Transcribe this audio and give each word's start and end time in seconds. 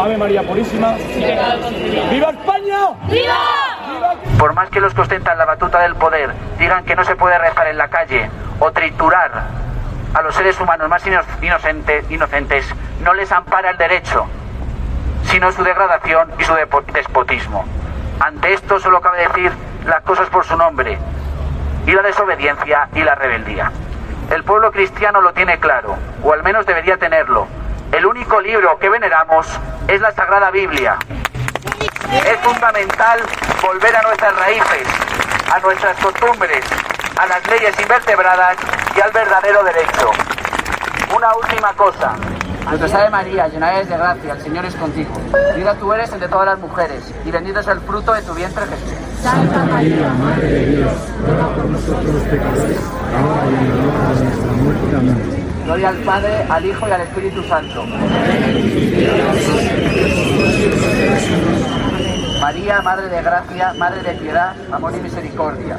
Ave 0.00 0.16
María 0.16 0.42
Purísima. 0.42 0.94
¡Viva 2.10 2.30
España! 2.30 2.78
¡Viva! 3.08 3.34
Por 4.38 4.54
más 4.54 4.70
que 4.70 4.80
los 4.80 4.94
que 4.94 5.00
ostentan 5.00 5.38
la 5.38 5.44
batuta 5.44 5.80
del 5.80 5.96
poder 5.96 6.30
digan 6.58 6.84
que 6.84 6.94
no 6.94 7.04
se 7.04 7.16
puede 7.16 7.38
rezar 7.38 7.66
en 7.66 7.78
la 7.78 7.88
calle 7.88 8.30
o 8.60 8.70
triturar 8.70 9.30
a 10.14 10.22
los 10.22 10.34
seres 10.34 10.58
humanos 10.60 10.88
más 10.88 11.04
inocentes, 11.42 12.10
inocentes, 12.10 12.66
no 13.02 13.14
les 13.14 13.30
ampara 13.30 13.70
el 13.70 13.76
derecho, 13.76 14.26
sino 15.24 15.52
su 15.52 15.62
degradación 15.62 16.32
y 16.38 16.44
su 16.44 16.54
despotismo. 16.92 17.64
Ante 18.20 18.52
esto 18.52 18.80
solo 18.80 19.00
cabe 19.00 19.28
decir 19.28 19.52
las 19.84 20.02
cosas 20.02 20.28
por 20.30 20.44
su 20.44 20.56
nombre, 20.56 20.98
y 21.86 21.92
la 21.92 22.02
desobediencia 22.02 22.88
y 22.94 23.02
la 23.02 23.14
rebeldía. 23.14 23.70
El 24.30 24.44
pueblo 24.44 24.70
cristiano 24.72 25.20
lo 25.20 25.32
tiene 25.32 25.58
claro, 25.58 25.96
o 26.22 26.32
al 26.32 26.42
menos 26.42 26.66
debería 26.66 26.96
tenerlo. 26.96 27.46
El 27.92 28.04
único 28.04 28.40
libro 28.40 28.78
que 28.78 28.88
veneramos 28.88 29.46
es 29.88 30.00
la 30.00 30.12
Sagrada 30.12 30.50
Biblia. 30.50 30.96
Es 32.12 32.38
fundamental 32.40 33.20
volver 33.62 33.96
a 33.96 34.02
nuestras 34.02 34.36
raíces, 34.36 34.86
a 35.52 35.58
nuestras 35.60 35.96
costumbres, 35.98 36.64
a 37.18 37.26
las 37.26 37.46
leyes 37.48 37.78
invertebradas 37.80 38.56
y 38.96 39.00
al 39.00 39.10
verdadero 39.10 39.64
derecho. 39.64 40.10
Una 41.16 41.34
última 41.34 41.72
cosa. 41.74 42.14
Dios 42.76 42.90
salve 42.90 43.08
María, 43.08 43.48
llena 43.48 43.72
eres 43.72 43.88
de 43.88 43.96
gracia, 43.96 44.32
el 44.34 44.42
Señor 44.42 44.64
es 44.66 44.74
contigo. 44.74 45.10
Bendita 45.32 45.74
tú 45.74 45.90
eres 45.94 46.12
entre 46.12 46.28
todas 46.28 46.46
las 46.46 46.58
mujeres, 46.58 47.02
y 47.24 47.30
bendito 47.30 47.60
es 47.60 47.68
el 47.68 47.80
fruto 47.80 48.12
de 48.12 48.20
tu 48.20 48.34
vientre 48.34 48.66
Jesús. 48.66 49.22
Santa 49.22 49.64
María, 49.64 50.08
Madre 50.10 50.46
de 50.46 50.66
Dios, 50.66 50.92
ruega 51.26 51.48
por 51.54 51.64
nosotros 51.64 52.04
los 52.04 52.22
pecadores, 52.24 52.80
ahora 53.16 53.50
y 53.50 53.54
en 53.54 53.78
la 53.78 53.84
hora 53.84 54.14
de 54.14 54.24
nuestra 54.24 54.52
muerte. 54.52 54.96
Amén. 54.96 55.47
Gloria 55.68 55.90
al 55.90 55.96
Padre, 55.96 56.46
al 56.48 56.64
Hijo 56.64 56.88
y 56.88 56.90
al 56.92 57.00
Espíritu 57.02 57.42
Santo. 57.42 57.84
María, 62.40 62.80
Madre 62.80 63.08
de 63.10 63.22
Gracia, 63.22 63.74
Madre 63.74 64.02
de 64.02 64.14
Piedad, 64.18 64.54
Amor 64.72 64.94
y 64.96 65.00
Misericordia. 65.02 65.76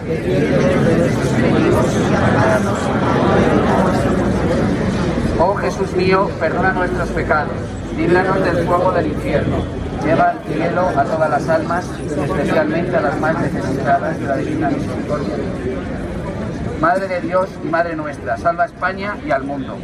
Oh 5.39 5.55
Jesús 5.55 5.91
mío, 5.95 6.29
perdona 6.39 6.71
nuestros 6.73 7.09
pecados, 7.09 7.55
líbranos 7.97 8.43
del 8.43 8.67
fuego 8.67 8.91
del 8.91 9.07
infierno, 9.07 9.57
lleva 10.05 10.29
al 10.29 10.39
cielo 10.43 10.87
a 10.95 11.03
todas 11.03 11.29
las 11.31 11.49
almas, 11.49 11.85
especialmente 11.99 12.95
a 12.95 13.01
las 13.01 13.19
más 13.19 13.39
necesitadas 13.41 14.19
de 14.19 14.27
la 14.27 14.35
divina 14.35 14.69
misericordia. 14.69 15.35
Madre 16.79 17.09
de 17.09 17.19
Dios 17.19 17.49
y 17.61 17.67
Madre 17.67 17.93
nuestra, 17.93 18.37
salva 18.37 18.63
a 18.63 18.67
España 18.67 19.17
y 19.27 19.31
al 19.31 19.43
mundo. 19.43 19.77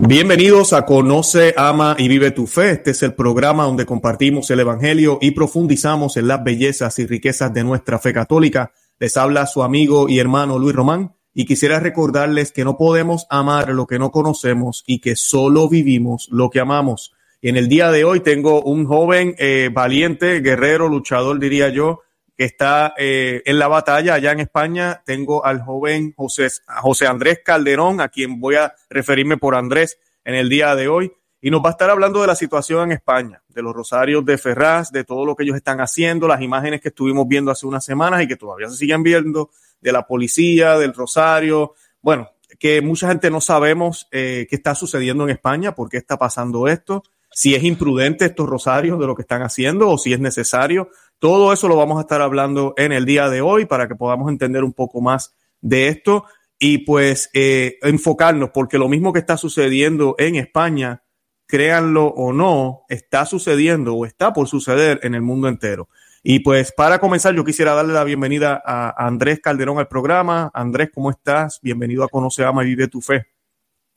Bienvenidos 0.00 0.72
a 0.72 0.84
Conoce, 0.84 1.54
Ama 1.56 1.94
y 1.96 2.08
Vive 2.08 2.32
tu 2.32 2.48
Fe. 2.48 2.72
Este 2.72 2.90
es 2.90 3.04
el 3.04 3.14
programa 3.14 3.62
donde 3.64 3.86
compartimos 3.86 4.50
el 4.50 4.60
Evangelio 4.60 5.18
y 5.20 5.30
profundizamos 5.30 6.16
en 6.16 6.26
las 6.26 6.42
bellezas 6.42 6.98
y 6.98 7.06
riquezas 7.06 7.54
de 7.54 7.62
nuestra 7.62 8.00
fe 8.00 8.12
católica. 8.12 8.72
Les 8.98 9.16
habla 9.16 9.46
su 9.46 9.62
amigo 9.62 10.08
y 10.08 10.18
hermano 10.18 10.58
Luis 10.58 10.74
Román 10.74 11.14
y 11.32 11.44
quisiera 11.44 11.78
recordarles 11.78 12.50
que 12.50 12.64
no 12.64 12.76
podemos 12.76 13.28
amar 13.30 13.68
lo 13.68 13.86
que 13.86 14.00
no 14.00 14.10
conocemos 14.10 14.82
y 14.88 15.00
que 15.00 15.14
solo 15.14 15.68
vivimos 15.68 16.26
lo 16.32 16.50
que 16.50 16.58
amamos. 16.58 17.13
Y 17.44 17.50
en 17.50 17.58
el 17.58 17.68
día 17.68 17.90
de 17.90 18.04
hoy 18.04 18.20
tengo 18.20 18.62
un 18.62 18.86
joven 18.86 19.34
eh, 19.36 19.68
valiente, 19.70 20.40
guerrero, 20.40 20.88
luchador, 20.88 21.38
diría 21.38 21.68
yo, 21.68 22.00
que 22.38 22.44
está 22.44 22.94
eh, 22.96 23.42
en 23.44 23.58
la 23.58 23.68
batalla 23.68 24.14
allá 24.14 24.32
en 24.32 24.40
España. 24.40 25.02
Tengo 25.04 25.44
al 25.44 25.60
joven 25.60 26.14
José, 26.16 26.48
José 26.80 27.06
Andrés 27.06 27.40
Calderón, 27.44 28.00
a 28.00 28.08
quien 28.08 28.40
voy 28.40 28.54
a 28.54 28.72
referirme 28.88 29.36
por 29.36 29.56
Andrés 29.56 29.98
en 30.24 30.36
el 30.36 30.48
día 30.48 30.74
de 30.74 30.88
hoy. 30.88 31.12
Y 31.42 31.50
nos 31.50 31.62
va 31.62 31.68
a 31.68 31.72
estar 31.72 31.90
hablando 31.90 32.22
de 32.22 32.28
la 32.28 32.34
situación 32.34 32.84
en 32.84 32.92
España, 32.92 33.42
de 33.48 33.60
los 33.60 33.74
rosarios 33.74 34.24
de 34.24 34.38
Ferraz, 34.38 34.90
de 34.90 35.04
todo 35.04 35.26
lo 35.26 35.36
que 35.36 35.42
ellos 35.42 35.56
están 35.56 35.82
haciendo, 35.82 36.26
las 36.26 36.40
imágenes 36.40 36.80
que 36.80 36.88
estuvimos 36.88 37.28
viendo 37.28 37.50
hace 37.50 37.66
unas 37.66 37.84
semanas 37.84 38.22
y 38.22 38.26
que 38.26 38.36
todavía 38.36 38.70
se 38.70 38.76
siguen 38.78 39.02
viendo, 39.02 39.50
de 39.82 39.92
la 39.92 40.06
policía, 40.06 40.78
del 40.78 40.94
rosario. 40.94 41.74
Bueno, 42.00 42.30
que 42.58 42.80
mucha 42.80 43.08
gente 43.08 43.30
no 43.30 43.42
sabemos 43.42 44.08
eh, 44.12 44.46
qué 44.48 44.56
está 44.56 44.74
sucediendo 44.74 45.24
en 45.24 45.30
España, 45.30 45.74
por 45.74 45.90
qué 45.90 45.98
está 45.98 46.16
pasando 46.16 46.68
esto 46.68 47.02
si 47.34 47.54
es 47.54 47.64
imprudente 47.64 48.24
estos 48.24 48.48
rosarios 48.48 48.98
de 48.98 49.06
lo 49.06 49.14
que 49.14 49.22
están 49.22 49.42
haciendo 49.42 49.90
o 49.90 49.98
si 49.98 50.12
es 50.12 50.20
necesario. 50.20 50.88
Todo 51.18 51.52
eso 51.52 51.68
lo 51.68 51.76
vamos 51.76 51.98
a 51.98 52.02
estar 52.02 52.22
hablando 52.22 52.74
en 52.76 52.92
el 52.92 53.04
día 53.04 53.28
de 53.28 53.40
hoy 53.40 53.66
para 53.66 53.88
que 53.88 53.96
podamos 53.96 54.30
entender 54.30 54.64
un 54.64 54.72
poco 54.72 55.00
más 55.00 55.34
de 55.60 55.88
esto 55.88 56.24
y 56.58 56.78
pues 56.78 57.30
eh, 57.34 57.78
enfocarnos, 57.82 58.50
porque 58.50 58.78
lo 58.78 58.88
mismo 58.88 59.12
que 59.12 59.18
está 59.18 59.36
sucediendo 59.36 60.14
en 60.18 60.36
España, 60.36 61.02
créanlo 61.46 62.06
o 62.06 62.32
no, 62.32 62.84
está 62.88 63.26
sucediendo 63.26 63.94
o 63.94 64.06
está 64.06 64.32
por 64.32 64.48
suceder 64.48 65.00
en 65.02 65.14
el 65.14 65.22
mundo 65.22 65.48
entero. 65.48 65.88
Y 66.22 66.38
pues 66.40 66.72
para 66.72 67.00
comenzar, 67.00 67.34
yo 67.34 67.44
quisiera 67.44 67.74
darle 67.74 67.92
la 67.92 68.04
bienvenida 68.04 68.62
a 68.64 69.06
Andrés 69.06 69.40
Calderón 69.40 69.78
al 69.78 69.88
programa. 69.88 70.50
Andrés, 70.54 70.90
¿cómo 70.94 71.10
estás? 71.10 71.60
Bienvenido 71.60 72.02
a 72.02 72.08
Conoce, 72.08 72.44
Ama 72.44 72.64
y 72.64 72.68
Vive 72.68 72.88
tu 72.88 73.02
Fe. 73.02 73.33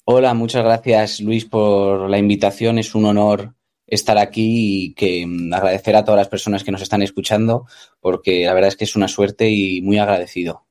Hola, 0.10 0.34
muchas 0.34 0.64
gracias 0.64 1.20
Luis 1.20 1.44
por 1.44 2.10
la 2.10 2.18
invitación. 2.18 2.80
Es 2.80 2.96
un 2.96 3.04
honor 3.04 3.54
estar 3.86 4.18
aquí 4.18 4.86
y 4.86 4.94
que 4.94 5.28
mm, 5.28 5.54
agradecer 5.54 5.98
a 5.98 6.06
todas 6.06 6.18
las 6.18 6.30
personas 6.30 6.64
que 6.64 6.72
nos 6.72 6.82
están 6.82 7.02
escuchando, 7.02 7.66
porque 8.00 8.46
la 8.46 8.54
verdad 8.54 8.70
es 8.70 8.78
que 8.78 8.86
es 8.86 8.96
una 8.96 9.10
suerte 9.10 9.50
y 9.50 9.82
muy 9.82 9.98
agradecido. 9.98 10.66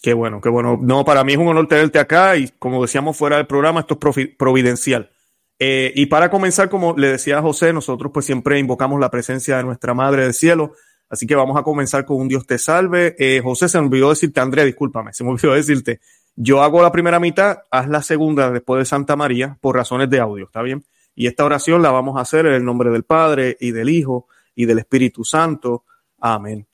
Qué 0.00 0.14
bueno, 0.14 0.40
qué 0.40 0.48
bueno. 0.48 0.78
No, 0.80 1.04
para 1.04 1.24
mí 1.24 1.32
es 1.32 1.38
un 1.40 1.48
honor 1.48 1.66
tenerte 1.66 1.98
acá 1.98 2.36
y 2.36 2.50
como 2.60 2.80
decíamos 2.80 3.16
fuera 3.16 3.36
del 3.36 3.48
programa, 3.48 3.80
esto 3.80 3.98
es 4.00 4.28
providencial. 4.38 5.10
Eh, 5.58 5.92
y 5.96 6.06
para 6.06 6.30
comenzar, 6.30 6.68
como 6.68 6.96
le 6.96 7.08
decía 7.08 7.42
José, 7.42 7.72
nosotros 7.72 8.12
pues 8.14 8.26
siempre 8.26 8.60
invocamos 8.60 9.00
la 9.00 9.10
presencia 9.10 9.56
de 9.56 9.64
nuestra 9.64 9.92
Madre 9.92 10.22
del 10.22 10.34
Cielo. 10.34 10.74
Así 11.08 11.26
que 11.26 11.34
vamos 11.34 11.58
a 11.58 11.64
comenzar 11.64 12.04
con 12.04 12.18
un 12.18 12.28
Dios 12.28 12.46
te 12.46 12.58
salve. 12.58 13.16
Eh, 13.18 13.40
José, 13.42 13.68
se 13.68 13.80
me 13.80 13.88
olvidó 13.88 14.10
decirte, 14.10 14.38
André, 14.38 14.64
discúlpame, 14.64 15.12
se 15.12 15.24
me 15.24 15.30
olvidó 15.30 15.52
decirte, 15.52 15.98
yo 16.36 16.62
hago 16.62 16.82
la 16.82 16.92
primera 16.92 17.20
mitad, 17.20 17.58
haz 17.70 17.88
la 17.88 18.02
segunda 18.02 18.50
después 18.50 18.80
de 18.80 18.84
Santa 18.84 19.16
María 19.16 19.58
por 19.60 19.76
razones 19.76 20.08
de 20.10 20.20
audio, 20.20 20.46
¿está 20.46 20.62
bien? 20.62 20.84
Y 21.14 21.26
esta 21.26 21.44
oración 21.44 21.82
la 21.82 21.90
vamos 21.90 22.16
a 22.16 22.22
hacer 22.22 22.46
en 22.46 22.54
el 22.54 22.64
nombre 22.64 22.90
del 22.90 23.04
Padre 23.04 23.56
y 23.60 23.72
del 23.72 23.90
Hijo 23.90 24.28
y 24.54 24.64
del 24.64 24.78
Espíritu 24.78 25.24
Santo. 25.24 25.84
Amén. 26.18 26.66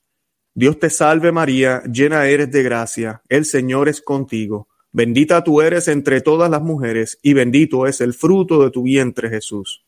Dios 0.54 0.78
te 0.78 0.90
salve 0.90 1.32
María, 1.32 1.82
llena 1.84 2.26
eres 2.26 2.50
de 2.50 2.62
gracia, 2.62 3.22
el 3.28 3.44
Señor 3.44 3.88
es 3.88 4.00
contigo. 4.00 4.68
Bendita 4.90 5.44
tú 5.44 5.60
eres 5.60 5.86
entre 5.88 6.20
todas 6.20 6.50
las 6.50 6.62
mujeres 6.62 7.18
y 7.22 7.34
bendito 7.34 7.86
es 7.86 8.00
el 8.00 8.14
fruto 8.14 8.62
de 8.62 8.70
tu 8.70 8.82
vientre 8.82 9.28
Jesús. 9.28 9.84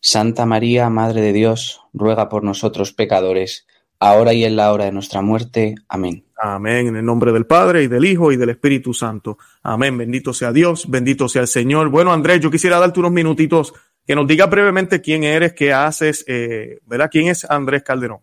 Santa 0.00 0.46
María, 0.46 0.88
Madre 0.88 1.20
de 1.20 1.32
Dios, 1.32 1.82
ruega 1.92 2.28
por 2.28 2.44
nosotros 2.44 2.92
pecadores, 2.92 3.66
ahora 3.98 4.32
y 4.34 4.44
en 4.44 4.56
la 4.56 4.72
hora 4.72 4.84
de 4.84 4.92
nuestra 4.92 5.20
muerte. 5.20 5.74
Amén. 5.88 6.25
Amén. 6.38 6.88
En 6.88 6.96
el 6.96 7.04
nombre 7.04 7.32
del 7.32 7.46
Padre 7.46 7.82
y 7.82 7.88
del 7.88 8.04
Hijo 8.04 8.30
y 8.30 8.36
del 8.36 8.50
Espíritu 8.50 8.92
Santo. 8.92 9.38
Amén. 9.62 9.96
Bendito 9.96 10.34
sea 10.34 10.52
Dios, 10.52 10.88
bendito 10.88 11.28
sea 11.28 11.42
el 11.42 11.48
Señor. 11.48 11.88
Bueno, 11.88 12.12
Andrés, 12.12 12.40
yo 12.40 12.50
quisiera 12.50 12.78
darte 12.78 13.00
unos 13.00 13.12
minutitos 13.12 13.72
que 14.06 14.14
nos 14.14 14.26
diga 14.26 14.46
brevemente 14.46 15.00
quién 15.00 15.24
eres, 15.24 15.52
qué 15.54 15.72
haces, 15.72 16.24
eh, 16.28 16.78
¿verdad? 16.86 17.08
¿Quién 17.10 17.28
es 17.28 17.44
Andrés 17.44 17.82
Calderón? 17.82 18.20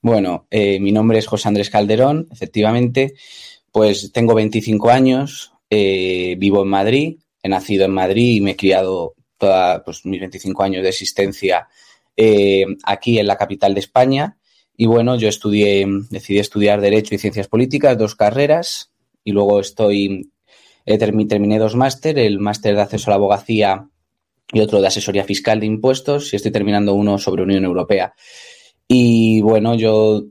Bueno, 0.00 0.46
eh, 0.50 0.80
mi 0.80 0.90
nombre 0.90 1.18
es 1.18 1.26
José 1.26 1.48
Andrés 1.48 1.70
Calderón, 1.70 2.26
efectivamente. 2.30 3.14
Pues 3.70 4.10
tengo 4.12 4.34
25 4.34 4.90
años, 4.90 5.52
eh, 5.70 6.34
vivo 6.38 6.62
en 6.62 6.68
Madrid, 6.68 7.18
he 7.42 7.48
nacido 7.48 7.84
en 7.84 7.92
Madrid 7.92 8.36
y 8.36 8.40
me 8.40 8.52
he 8.52 8.56
criado 8.56 9.14
todos 9.38 9.82
pues, 9.84 10.04
mis 10.06 10.20
25 10.20 10.62
años 10.62 10.82
de 10.82 10.88
existencia 10.88 11.68
aquí 12.84 13.18
en 13.18 13.26
la 13.26 13.36
capital 13.36 13.74
de 13.74 13.80
España. 13.80 14.36
Y 14.76 14.86
bueno, 14.86 15.16
yo 15.16 15.28
estudié, 15.28 15.86
decidí 16.10 16.38
estudiar 16.38 16.80
Derecho 16.80 17.14
y 17.14 17.18
Ciencias 17.18 17.48
Políticas, 17.48 17.96
dos 17.96 18.14
carreras, 18.14 18.92
y 19.22 19.32
luego 19.32 19.60
estoy, 19.60 20.30
terminé 20.84 21.58
dos 21.58 21.76
máster, 21.76 22.18
el 22.18 22.40
máster 22.40 22.74
de 22.74 22.82
acceso 22.82 23.08
a 23.08 23.12
la 23.12 23.16
abogacía 23.16 23.88
y 24.52 24.60
otro 24.60 24.80
de 24.80 24.88
asesoría 24.88 25.24
fiscal 25.24 25.60
de 25.60 25.66
impuestos, 25.66 26.32
y 26.32 26.36
estoy 26.36 26.50
terminando 26.50 26.94
uno 26.94 27.18
sobre 27.18 27.44
Unión 27.44 27.64
Europea. 27.64 28.14
Y 28.88 29.40
bueno, 29.42 29.74
yo 29.74 30.24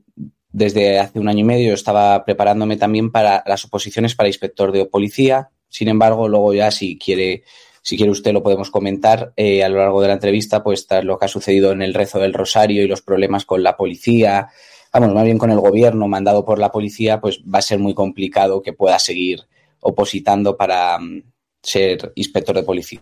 desde 0.51 0.99
hace 0.99 1.19
un 1.19 1.27
año 1.27 1.39
y 1.39 1.45
medio 1.45 1.73
estaba 1.73 2.23
preparándome 2.23 2.77
también 2.77 3.11
para 3.11 3.43
las 3.47 3.65
oposiciones 3.65 4.13
para 4.13 4.29
inspector 4.29 4.71
de 4.71 4.85
policía. 4.85 5.49
Sin 5.67 5.87
embargo, 5.87 6.27
luego 6.27 6.53
ya 6.53 6.69
si 6.69 6.99
quiere 6.99 7.43
si 7.83 7.97
quiere 7.97 8.11
usted 8.11 8.31
lo 8.31 8.41
podemos 8.41 8.71
comentar 8.71 9.33
eh, 9.35 9.61
a 9.61 9.67
lo 9.67 9.77
largo 9.77 10.01
de 10.01 10.07
la 10.07 10.13
entrevista, 10.13 10.63
pues 10.63 10.87
lo 11.03 11.19
que 11.19 11.25
ha 11.25 11.27
sucedido 11.27 11.73
en 11.73 11.81
el 11.81 11.93
rezo 11.93 12.17
del 12.17 12.33
Rosario 12.33 12.81
y 12.81 12.87
los 12.87 13.01
problemas 13.01 13.45
con 13.45 13.61
la 13.61 13.75
policía, 13.75 14.47
vamos, 14.93 15.13
más 15.13 15.25
bien 15.25 15.37
con 15.37 15.51
el 15.51 15.59
gobierno 15.59 16.07
mandado 16.07 16.45
por 16.45 16.59
la 16.59 16.71
policía, 16.71 17.19
pues 17.19 17.41
va 17.41 17.59
a 17.59 17.61
ser 17.61 17.79
muy 17.79 17.93
complicado 17.93 18.61
que 18.61 18.71
pueda 18.71 18.97
seguir 18.99 19.41
opositando 19.81 20.55
para 20.55 20.97
mm, 20.97 21.23
ser 21.61 22.13
inspector 22.15 22.55
de 22.55 22.63
policía. 22.63 23.01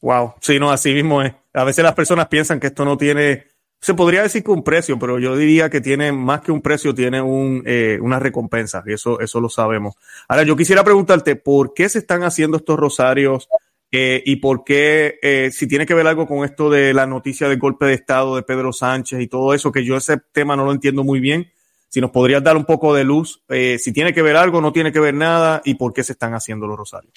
wow, 0.00 0.26
mm, 0.26 0.32
sí, 0.40 0.58
no, 0.58 0.72
así 0.72 0.92
mismo 0.92 1.22
es. 1.22 1.32
A 1.54 1.62
veces 1.62 1.84
las 1.84 1.94
personas 1.94 2.26
piensan 2.26 2.58
que 2.58 2.66
esto 2.66 2.84
no 2.84 2.96
tiene 2.96 3.44
se 3.80 3.94
podría 3.94 4.22
decir 4.22 4.44
que 4.44 4.50
un 4.50 4.62
precio, 4.62 4.98
pero 4.98 5.18
yo 5.18 5.36
diría 5.36 5.70
que 5.70 5.80
tiene 5.80 6.12
más 6.12 6.42
que 6.42 6.52
un 6.52 6.60
precio, 6.60 6.94
tiene 6.94 7.22
un, 7.22 7.62
eh, 7.64 7.98
una 8.00 8.18
recompensa, 8.18 8.82
y 8.86 8.92
eso, 8.92 9.20
eso 9.20 9.40
lo 9.40 9.48
sabemos. 9.48 9.94
Ahora, 10.28 10.42
yo 10.42 10.56
quisiera 10.56 10.84
preguntarte, 10.84 11.36
¿por 11.36 11.72
qué 11.72 11.88
se 11.88 11.98
están 11.98 12.22
haciendo 12.22 12.58
estos 12.58 12.78
rosarios 12.78 13.48
eh, 13.92 14.22
y 14.24 14.36
por 14.36 14.62
qué, 14.62 15.18
eh, 15.22 15.50
si 15.52 15.66
tiene 15.66 15.84
que 15.84 15.94
ver 15.94 16.06
algo 16.06 16.26
con 16.26 16.44
esto 16.44 16.70
de 16.70 16.94
la 16.94 17.06
noticia 17.06 17.48
del 17.48 17.58
golpe 17.58 17.86
de 17.86 17.94
Estado 17.94 18.36
de 18.36 18.42
Pedro 18.42 18.72
Sánchez 18.72 19.20
y 19.20 19.26
todo 19.26 19.52
eso, 19.52 19.72
que 19.72 19.84
yo 19.84 19.96
ese 19.96 20.18
tema 20.32 20.54
no 20.54 20.64
lo 20.64 20.72
entiendo 20.72 21.02
muy 21.02 21.18
bien, 21.18 21.50
si 21.88 22.00
nos 22.00 22.12
podrías 22.12 22.42
dar 22.42 22.56
un 22.56 22.64
poco 22.64 22.94
de 22.94 23.02
luz, 23.02 23.42
eh, 23.48 23.78
si 23.80 23.92
tiene 23.92 24.14
que 24.14 24.22
ver 24.22 24.36
algo, 24.36 24.60
no 24.60 24.72
tiene 24.72 24.92
que 24.92 25.00
ver 25.00 25.14
nada 25.14 25.60
y 25.64 25.74
por 25.74 25.92
qué 25.92 26.04
se 26.04 26.12
están 26.12 26.34
haciendo 26.34 26.68
los 26.68 26.78
rosarios. 26.78 27.12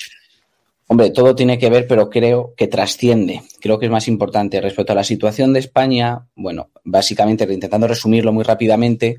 Hombre, 0.94 1.10
todo 1.10 1.34
tiene 1.34 1.58
que 1.58 1.72
ver, 1.72 1.88
pero 1.88 2.08
creo 2.08 2.54
que 2.56 2.68
trasciende. 2.68 3.42
Creo 3.60 3.80
que 3.80 3.88
es 3.88 3.92
más 3.92 4.08
importante 4.08 4.62
respecto 4.62 4.92
a 4.92 4.96
la 4.96 5.04
situación 5.04 5.52
de 5.52 5.60
España. 5.60 6.28
Bueno, 6.36 6.70
básicamente, 6.84 7.52
intentando 7.52 7.88
resumirlo 7.88 8.32
muy 8.32 8.44
rápidamente, 8.44 9.18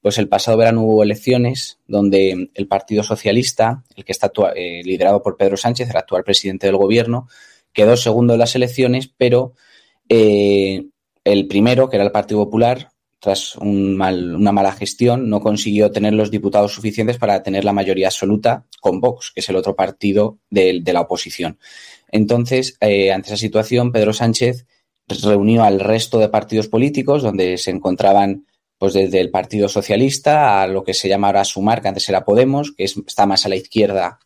pues 0.00 0.16
el 0.16 0.30
pasado 0.30 0.56
verano 0.56 0.80
hubo 0.80 1.02
elecciones 1.02 1.78
donde 1.86 2.48
el 2.54 2.66
Partido 2.66 3.02
Socialista, 3.02 3.84
el 3.96 4.06
que 4.06 4.12
está 4.12 4.32
eh, 4.56 4.80
liderado 4.82 5.22
por 5.22 5.36
Pedro 5.36 5.58
Sánchez, 5.58 5.90
el 5.90 5.96
actual 5.98 6.24
presidente 6.24 6.68
del 6.68 6.78
gobierno, 6.78 7.28
quedó 7.74 7.98
segundo 7.98 8.32
en 8.32 8.38
las 8.38 8.56
elecciones, 8.56 9.12
pero 9.14 9.52
eh, 10.08 10.86
el 11.24 11.46
primero, 11.48 11.90
que 11.90 11.96
era 11.96 12.06
el 12.06 12.12
Partido 12.12 12.42
Popular, 12.46 12.92
tras 13.20 13.54
un 13.56 13.96
mal, 13.96 14.34
una 14.34 14.50
mala 14.50 14.72
gestión, 14.72 15.28
no 15.28 15.40
consiguió 15.40 15.92
tener 15.92 16.14
los 16.14 16.30
diputados 16.30 16.72
suficientes 16.72 17.18
para 17.18 17.42
tener 17.42 17.64
la 17.64 17.74
mayoría 17.74 18.08
absoluta 18.08 18.64
con 18.80 19.00
Vox, 19.00 19.30
que 19.32 19.40
es 19.40 19.48
el 19.50 19.56
otro 19.56 19.76
partido 19.76 20.38
de, 20.48 20.82
la 20.86 21.02
oposición. 21.02 21.58
Entonces, 22.10 22.76
eh, 22.80 23.12
ante 23.12 23.28
esa 23.28 23.36
situación, 23.36 23.92
Pedro 23.92 24.14
Sánchez 24.14 24.66
reunió 25.22 25.64
al 25.64 25.80
resto 25.80 26.18
de 26.18 26.28
partidos 26.28 26.68
políticos, 26.68 27.22
donde 27.22 27.58
se 27.58 27.70
encontraban 27.70 28.46
pues 28.78 28.94
desde 28.94 29.20
el 29.20 29.30
Partido 29.30 29.68
Socialista 29.68 30.62
a 30.62 30.66
lo 30.66 30.82
que 30.82 30.94
se 30.94 31.08
llama 31.08 31.26
ahora 31.26 31.44
Sumar, 31.44 31.82
que 31.82 31.88
antes 31.88 32.08
era 32.08 32.24
Podemos, 32.24 32.72
que 32.72 32.84
está 32.84 33.26
más 33.26 33.44
a 33.44 33.50
la 33.50 33.56
izquierda 33.56 34.18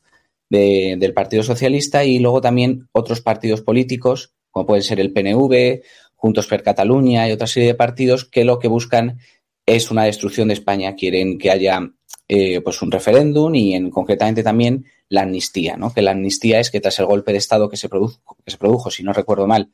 del 0.49 1.13
Partido 1.13 1.43
Socialista, 1.43 2.05
y 2.05 2.21
luego 2.21 2.41
también 2.41 2.89
otros 2.93 3.21
partidos 3.21 3.63
políticos, 3.63 4.33
como 4.53 4.67
pueden 4.67 4.85
ser 4.85 5.01
el 5.01 5.13
PNV 5.13 5.83
Juntos 6.25 6.47
per 6.47 6.63
Cataluña 6.63 7.29
y 7.29 7.33
otra 7.33 7.47
serie 7.47 7.69
de 7.69 7.75
partidos 7.75 8.25
que 8.25 8.47
lo 8.47 8.59
que 8.59 8.67
buscan 8.67 9.19
es 9.67 9.91
una 9.91 10.05
destrucción 10.05 10.49
de 10.49 10.55
España. 10.55 10.95
Quieren 10.95 11.37
que 11.37 11.51
haya 11.51 11.91
eh, 12.29 12.63
pues 12.63 12.81
un 12.81 12.91
referéndum 12.91 13.55
y 13.55 13.75
en, 13.75 13.91
concretamente 13.91 14.43
también 14.43 14.87
la 15.11 15.21
amnistía, 15.21 15.77
¿no? 15.77 15.93
Que 15.93 16.01
la 16.01 16.13
amnistía 16.13 16.61
es 16.61 16.71
que 16.71 16.81
tras 16.81 16.99
el 16.99 17.05
golpe 17.05 17.33
de 17.33 17.37
Estado 17.37 17.69
que 17.69 17.77
se 17.77 17.91
produjo, 17.91 18.39
que 18.43 18.51
se 18.51 18.57
produjo 18.57 18.91
si 18.91 19.03
no 19.03 19.13
recuerdo 19.13 19.47
mal, 19.47 19.69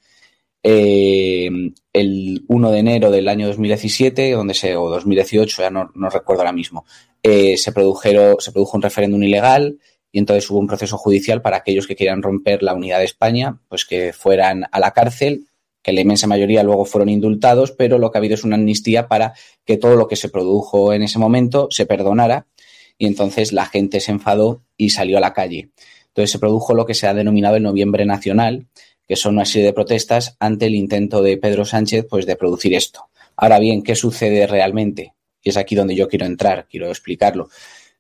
eh, 0.65 1.49
el 1.93 2.45
1 2.49 2.71
de 2.73 2.79
enero 2.81 3.13
del 3.13 3.29
año 3.29 3.47
2017, 3.47 4.33
donde 4.33 4.55
se, 4.55 4.75
o 4.75 4.91
2018, 4.91 5.63
ya 5.63 5.71
no, 5.71 5.89
recuerdo 6.11 6.43
ahora 6.43 6.53
mismo, 6.53 6.85
eh, 7.23 7.57
se, 7.59 7.71
produjeron, 7.71 8.41
se 8.41 8.51
produjo 8.51 8.77
un 8.77 8.83
referéndum 8.83 9.23
ilegal 9.23 9.79
y 10.11 10.19
entonces 10.19 10.51
hubo 10.51 10.59
un 10.59 10.67
proceso 10.67 10.99
judicial 10.99 11.43
para 11.43 11.59
aquellos 11.59 11.87
que 11.87 11.95
quieran 11.95 12.23
romper 12.23 12.65
la 12.65 12.75
unidad 12.75 12.99
de 12.99 13.05
España, 13.05 13.61
pues 13.69 13.85
que 13.85 14.13
fueran 14.13 14.65
a 14.73 14.81
la 14.81 14.91
cárcel 14.91 15.47
que 15.83 15.93
la 15.93 16.01
inmensa 16.03 16.27
mayoría 16.27 16.63
luego 16.63 16.85
fueron 16.85 17.09
indultados, 17.09 17.73
pero 17.73 17.99
lo 17.99 18.11
que 18.11 18.19
ha 18.19 18.21
habido 18.21 18.35
es 18.35 18.45
una 18.45 18.57
amnistía 18.57 19.09
para 19.09 19.35
que 19.65 19.77
todo 19.77 19.97
lo 19.97 20.09
que 20.09 20.17
se 20.17 20.29
produjo 20.29 20.93
en 20.93 21.03
ese 21.03 21.19
momento 21.19 21.69
se 21.71 21.87
perdonara 21.87 22.47
y 22.99 23.07
entonces 23.07 23.53
la 23.53 23.67
gente 23.67 24.01
se 24.01 24.13
enfadó 24.13 24.63
y 24.77 24.91
salió 24.91 25.17
a 25.17 25.21
la 25.21 25.33
calle. 25.33 25.71
Entonces 26.09 26.33
se 26.33 26.39
produjo 26.39 26.75
lo 26.75 26.85
que 26.85 26.95
se 26.95 27.07
ha 27.07 27.15
denominado 27.15 27.57
el 27.57 27.63
Noviembre 27.63 28.05
Nacional, 28.05 28.67
que 29.07 29.17
son 29.17 29.35
una 29.37 29.45
serie 29.47 29.67
de 29.67 29.73
protestas 29.73 30.37
ante 30.39 30.67
el 30.67 30.75
intento 30.75 31.23
de 31.23 31.37
Pedro 31.39 31.65
Sánchez 31.65 32.07
pues, 32.11 32.27
de 32.27 32.37
producir 32.37 32.75
esto. 32.75 33.09
Ahora 33.37 33.59
bien, 33.59 33.83
¿qué 33.83 33.95
sucede 33.95 34.47
realmente? 34.47 35.15
Y 35.43 35.49
es 35.49 35.57
aquí 35.57 35.75
donde 35.75 35.95
yo 35.95 36.09
quiero 36.09 36.27
entrar, 36.27 36.67
quiero 36.69 36.89
explicarlo. 36.89 37.49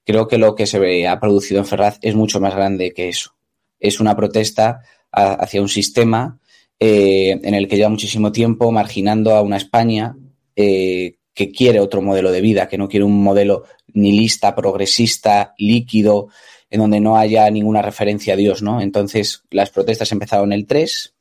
Creo 0.04 0.28
que 0.28 0.38
lo 0.38 0.54
que 0.54 0.66
se 0.66 1.08
ha 1.08 1.20
producido 1.20 1.60
en 1.60 1.66
Ferraz 1.66 1.98
es 2.02 2.14
mucho 2.14 2.40
más 2.40 2.54
grande 2.54 2.92
que 2.92 3.08
eso. 3.08 3.34
Es 3.78 4.00
una 4.00 4.16
protesta 4.16 4.82
hacia 5.12 5.62
un 5.62 5.68
sistema 5.68 6.39
eh, 6.82 7.38
en 7.42 7.54
el 7.54 7.68
que 7.68 7.76
lleva 7.76 7.90
muchísimo 7.90 8.32
tiempo 8.32 8.72
marginando 8.72 9.34
a 9.34 9.42
una 9.42 9.58
España 9.58 10.16
eh, 10.56 11.18
que 11.34 11.52
quiere 11.52 11.78
otro 11.78 12.00
modelo 12.00 12.32
de 12.32 12.40
vida, 12.40 12.68
que 12.68 12.78
no 12.78 12.88
quiere 12.88 13.04
un 13.04 13.22
modelo 13.22 13.64
nihilista, 13.92 14.54
progresista, 14.54 15.54
líquido, 15.58 16.28
en 16.70 16.80
donde 16.80 17.00
no 17.00 17.18
haya 17.18 17.50
ninguna 17.50 17.82
referencia 17.82 18.32
a 18.32 18.36
Dios, 18.36 18.62
¿no? 18.62 18.80
Entonces, 18.80 19.42
las 19.50 19.68
protestas 19.68 20.10
empezaron 20.12 20.54
el 20.54 20.66
3 20.66 21.14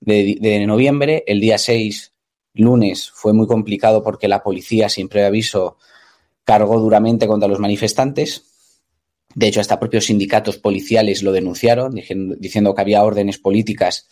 de, 0.00 0.38
de 0.40 0.66
noviembre, 0.66 1.24
el 1.26 1.40
día 1.40 1.58
6, 1.58 2.12
lunes, 2.54 3.10
fue 3.10 3.32
muy 3.32 3.48
complicado 3.48 4.04
porque 4.04 4.28
la 4.28 4.42
policía, 4.42 4.88
sin 4.88 5.08
previo 5.08 5.26
aviso, 5.26 5.78
cargó 6.44 6.78
duramente 6.78 7.26
contra 7.26 7.48
los 7.48 7.58
manifestantes. 7.58 8.44
De 9.34 9.48
hecho, 9.48 9.60
hasta 9.60 9.80
propios 9.80 10.04
sindicatos 10.04 10.58
policiales 10.58 11.24
lo 11.24 11.32
denunciaron, 11.32 11.94
diciendo 12.38 12.74
que 12.74 12.80
había 12.80 13.02
órdenes 13.02 13.38
políticas 13.38 14.06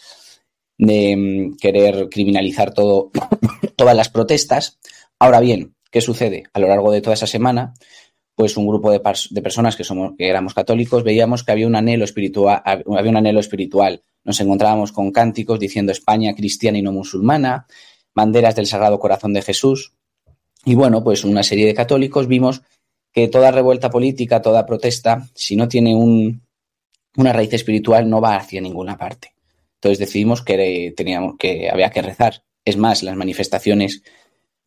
de 0.80 1.14
mm, 1.16 1.56
querer 1.58 2.08
criminalizar 2.08 2.72
todo, 2.72 3.10
todas 3.76 3.94
las 3.94 4.08
protestas. 4.08 4.78
Ahora 5.18 5.40
bien, 5.40 5.74
¿qué 5.90 6.00
sucede? 6.00 6.44
A 6.54 6.58
lo 6.58 6.68
largo 6.68 6.90
de 6.90 7.02
toda 7.02 7.14
esa 7.14 7.26
semana, 7.26 7.74
pues 8.34 8.56
un 8.56 8.66
grupo 8.66 8.90
de, 8.90 9.02
de, 9.30 9.42
personas 9.42 9.76
que, 9.76 9.84
somos, 9.84 10.14
que 10.16 10.28
éramos 10.28 10.54
católicos 10.54 11.04
veíamos 11.04 11.44
que 11.44 11.52
había 11.52 11.66
un 11.66 11.76
anhelo 11.76 12.04
espiritual, 12.04 12.62
había 12.64 13.10
un 13.10 13.16
anhelo 13.16 13.40
espiritual. 13.40 14.02
Nos 14.24 14.40
encontrábamos 14.40 14.92
con 14.92 15.12
cánticos 15.12 15.60
diciendo 15.60 15.92
España 15.92 16.34
cristiana 16.34 16.78
y 16.78 16.82
no 16.82 16.92
musulmana, 16.92 17.66
banderas 18.14 18.56
del 18.56 18.66
Sagrado 18.66 18.98
Corazón 18.98 19.34
de 19.34 19.42
Jesús. 19.42 19.92
Y 20.64 20.74
bueno, 20.74 21.04
pues 21.04 21.24
una 21.24 21.42
serie 21.42 21.66
de 21.66 21.74
católicos 21.74 22.26
vimos 22.26 22.62
que 23.12 23.28
toda 23.28 23.50
revuelta 23.50 23.90
política, 23.90 24.40
toda 24.40 24.64
protesta, 24.64 25.28
si 25.34 25.56
no 25.56 25.68
tiene 25.68 25.94
un, 25.94 26.42
una 27.16 27.34
raíz 27.34 27.52
espiritual, 27.52 28.08
no 28.08 28.20
va 28.22 28.36
hacia 28.36 28.62
ninguna 28.62 28.96
parte. 28.96 29.34
Entonces 29.80 29.98
decidimos 29.98 30.42
que 30.42 30.92
teníamos 30.94 31.36
que 31.38 31.70
había 31.70 31.90
que 31.90 32.02
rezar. 32.02 32.44
Es 32.66 32.76
más, 32.76 33.02
las 33.02 33.16
manifestaciones 33.16 34.02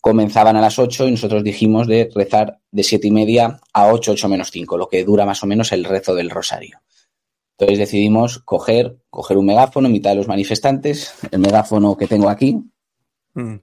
comenzaban 0.02 0.58
a 0.58 0.62
las 0.62 0.80
8 0.80 1.08
y 1.08 1.12
nosotros 1.12 1.44
dijimos 1.44 1.88
de 1.88 2.10
rezar 2.14 2.60
de 2.72 2.84
siete 2.84 3.08
y 3.08 3.12
media 3.12 3.60
a 3.72 3.94
8, 3.94 4.14
8 4.14 4.28
menos 4.28 4.50
5, 4.50 4.78
lo 4.78 4.90
que 4.90 5.04
dura 5.04 5.26
más 5.26 5.44
o 5.44 5.48
menos 5.48 5.72
el 5.72 5.86
rezo 5.86 6.16
del 6.16 6.32
rosario. 6.32 6.82
Entonces 7.58 7.78
decidimos 7.78 8.40
coger, 8.40 8.98
coger 9.12 9.38
un 9.38 9.46
megáfono 9.46 9.88
en 9.88 9.94
mitad 9.94 10.10
de 10.10 10.16
los 10.16 10.28
manifestantes, 10.28 11.14
el 11.32 11.40
megáfono 11.40 11.96
que 11.96 12.08
tengo 12.08 12.30
aquí, 12.30 12.60
mm. 13.36 13.56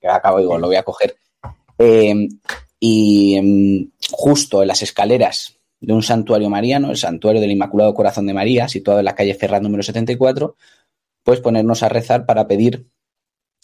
que 0.00 0.08
acabo, 0.08 0.40
digo, 0.40 0.58
lo 0.58 0.66
voy 0.66 0.76
a 0.76 0.82
coger, 0.82 1.16
eh, 1.78 2.28
y 2.80 3.36
em, 3.36 3.90
justo 4.10 4.62
en 4.62 4.68
las 4.68 4.82
escaleras 4.82 5.56
de 5.80 5.92
un 5.92 6.02
santuario 6.02 6.50
mariano, 6.50 6.90
el 6.90 6.96
santuario 6.96 7.40
del 7.40 7.52
Inmaculado 7.52 7.94
Corazón 7.94 8.26
de 8.26 8.34
María, 8.34 8.68
situado 8.68 8.98
en 8.98 9.04
la 9.04 9.14
calle 9.14 9.34
Ferraz 9.34 9.62
número 9.62 9.82
74, 9.82 10.56
pues 11.26 11.40
ponernos 11.40 11.82
a 11.82 11.88
rezar 11.88 12.24
para 12.24 12.46
pedir 12.46 12.86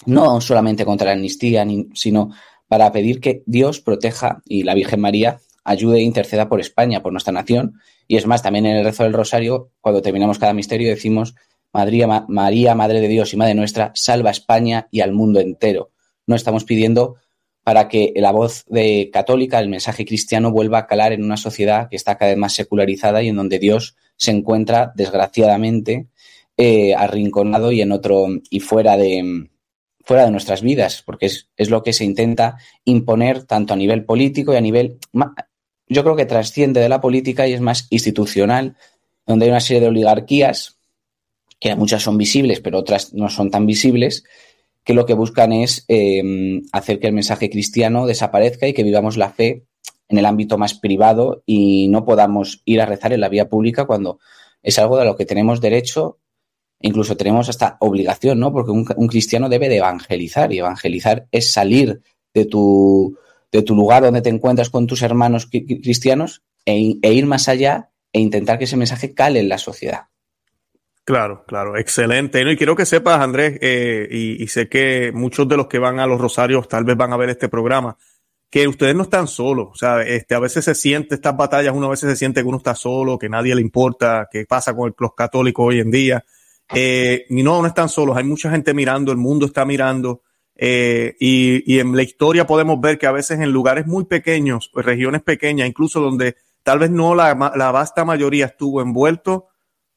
no 0.04 0.40
solamente 0.40 0.84
contra 0.84 1.06
la 1.06 1.12
amnistía, 1.12 1.64
sino 1.94 2.32
para 2.66 2.90
pedir 2.90 3.20
que 3.20 3.44
Dios 3.46 3.80
proteja 3.80 4.42
y 4.44 4.64
la 4.64 4.74
Virgen 4.74 5.00
María 5.00 5.38
ayude 5.62 5.98
e 5.98 6.02
interceda 6.02 6.48
por 6.48 6.60
España, 6.60 7.04
por 7.04 7.12
nuestra 7.12 7.32
nación. 7.32 7.74
Y 8.08 8.16
es 8.16 8.26
más, 8.26 8.42
también 8.42 8.66
en 8.66 8.78
el 8.78 8.84
rezo 8.84 9.04
del 9.04 9.12
rosario, 9.12 9.70
cuando 9.80 10.02
terminamos 10.02 10.40
cada 10.40 10.54
misterio, 10.54 10.88
decimos, 10.88 11.36
María, 11.72 12.74
Madre 12.74 13.00
de 13.00 13.06
Dios 13.06 13.32
y 13.32 13.36
Madre 13.36 13.54
nuestra, 13.54 13.92
salva 13.94 14.30
a 14.30 14.32
España 14.32 14.88
y 14.90 15.00
al 15.00 15.12
mundo 15.12 15.38
entero. 15.38 15.92
No 16.26 16.34
estamos 16.34 16.64
pidiendo 16.64 17.14
para 17.62 17.86
que 17.86 18.12
la 18.16 18.32
voz 18.32 18.64
de 18.66 19.08
católica, 19.12 19.60
el 19.60 19.68
mensaje 19.68 20.04
cristiano, 20.04 20.50
vuelva 20.50 20.78
a 20.78 20.86
calar 20.88 21.12
en 21.12 21.22
una 21.22 21.36
sociedad 21.36 21.88
que 21.88 21.94
está 21.94 22.18
cada 22.18 22.32
vez 22.32 22.38
más 22.38 22.54
secularizada 22.54 23.22
y 23.22 23.28
en 23.28 23.36
donde 23.36 23.60
Dios 23.60 23.94
se 24.16 24.32
encuentra, 24.32 24.92
desgraciadamente, 24.96 26.08
eh, 26.56 26.94
arrinconado 26.94 27.72
y 27.72 27.80
en 27.80 27.92
otro 27.92 28.26
y 28.50 28.60
fuera 28.60 28.96
de 28.96 29.48
fuera 30.04 30.24
de 30.24 30.30
nuestras 30.30 30.62
vidas, 30.62 31.02
porque 31.06 31.26
es, 31.26 31.48
es, 31.56 31.70
lo 31.70 31.82
que 31.82 31.92
se 31.92 32.04
intenta 32.04 32.58
imponer 32.84 33.44
tanto 33.44 33.72
a 33.72 33.76
nivel 33.76 34.04
político 34.04 34.52
y 34.52 34.56
a 34.56 34.60
nivel, 34.60 34.98
yo 35.86 36.02
creo 36.02 36.16
que 36.16 36.26
trasciende 36.26 36.80
de 36.80 36.88
la 36.88 37.00
política 37.00 37.46
y 37.46 37.52
es 37.52 37.60
más 37.60 37.86
institucional, 37.90 38.76
donde 39.26 39.44
hay 39.44 39.50
una 39.50 39.60
serie 39.60 39.80
de 39.80 39.88
oligarquías, 39.88 40.78
que 41.60 41.76
muchas 41.76 42.02
son 42.02 42.18
visibles, 42.18 42.60
pero 42.60 42.78
otras 42.78 43.14
no 43.14 43.28
son 43.28 43.50
tan 43.50 43.66
visibles, 43.66 44.24
que 44.84 44.94
lo 44.94 45.06
que 45.06 45.14
buscan 45.14 45.52
es 45.52 45.84
eh, 45.86 46.60
hacer 46.72 46.98
que 46.98 47.06
el 47.06 47.12
mensaje 47.12 47.48
cristiano 47.48 48.06
desaparezca 48.06 48.66
y 48.66 48.72
que 48.72 48.82
vivamos 48.82 49.16
la 49.16 49.30
fe 49.30 49.66
en 50.08 50.18
el 50.18 50.26
ámbito 50.26 50.58
más 50.58 50.74
privado 50.74 51.42
y 51.46 51.88
no 51.88 52.04
podamos 52.04 52.62
ir 52.64 52.80
a 52.80 52.86
rezar 52.86 53.12
en 53.12 53.20
la 53.20 53.28
vía 53.28 53.48
pública 53.48 53.84
cuando 53.84 54.18
es 54.62 54.78
algo 54.78 54.98
de 54.98 55.04
lo 55.04 55.16
que 55.16 55.24
tenemos 55.24 55.60
derecho 55.60 56.18
incluso 56.82 57.16
tenemos 57.16 57.48
hasta 57.48 57.76
obligación, 57.80 58.38
¿no? 58.40 58.52
Porque 58.52 58.70
un, 58.70 58.84
cristiano 59.08 59.48
debe 59.48 59.68
de 59.68 59.78
evangelizar 59.78 60.52
y 60.52 60.58
evangelizar 60.58 61.26
es 61.30 61.52
salir 61.52 62.02
de 62.34 62.44
tu, 62.44 63.16
de 63.50 63.62
tu 63.62 63.74
lugar 63.74 64.02
donde 64.02 64.22
te 64.22 64.28
encuentras 64.28 64.70
con 64.70 64.86
tus 64.86 65.02
hermanos 65.02 65.48
cristianos 65.50 66.42
e, 66.66 66.96
e, 67.02 67.12
ir 67.12 67.26
más 67.26 67.48
allá 67.48 67.90
e 68.12 68.20
intentar 68.20 68.58
que 68.58 68.64
ese 68.64 68.76
mensaje 68.76 69.14
cale 69.14 69.40
en 69.40 69.48
la 69.48 69.58
sociedad. 69.58 70.08
Claro, 71.04 71.44
claro, 71.46 71.76
excelente. 71.76 72.40
Y 72.48 72.56
quiero 72.56 72.76
que 72.76 72.86
sepas, 72.86 73.20
Andrés, 73.20 73.58
eh, 73.60 74.06
y, 74.10 74.46
sé 74.46 74.68
que 74.68 75.10
muchos 75.12 75.48
de 75.48 75.56
los 75.56 75.66
que 75.66 75.80
van 75.80 75.98
a 75.98 76.06
los 76.06 76.20
Rosarios 76.20 76.68
tal 76.68 76.84
vez 76.84 76.96
van 76.96 77.12
a 77.12 77.16
ver 77.16 77.30
este 77.30 77.48
programa, 77.48 77.96
que 78.48 78.68
ustedes 78.68 78.94
no 78.94 79.02
están 79.02 79.26
solos. 79.26 79.68
O 79.72 79.74
sea, 79.74 80.02
este, 80.02 80.36
a 80.36 80.38
veces 80.38 80.64
se 80.64 80.76
siente 80.76 81.16
estas 81.16 81.36
batallas, 81.36 81.74
uno 81.74 81.86
a 81.86 81.90
veces 81.90 82.10
se 82.10 82.16
siente 82.16 82.42
que 82.42 82.46
uno 82.46 82.58
está 82.58 82.76
solo, 82.76 83.18
que 83.18 83.28
nadie 83.28 83.54
le 83.54 83.62
importa, 83.62 84.28
qué 84.30 84.46
pasa 84.46 84.74
con 84.74 84.94
los 84.96 85.14
católicos 85.14 85.66
hoy 85.66 85.80
en 85.80 85.90
día. 85.90 86.24
Eh, 86.74 87.26
y 87.28 87.42
no, 87.42 87.60
no 87.60 87.68
están 87.68 87.88
solos. 87.88 88.16
Hay 88.16 88.24
mucha 88.24 88.50
gente 88.50 88.74
mirando, 88.74 89.12
el 89.12 89.18
mundo 89.18 89.46
está 89.46 89.64
mirando. 89.64 90.22
Eh, 90.54 91.16
y, 91.18 91.74
y, 91.74 91.80
en 91.80 91.96
la 91.96 92.02
historia 92.02 92.46
podemos 92.46 92.80
ver 92.80 92.98
que 92.98 93.06
a 93.06 93.12
veces 93.12 93.40
en 93.40 93.50
lugares 93.50 93.86
muy 93.86 94.04
pequeños, 94.04 94.70
pues 94.72 94.86
regiones 94.86 95.22
pequeñas, 95.22 95.68
incluso 95.68 96.00
donde 96.00 96.36
tal 96.62 96.78
vez 96.78 96.90
no 96.90 97.14
la, 97.14 97.52
la 97.56 97.70
vasta 97.72 98.04
mayoría 98.04 98.46
estuvo 98.46 98.80
envuelto, 98.80 99.48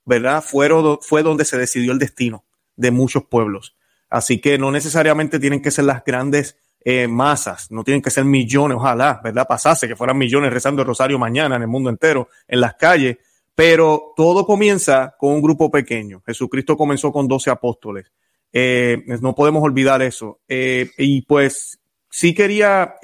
¿verdad? 0.06 0.44
Fueron, 0.44 1.00
fue 1.02 1.24
donde 1.24 1.46
se 1.46 1.58
decidió 1.58 1.92
el 1.92 2.00
destino 2.00 2.46
de 2.76 2.92
muchos 2.92 3.24
pueblos. 3.26 3.76
Así 4.10 4.40
que 4.40 4.58
no 4.58 4.72
necesariamente 4.72 5.40
tienen 5.40 5.62
que 5.62 5.72
ser 5.72 5.86
las 5.86 6.04
grandes 6.04 6.58
eh, 6.84 7.08
masas, 7.08 7.72
no 7.72 7.84
tienen 7.84 8.02
que 8.02 8.12
ser 8.12 8.26
millones, 8.26 8.78
ojalá, 8.78 9.20
¿verdad? 9.24 9.48
Pasase 9.48 9.88
que 9.88 9.96
fueran 9.96 10.18
millones 10.18 10.54
rezando 10.54 10.84
el 10.84 10.88
rosario 10.88 11.18
mañana 11.18 11.56
en 11.56 11.64
el 11.64 11.68
mundo 11.68 11.90
entero, 11.90 12.30
en 12.48 12.62
las 12.62 12.76
calles, 12.76 13.18
pero 13.56 14.14
todo 14.16 14.46
comienza 14.46 15.16
con 15.18 15.34
un 15.34 15.42
grupo 15.42 15.72
pequeño. 15.72 16.22
Jesucristo 16.26 16.76
comenzó 16.76 17.12
con 17.12 17.28
doce 17.28 17.50
apóstoles. 17.50 18.12
Eh, 18.52 19.02
no 19.22 19.34
podemos 19.34 19.64
olvidar 19.64 20.02
eso. 20.02 20.42
Eh, 20.48 20.92
y 20.98 21.22
pues 21.24 21.80
sí 22.10 22.34
quería, 22.34 22.96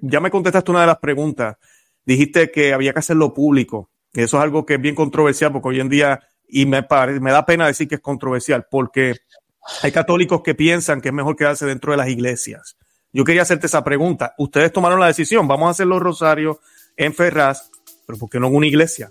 ya 0.00 0.20
me 0.20 0.30
contestaste 0.30 0.70
una 0.70 0.82
de 0.82 0.86
las 0.86 0.98
preguntas. 0.98 1.56
Dijiste 2.04 2.50
que 2.52 2.72
había 2.72 2.92
que 2.92 3.00
hacerlo 3.00 3.34
público. 3.34 3.90
Eso 4.12 4.36
es 4.38 4.42
algo 4.42 4.64
que 4.64 4.74
es 4.74 4.80
bien 4.80 4.94
controversial 4.94 5.52
porque 5.52 5.68
hoy 5.68 5.80
en 5.80 5.88
día, 5.88 6.20
y 6.48 6.64
me, 6.64 6.86
me 7.20 7.32
da 7.32 7.44
pena 7.44 7.66
decir 7.66 7.88
que 7.88 7.96
es 7.96 8.00
controversial, 8.00 8.66
porque 8.70 9.16
hay 9.82 9.92
católicos 9.92 10.42
que 10.42 10.54
piensan 10.54 11.00
que 11.00 11.08
es 11.08 11.14
mejor 11.14 11.36
quedarse 11.36 11.66
dentro 11.66 11.92
de 11.92 11.98
las 11.98 12.08
iglesias. 12.08 12.76
Yo 13.12 13.24
quería 13.24 13.42
hacerte 13.42 13.66
esa 13.66 13.82
pregunta. 13.82 14.34
Ustedes 14.38 14.72
tomaron 14.72 15.00
la 15.00 15.06
decisión, 15.06 15.48
vamos 15.48 15.68
a 15.68 15.70
hacer 15.70 15.86
los 15.86 16.00
rosarios 16.00 16.58
en 16.96 17.12
Ferraz, 17.14 17.70
pero 18.06 18.18
¿por 18.18 18.30
qué 18.30 18.38
no 18.38 18.46
en 18.48 18.56
una 18.56 18.66
iglesia? 18.66 19.10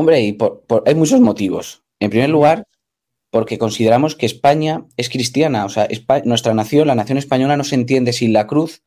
Hombre, 0.00 0.22
y 0.22 0.38
hay 0.86 0.94
muchos 0.94 1.20
motivos. 1.20 1.82
En 2.00 2.08
primer 2.08 2.30
lugar, 2.30 2.66
porque 3.30 3.58
consideramos 3.58 4.16
que 4.16 4.24
España 4.24 4.86
es 4.96 5.10
cristiana, 5.10 5.66
o 5.66 5.68
sea, 5.68 5.88
nuestra 6.24 6.54
nación, 6.54 6.88
la 6.88 6.94
nación 6.94 7.18
española 7.18 7.58
no 7.58 7.64
se 7.64 7.74
entiende 7.74 8.14
sin 8.14 8.32
la 8.32 8.46
cruz 8.46 8.82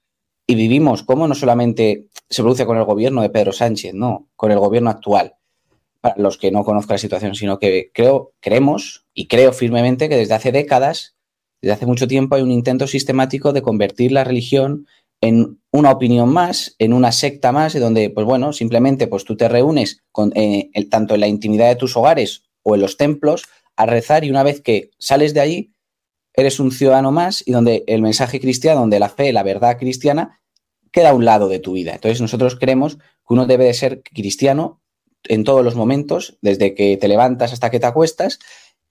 y 0.48 0.56
vivimos 0.56 1.04
como 1.04 1.28
no 1.28 1.36
solamente 1.36 2.08
se 2.32 2.42
produce 2.42 2.66
con 2.66 2.78
el 2.78 2.84
gobierno 2.86 3.22
de 3.22 3.30
Pedro 3.30 3.52
Sánchez, 3.52 3.94
no, 3.94 4.28
con 4.36 4.52
el 4.52 4.58
gobierno 4.58 4.90
actual, 4.90 5.36
para 6.02 6.16
los 6.18 6.40
que 6.40 6.50
no 6.50 6.64
conozcan 6.64 6.96
la 6.96 6.98
situación, 6.98 7.36
sino 7.36 7.60
que 7.60 7.92
creo, 7.94 8.34
creemos 8.40 9.06
y 9.14 9.28
creo 9.28 9.54
firmemente 9.54 10.10
que 10.10 10.18
desde 10.18 10.34
hace 10.34 10.52
décadas, 10.52 11.16
desde 11.62 11.74
hace 11.74 11.86
mucho 11.86 12.08
tiempo 12.08 12.38
hay 12.38 12.42
un 12.42 12.50
intento 12.50 12.88
sistemático 12.88 13.54
de 13.54 13.62
convertir 13.62 14.12
la 14.14 14.24
religión 14.24 14.88
en 15.24 15.62
una 15.72 15.92
opinión 15.92 16.34
más, 16.34 16.76
en 16.80 16.92
una 16.92 17.14
secta 17.14 17.54
más, 17.54 17.80
donde, 17.80 18.10
pues 18.10 18.26
bueno, 18.26 18.52
simplemente 18.52 19.08
pues 19.08 19.24
tú 19.24 19.38
te 19.38 19.48
reúnes 19.48 20.04
eh, 20.36 20.70
tanto 20.92 21.14
en 21.14 21.22
la 21.22 21.28
intimidad 21.28 21.70
de 21.70 21.78
tus 21.78 21.96
hogares 21.96 22.44
o 22.62 22.76
en 22.76 22.82
los 22.82 22.98
templos 22.98 23.46
a 23.78 23.86
rezar 23.86 24.26
y 24.26 24.30
una 24.30 24.44
vez 24.44 24.60
que 24.60 24.92
sales 25.00 25.34
de 25.34 25.40
ahí, 25.40 25.72
eres 26.34 26.60
un 26.60 26.74
ciudadano 26.74 27.14
más 27.14 27.42
y 27.48 27.54
donde 27.54 27.86
el 27.88 28.02
mensaje 28.02 28.42
cristiano, 28.42 28.82
donde 28.82 29.00
la 29.00 29.08
fe, 29.08 29.32
la 29.32 29.44
verdad 29.44 29.78
cristiana, 29.78 30.42
queda 30.92 31.12
a 31.12 31.14
un 31.14 31.24
lado 31.24 31.48
de 31.48 31.60
tu 31.60 31.72
vida. 31.72 31.94
Entonces 31.94 32.20
nosotros 32.20 32.58
creemos 32.58 32.98
que 32.98 33.34
uno 33.34 33.46
debe 33.46 33.64
de 33.64 33.74
ser 33.74 34.04
cristiano 34.04 34.82
en 35.24 35.46
todos 35.46 35.64
los 35.64 35.76
momentos, 35.76 36.38
desde 36.42 36.76
que 36.76 36.98
te 36.98 37.08
levantas 37.08 37.54
hasta 37.54 37.72
que 37.72 37.80
te 37.80 37.86
acuestas, 37.86 38.40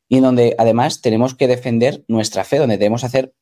y 0.09 0.21
donde 0.21 0.55
además 0.57 1.03
tenemos 1.03 1.35
que 1.35 1.47
defender 1.47 2.05
nuestra 2.09 2.45
fe, 2.45 2.57
donde 2.57 2.79
debemos 2.79 3.05
hacer 3.05 3.35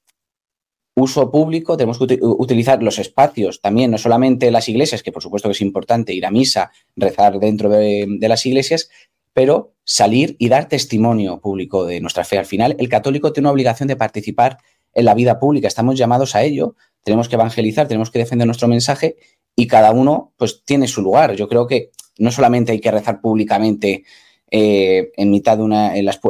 uso 1.01 1.31
público, 1.31 1.77
tenemos 1.77 1.99
que 1.99 2.19
utilizar 2.21 2.83
los 2.83 2.99
espacios 2.99 3.61
también, 3.61 3.91
no 3.91 3.99
solamente 3.99 4.51
las 4.51 4.69
iglesias, 4.69 5.03
que 5.03 5.13
por 5.13 5.23
supuesto 5.23 5.49
que 5.49 5.53
es 5.53 5.61
importante 5.61 6.13
ir 6.13 6.27
a 6.27 6.31
misa, 6.31 6.71
rezar 6.97 7.39
dentro 7.39 7.69
de, 7.69 8.19
las 8.21 8.47
iglesias, 8.47 8.91
pero 9.33 9.75
salir 9.85 10.37
y 10.39 10.49
dar 10.49 10.69
testimonio 10.69 11.41
público 11.41 11.85
de 11.85 12.01
nuestra 12.01 12.25
fe. 12.25 12.39
Al 12.39 12.47
final, 12.47 12.77
el 12.79 12.89
católico 12.89 13.33
tiene 13.33 13.47
una 13.47 13.53
obligación 13.53 13.89
de 13.89 13.97
participar 13.97 14.59
en 14.93 15.05
la 15.05 15.15
vida 15.15 15.39
pública, 15.39 15.69
estamos 15.69 15.97
llamados 15.97 16.35
a 16.35 16.43
ello, 16.43 16.75
tenemos 17.03 17.29
que 17.29 17.37
evangelizar, 17.37 17.89
tenemos 17.89 18.11
que 18.11 18.19
defender 18.19 18.47
nuestro 18.47 18.69
mensaje 18.69 19.17
y 19.57 19.67
cada 19.67 19.93
uno 19.93 20.33
pues 20.37 20.65
tiene 20.65 20.89
su 20.89 21.03
lugar. 21.03 21.35
Yo 21.35 21.49
creo 21.49 21.67
que 21.67 21.91
no 22.19 22.31
solamente 22.31 22.73
hay 22.73 22.81
que 22.81 22.91
rezar 22.91 23.21
públicamente 23.21 24.05
eh, 24.51 25.13
en 25.17 25.31
mitad 25.31 25.57
de 25.57 25.63
una, 25.63 25.97
en 25.97 26.05
las, 26.05 26.21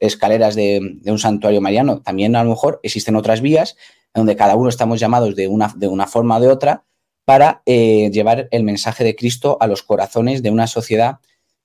escaleras 0.00 0.54
de, 0.54 1.00
un 1.04 1.18
santuario 1.18 1.60
mariano, 1.60 2.00
también 2.02 2.36
a 2.36 2.44
lo 2.44 2.50
mejor 2.50 2.80
existen 2.82 3.16
otras 3.16 3.40
vías 3.40 3.76
donde 4.14 4.36
cada 4.36 4.56
uno 4.56 4.68
estamos 4.68 5.00
llamados 5.00 5.36
de 5.36 5.48
una, 5.48 5.72
de 5.76 5.88
una 5.88 6.06
forma 6.06 6.36
o 6.36 6.40
de 6.40 6.48
otra 6.48 6.84
para 7.24 7.62
eh, 7.66 8.10
llevar 8.10 8.48
el 8.50 8.64
mensaje 8.64 9.04
de 9.04 9.14
Cristo 9.14 9.58
a 9.60 9.66
los 9.66 9.82
corazones 9.82 10.42
de 10.42 10.50
una 10.50 10.66
sociedad 10.66 11.18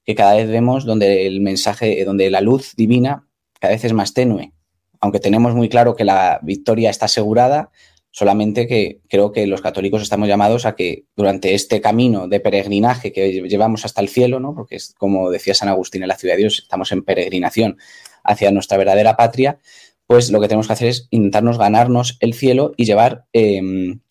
que 0.05 0.15
cada 0.15 0.35
vez 0.35 0.49
vemos 0.49 0.85
donde 0.85 1.25
el 1.25 1.41
mensaje, 1.41 2.03
donde 2.03 2.29
la 2.29 2.41
luz 2.41 2.75
divina 2.75 3.27
cada 3.59 3.73
vez 3.73 3.85
es 3.85 3.93
más 3.93 4.13
tenue. 4.13 4.51
Aunque 4.99 5.19
tenemos 5.19 5.55
muy 5.55 5.69
claro 5.69 5.95
que 5.95 6.03
la 6.03 6.39
victoria 6.43 6.89
está 6.89 7.05
asegurada, 7.05 7.71
solamente 8.11 8.67
que 8.67 9.01
creo 9.09 9.31
que 9.31 9.47
los 9.47 9.61
católicos 9.61 10.01
estamos 10.01 10.27
llamados 10.27 10.65
a 10.65 10.75
que 10.75 11.05
durante 11.15 11.53
este 11.55 11.81
camino 11.81 12.27
de 12.27 12.39
peregrinaje 12.39 13.11
que 13.11 13.31
llevamos 13.47 13.85
hasta 13.85 14.01
el 14.01 14.09
cielo, 14.09 14.39
¿no? 14.39 14.53
porque 14.53 14.75
es 14.75 14.93
como 14.97 15.31
decía 15.31 15.55
San 15.55 15.69
Agustín 15.69 16.03
en 16.03 16.09
la 16.09 16.17
ciudad 16.17 16.35
de 16.35 16.41
Dios, 16.41 16.59
estamos 16.59 16.91
en 16.91 17.03
peregrinación 17.03 17.77
hacia 18.23 18.51
nuestra 18.51 18.77
verdadera 18.77 19.15
patria, 19.15 19.59
pues 20.07 20.31
lo 20.31 20.39
que 20.39 20.47
tenemos 20.47 20.67
que 20.67 20.73
hacer 20.73 20.87
es 20.89 21.07
intentarnos 21.11 21.57
ganarnos 21.57 22.17
el 22.19 22.33
cielo 22.33 22.73
y 22.77 22.85
llevar 22.85 23.25
em, 23.33 24.01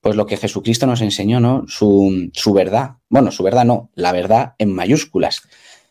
pues 0.00 0.16
lo 0.16 0.26
que 0.26 0.36
Jesucristo 0.36 0.86
nos 0.86 1.00
enseñó, 1.00 1.40
¿no? 1.40 1.64
Su, 1.68 2.30
su, 2.32 2.52
verdad. 2.52 2.96
Bueno, 3.08 3.30
su 3.30 3.42
verdad 3.42 3.64
no, 3.64 3.90
la 3.94 4.12
verdad 4.12 4.54
en 4.58 4.72
mayúsculas. 4.74 5.42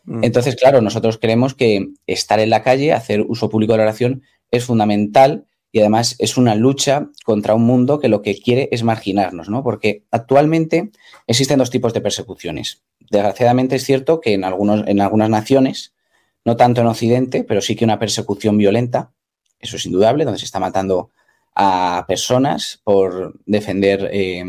Mm. 0.04 0.24
Entonces, 0.24 0.56
claro, 0.56 0.80
nosotros 0.80 1.18
creemos 1.18 1.54
que 1.54 1.88
estar 2.06 2.38
en 2.40 2.50
la 2.50 2.62
calle, 2.62 2.92
hacer 2.92 3.22
uso 3.22 3.48
público 3.48 3.72
de 3.72 3.78
la 3.78 3.84
oración 3.84 4.22
es 4.50 4.64
fundamental 4.64 5.46
y 5.72 5.80
además 5.80 6.16
es 6.18 6.36
una 6.36 6.54
lucha 6.54 7.08
contra 7.24 7.54
un 7.54 7.62
mundo 7.62 7.98
que 7.98 8.08
lo 8.08 8.20
que 8.20 8.38
quiere 8.38 8.68
es 8.70 8.82
marginarnos, 8.82 9.48
¿no? 9.48 9.62
Porque 9.62 10.04
actualmente 10.10 10.90
existen 11.26 11.58
dos 11.58 11.70
tipos 11.70 11.94
de 11.94 12.02
persecuciones. 12.02 12.82
Desgraciadamente 13.10 13.76
es 13.76 13.84
cierto 13.84 14.20
que 14.20 14.34
en, 14.34 14.44
algunos, 14.44 14.86
en 14.86 15.00
algunas 15.00 15.30
naciones, 15.30 15.91
no 16.44 16.56
tanto 16.56 16.80
en 16.80 16.86
Occidente, 16.86 17.44
pero 17.44 17.60
sí 17.60 17.76
que 17.76 17.84
una 17.84 17.98
persecución 17.98 18.58
violenta, 18.58 19.12
eso 19.58 19.76
es 19.76 19.86
indudable, 19.86 20.24
donde 20.24 20.38
se 20.38 20.44
está 20.44 20.60
matando 20.60 21.10
a 21.54 22.04
personas 22.08 22.80
por 22.84 23.38
defender 23.44 24.08
eh, 24.12 24.44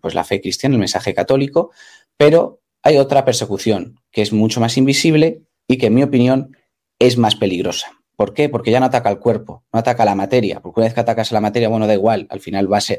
pues 0.00 0.14
la 0.14 0.24
fe 0.24 0.40
cristiana, 0.40 0.74
el 0.74 0.80
mensaje 0.80 1.14
católico, 1.14 1.72
pero 2.16 2.60
hay 2.82 2.98
otra 2.98 3.24
persecución 3.24 4.00
que 4.10 4.22
es 4.22 4.32
mucho 4.32 4.60
más 4.60 4.76
invisible 4.76 5.42
y 5.66 5.78
que 5.78 5.86
en 5.86 5.94
mi 5.94 6.02
opinión 6.02 6.56
es 6.98 7.18
más 7.18 7.34
peligrosa. 7.34 7.92
¿Por 8.16 8.32
qué? 8.32 8.48
Porque 8.48 8.70
ya 8.70 8.78
no 8.78 8.86
ataca 8.86 9.08
al 9.08 9.18
cuerpo, 9.18 9.64
no 9.72 9.80
ataca 9.80 10.04
la 10.04 10.14
materia, 10.14 10.60
porque 10.60 10.80
una 10.80 10.86
vez 10.86 10.94
que 10.94 11.00
atacas 11.00 11.32
a 11.32 11.34
la 11.34 11.40
materia, 11.40 11.68
bueno, 11.68 11.86
da 11.86 11.94
igual, 11.94 12.28
al 12.30 12.40
final 12.40 12.68
vas 12.68 12.90
a 12.90 12.94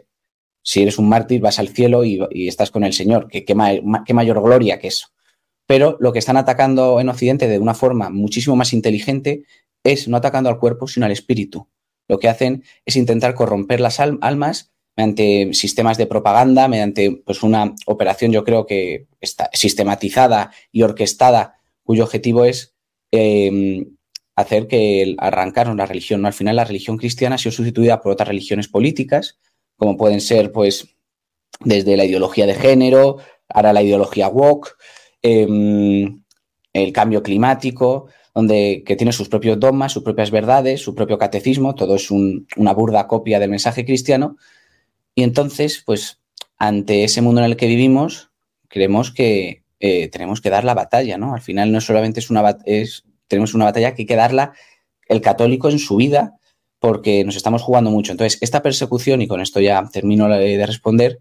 si 0.66 0.82
eres 0.82 0.98
un 0.98 1.08
mártir, 1.08 1.42
vas 1.42 1.60
al 1.60 1.70
cielo 1.70 2.04
y, 2.04 2.20
estás 2.48 2.72
con 2.72 2.84
el 2.84 2.92
Señor, 2.92 3.28
¿Qué, 3.28 3.46
qué, 3.46 3.56
qué 4.06 4.14
mayor 4.14 4.42
gloria 4.42 4.80
que 4.80 4.88
eso. 4.88 5.10
Pero 5.67 5.98
lo 6.00 6.13
que 6.13 6.19
están 6.19 6.38
atacando 6.38 7.00
en 7.00 7.10
Occidente 7.10 7.48
de 7.48 7.60
una 7.60 7.74
forma 7.74 8.10
muchísimo 8.10 8.55
más 8.55 8.74
inteligente 8.74 9.43
es 9.84 10.07
no 10.07 10.17
atacando 10.17 10.50
al 10.50 10.60
cuerpo, 10.60 10.88
sino 10.88 11.05
al 11.05 11.12
espíritu 11.12 11.67
lo 12.07 12.19
que 12.19 12.29
hacen 12.29 12.63
es 12.86 12.95
intentar 12.95 13.34
corromper 13.34 13.79
las 13.79 14.00
almas 14.00 14.72
mediante 14.95 15.53
sistemas 15.53 15.98
de 15.98 16.07
propaganda, 16.07 16.67
mediante 16.67 17.12
pues, 17.25 17.43
una 17.43 17.75
operación, 17.86 18.31
yo 18.31 18.43
creo 18.43 18.65
que 18.65 19.07
está 19.19 19.50
sistematizada 19.51 20.51
y 20.72 20.84
orquestada, 20.84 21.60
cuyo 21.84 22.05
objetivo 22.05 22.45
es 22.45 22.74
em, 23.12 23.98
hacer 24.36 24.67
que 24.67 25.15
arrancarnos 25.17 25.75
la 25.75 25.86
religión. 25.86 26.22
¿no? 26.22 26.27
Al 26.27 26.34
final, 26.34 26.55
la 26.55 26.63
religión 26.63 26.98
cristiana 26.98 27.36
ha 27.36 27.38
sido 27.38 27.51
sustituida 27.51 28.01
por 28.01 28.13
otras 28.13 28.29
religiones 28.29 28.69
políticas, 28.69 29.38
como 29.75 29.98
pueden 29.98 30.22
ser, 30.22 30.53
pues, 30.53 30.95
desde 31.60 31.98
la 31.98 32.05
ideología 32.05 32.45
de 32.45 32.55
género, 32.55 33.17
ahora 33.50 33.74
la 33.74 33.81
ideología 33.81 34.29
woke, 34.29 34.77
em, 35.25 36.22
el 36.72 36.94
cambio 36.94 37.24
climático, 37.24 38.08
donde 38.36 38.84
que 38.86 38.96
tiene 38.96 39.12
sus 39.12 39.27
propios 39.27 39.60
dogmas, 39.60 39.91
sus 39.94 40.03
propias 40.03 40.29
verdades, 40.29 40.82
su 40.82 40.94
propio 40.94 41.17
catecismo, 41.17 41.74
todo 41.74 41.96
es 41.96 42.12
una 42.12 42.74
burda 42.74 43.08
copia 43.08 43.39
del 43.39 43.50
mensaje 43.50 43.86
cristiano. 43.86 44.38
Y 45.15 45.24
entonces, 45.24 45.82
pues, 45.84 46.20
ante 46.58 47.03
ese 47.03 47.22
mundo 47.22 47.41
en 47.41 47.46
el 47.46 47.58
que 47.58 47.67
vivimos, 47.67 48.29
creemos 48.67 49.12
que 49.12 49.63
eh, 49.79 50.10
tenemos 50.10 50.41
que 50.41 50.50
dar 50.50 50.63
la 50.63 50.74
batalla, 50.74 51.17
¿no? 51.17 51.34
Al 51.34 51.41
final 51.41 51.72
no 51.72 51.82
solamente 51.82 52.20
es 52.20 52.29
una 52.29 52.58
es, 52.65 53.03
tenemos 53.27 53.53
una 53.55 53.65
batalla 53.65 53.96
que 53.96 54.03
hay 54.03 54.05
que 54.05 54.15
darla 54.15 54.53
el 55.08 55.22
católico 55.22 55.70
en 55.70 55.79
su 55.79 55.96
vida, 55.96 56.36
porque 56.79 57.24
nos 57.24 57.36
estamos 57.36 57.63
jugando 57.63 57.89
mucho. 57.89 58.12
Entonces, 58.12 58.38
esta 58.41 58.62
persecución, 58.62 59.22
y 59.22 59.27
con 59.27 59.41
esto 59.41 59.60
ya 59.60 59.84
termino 59.91 60.27
de 60.29 60.65
responder, 60.67 61.20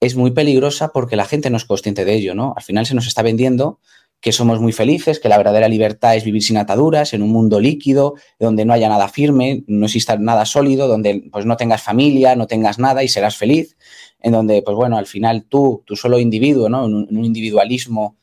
es 0.00 0.14
muy 0.16 0.30
peligrosa 0.30 0.88
porque 0.92 1.16
la 1.16 1.24
gente 1.24 1.50
no 1.50 1.56
es 1.56 1.64
consciente 1.64 2.04
de 2.04 2.14
ello, 2.14 2.34
¿no? 2.34 2.54
Al 2.56 2.62
final 2.62 2.86
se 2.86 2.94
nos 2.94 3.06
está 3.06 3.22
vendiendo 3.22 3.80
que 4.20 4.32
somos 4.32 4.60
muy 4.60 4.72
felices, 4.72 5.20
que 5.20 5.28
la 5.28 5.36
verdadera 5.36 5.68
libertad 5.68 6.16
es 6.16 6.24
vivir 6.24 6.42
sin 6.42 6.56
ataduras, 6.56 7.14
en 7.14 7.22
un 7.22 7.30
mundo 7.30 7.60
líquido, 7.60 8.14
donde 8.38 8.64
no 8.64 8.72
haya 8.72 8.88
nada 8.88 9.08
firme, 9.08 9.62
no 9.68 9.86
exista 9.86 10.16
nada 10.16 10.44
sólido, 10.44 10.88
donde 10.88 11.28
pues 11.30 11.46
no 11.46 11.56
tengas 11.56 11.82
familia, 11.82 12.34
no 12.34 12.48
tengas 12.48 12.78
nada 12.78 13.04
y 13.04 13.08
serás 13.08 13.36
feliz, 13.36 13.76
en 14.20 14.32
donde, 14.32 14.62
pues 14.62 14.76
bueno, 14.76 14.98
al 14.98 15.06
final 15.06 15.44
tú, 15.44 15.84
tú 15.86 15.94
solo 15.94 16.18
individuo, 16.18 16.68
¿no? 16.68 16.86
En 16.86 16.94
un, 16.94 17.24
individualismo, 17.24 18.16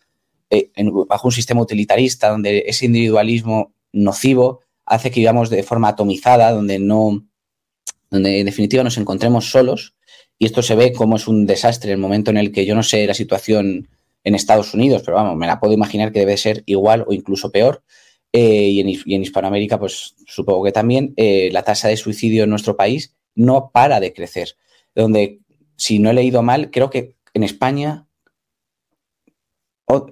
eh, 0.49 0.69
bajo 1.07 1.29
un 1.29 1.31
sistema 1.31 1.61
utilitarista, 1.61 2.29
donde 2.29 2.65
ese 2.67 2.85
individualismo 2.87 3.73
nocivo 3.93 4.61
hace 4.85 5.11
que 5.11 5.21
vivamos 5.21 5.49
de 5.49 5.63
forma 5.63 5.87
atomizada, 5.87 6.51
donde 6.51 6.77
no, 6.77 7.25
donde 8.09 8.41
en 8.41 8.45
definitiva 8.45 8.83
nos 8.83 8.97
encontremos 8.97 9.49
solos, 9.49 9.94
y 10.37 10.45
esto 10.45 10.61
se 10.61 10.75
ve 10.75 10.93
como 10.93 11.15
es 11.15 11.27
un 11.27 11.45
desastre 11.45 11.91
el 11.91 11.97
momento 11.97 12.31
en 12.31 12.37
el 12.37 12.51
que 12.51 12.65
yo 12.65 12.75
no 12.75 12.83
sé 12.83 13.05
la 13.07 13.13
situación 13.13 13.89
en 14.23 14.35
Estados 14.35 14.73
Unidos, 14.73 15.03
pero 15.05 15.17
vamos, 15.17 15.37
me 15.37 15.47
la 15.47 15.59
puedo 15.59 15.73
imaginar 15.73 16.11
que 16.11 16.19
debe 16.19 16.35
ser 16.37 16.63
igual 16.65 17.05
o 17.07 17.13
incluso 17.13 17.51
peor. 17.51 17.83
Eh, 18.33 18.67
y, 18.69 18.79
en, 19.13 19.21
Hispanoamérica, 19.21 19.79
pues 19.79 20.15
supongo 20.25 20.65
que 20.65 20.71
también, 20.71 21.13
eh, 21.15 21.49
la 21.53 21.63
tasa 21.63 21.87
de 21.87 21.95
suicidio 21.95 22.43
en 22.43 22.49
nuestro 22.49 22.75
país 22.75 23.15
no 23.35 23.69
para 23.71 23.99
de 23.99 24.13
crecer. 24.13 24.57
Donde, 24.93 25.39
si 25.77 25.99
no 25.99 26.09
he 26.09 26.13
leído 26.13 26.41
mal, 26.41 26.71
creo 26.71 26.89
que 26.89 27.15
en 27.33 27.43
España 27.43 28.07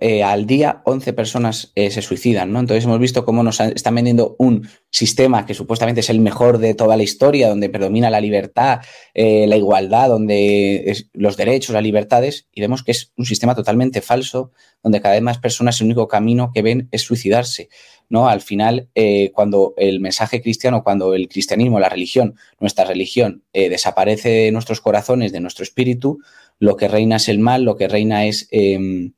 eh, 0.01 0.21
al 0.21 0.45
día 0.45 0.83
11 0.85 1.13
personas 1.13 1.71
eh, 1.73 1.89
se 1.89 2.03
suicidan, 2.03 2.53
¿no? 2.53 2.59
Entonces 2.59 2.85
hemos 2.85 2.99
visto 2.99 3.25
cómo 3.25 3.41
nos 3.41 3.59
están 3.59 3.95
vendiendo 3.95 4.35
un 4.37 4.69
sistema 4.91 5.47
que 5.47 5.55
supuestamente 5.55 6.01
es 6.01 6.11
el 6.11 6.19
mejor 6.19 6.59
de 6.59 6.75
toda 6.75 6.95
la 6.95 7.01
historia, 7.01 7.49
donde 7.49 7.69
predomina 7.69 8.11
la 8.11 8.21
libertad, 8.21 8.81
eh, 9.15 9.47
la 9.47 9.57
igualdad, 9.57 10.09
donde 10.09 10.95
los 11.13 11.37
derechos, 11.37 11.73
las 11.73 11.81
libertades, 11.81 12.47
y 12.53 12.61
vemos 12.61 12.83
que 12.83 12.91
es 12.91 13.13
un 13.17 13.25
sistema 13.25 13.55
totalmente 13.55 14.01
falso, 14.01 14.51
donde 14.83 15.01
cada 15.01 15.15
vez 15.15 15.23
más 15.23 15.39
personas 15.39 15.81
el 15.81 15.85
único 15.85 16.07
camino 16.07 16.51
que 16.53 16.61
ven 16.61 16.87
es 16.91 17.01
suicidarse, 17.01 17.69
¿no? 18.09 18.29
Al 18.29 18.41
final, 18.41 18.89
cuando 19.33 19.73
el 19.77 20.01
mensaje 20.01 20.41
cristiano, 20.41 20.83
cuando 20.83 21.15
el 21.15 21.27
cristianismo, 21.27 21.79
la 21.79 21.89
religión, 21.89 22.35
nuestra 22.59 22.85
religión, 22.85 23.43
desaparece 23.53 24.29
de 24.29 24.51
nuestros 24.51 24.81
corazones, 24.81 25.31
de 25.31 25.39
nuestro 25.39 25.63
espíritu, 25.63 26.19
lo 26.59 26.75
que 26.75 26.87
reina 26.87 27.15
es 27.15 27.29
el 27.29 27.39
mal, 27.39 27.63
lo 27.63 27.75
que 27.75 27.87
reina 27.87 28.25
es 28.25 28.47
em, 28.51 29.13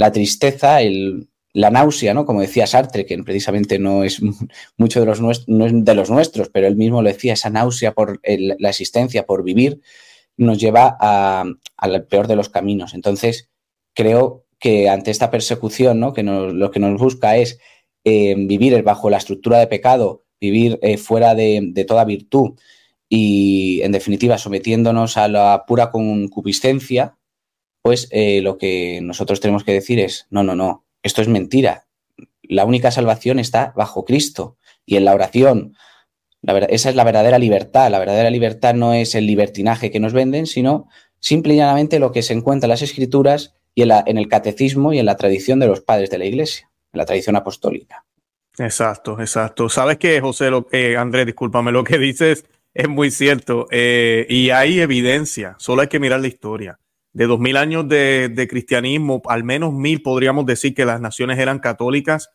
la 0.00 0.10
tristeza, 0.12 0.80
el, 0.80 1.28
la 1.52 1.70
náusea, 1.70 2.14
¿no? 2.14 2.24
Como 2.24 2.40
decía 2.40 2.66
Sartre, 2.66 3.04
que 3.04 3.22
precisamente 3.22 3.78
no 3.78 4.02
es 4.02 4.22
mucho 4.78 4.98
de 4.98 5.04
los, 5.04 5.20
nuestros, 5.20 5.46
no 5.48 5.66
es 5.66 5.72
de 5.74 5.94
los 5.94 6.08
nuestros, 6.08 6.48
pero 6.48 6.66
él 6.66 6.76
mismo 6.76 7.02
lo 7.02 7.08
decía, 7.10 7.34
esa 7.34 7.50
náusea 7.50 7.92
por 7.92 8.18
la 8.24 8.70
existencia, 8.70 9.26
por 9.26 9.44
vivir, 9.44 9.82
nos 10.38 10.58
lleva 10.58 10.96
al 11.76 12.06
peor 12.06 12.28
de 12.28 12.36
los 12.36 12.48
caminos. 12.48 12.94
Entonces, 12.94 13.50
creo 13.94 14.46
que 14.58 14.88
ante 14.88 15.10
esta 15.10 15.30
persecución, 15.30 16.00
¿no? 16.00 16.14
Que 16.14 16.22
lo 16.22 16.70
que 16.70 16.80
nos 16.80 16.98
busca 16.98 17.36
es 17.36 17.58
eh, 18.04 18.34
vivir 18.38 18.82
bajo 18.82 19.10
la 19.10 19.18
estructura 19.18 19.58
de 19.58 19.66
pecado, 19.66 20.24
vivir 20.40 20.78
eh, 20.80 20.96
fuera 20.96 21.34
de, 21.34 21.84
toda 21.86 22.06
virtud 22.06 22.58
y, 23.06 23.82
en 23.82 23.92
definitiva, 23.92 24.38
sometiéndonos 24.38 25.18
a 25.18 25.28
la 25.28 25.64
pura 25.66 25.90
concupiscencia, 25.90 27.18
pues 27.82 28.08
eh, 28.10 28.40
lo 28.42 28.58
que 28.58 29.00
nosotros 29.02 29.40
tenemos 29.40 29.64
que 29.64 29.72
decir 29.72 30.00
es, 30.00 30.26
no, 30.30 30.42
no, 30.42 30.54
no, 30.54 30.84
esto 31.02 31.22
es 31.22 31.28
mentira. 31.28 31.86
La 32.42 32.64
única 32.64 32.90
salvación 32.90 33.38
está 33.38 33.72
bajo 33.76 34.04
Cristo 34.04 34.56
y 34.84 34.96
en 34.96 35.04
la 35.04 35.14
oración. 35.14 35.76
Esa 36.42 36.90
es 36.90 36.96
la 36.96 37.04
verdadera 37.04 37.38
libertad. 37.38 37.90
La 37.90 37.98
verdadera 37.98 38.30
libertad 38.30 38.74
no 38.74 38.92
es 38.92 39.14
el 39.14 39.26
libertinaje 39.26 39.90
que 39.90 40.00
nos 40.00 40.12
venden, 40.12 40.46
sino 40.46 40.88
simple 41.20 41.54
y 41.54 41.56
llanamente 41.58 41.98
lo 41.98 42.12
que 42.12 42.22
se 42.22 42.32
encuentra 42.32 42.66
en 42.66 42.70
las 42.70 42.82
escrituras 42.82 43.54
y 43.74 43.82
en, 43.82 43.88
la, 43.88 44.02
en 44.06 44.18
el 44.18 44.28
catecismo 44.28 44.92
y 44.92 44.98
en 44.98 45.06
la 45.06 45.16
tradición 45.16 45.60
de 45.60 45.68
los 45.68 45.80
padres 45.80 46.10
de 46.10 46.18
la 46.18 46.24
iglesia, 46.24 46.70
en 46.92 46.98
la 46.98 47.06
tradición 47.06 47.36
apostólica. 47.36 48.04
Exacto, 48.58 49.20
exacto. 49.20 49.68
Sabes 49.68 49.98
que, 49.98 50.20
José, 50.20 50.50
lo, 50.50 50.66
eh, 50.72 50.96
Andrés, 50.96 51.26
discúlpame, 51.26 51.72
lo 51.72 51.84
que 51.84 51.98
dices 51.98 52.44
es 52.74 52.88
muy 52.88 53.10
cierto 53.10 53.68
eh, 53.70 54.26
y 54.28 54.50
hay 54.50 54.80
evidencia, 54.80 55.56
solo 55.58 55.82
hay 55.82 55.88
que 55.88 56.00
mirar 56.00 56.20
la 56.20 56.28
historia 56.28 56.78
de 57.12 57.26
dos 57.26 57.40
mil 57.40 57.56
años 57.56 57.88
de, 57.88 58.46
cristianismo, 58.48 59.22
al 59.26 59.44
menos 59.44 59.72
mil 59.72 60.02
podríamos 60.02 60.46
decir 60.46 60.74
que 60.74 60.84
las 60.84 61.00
naciones 61.00 61.38
eran 61.38 61.58
católicas 61.58 62.30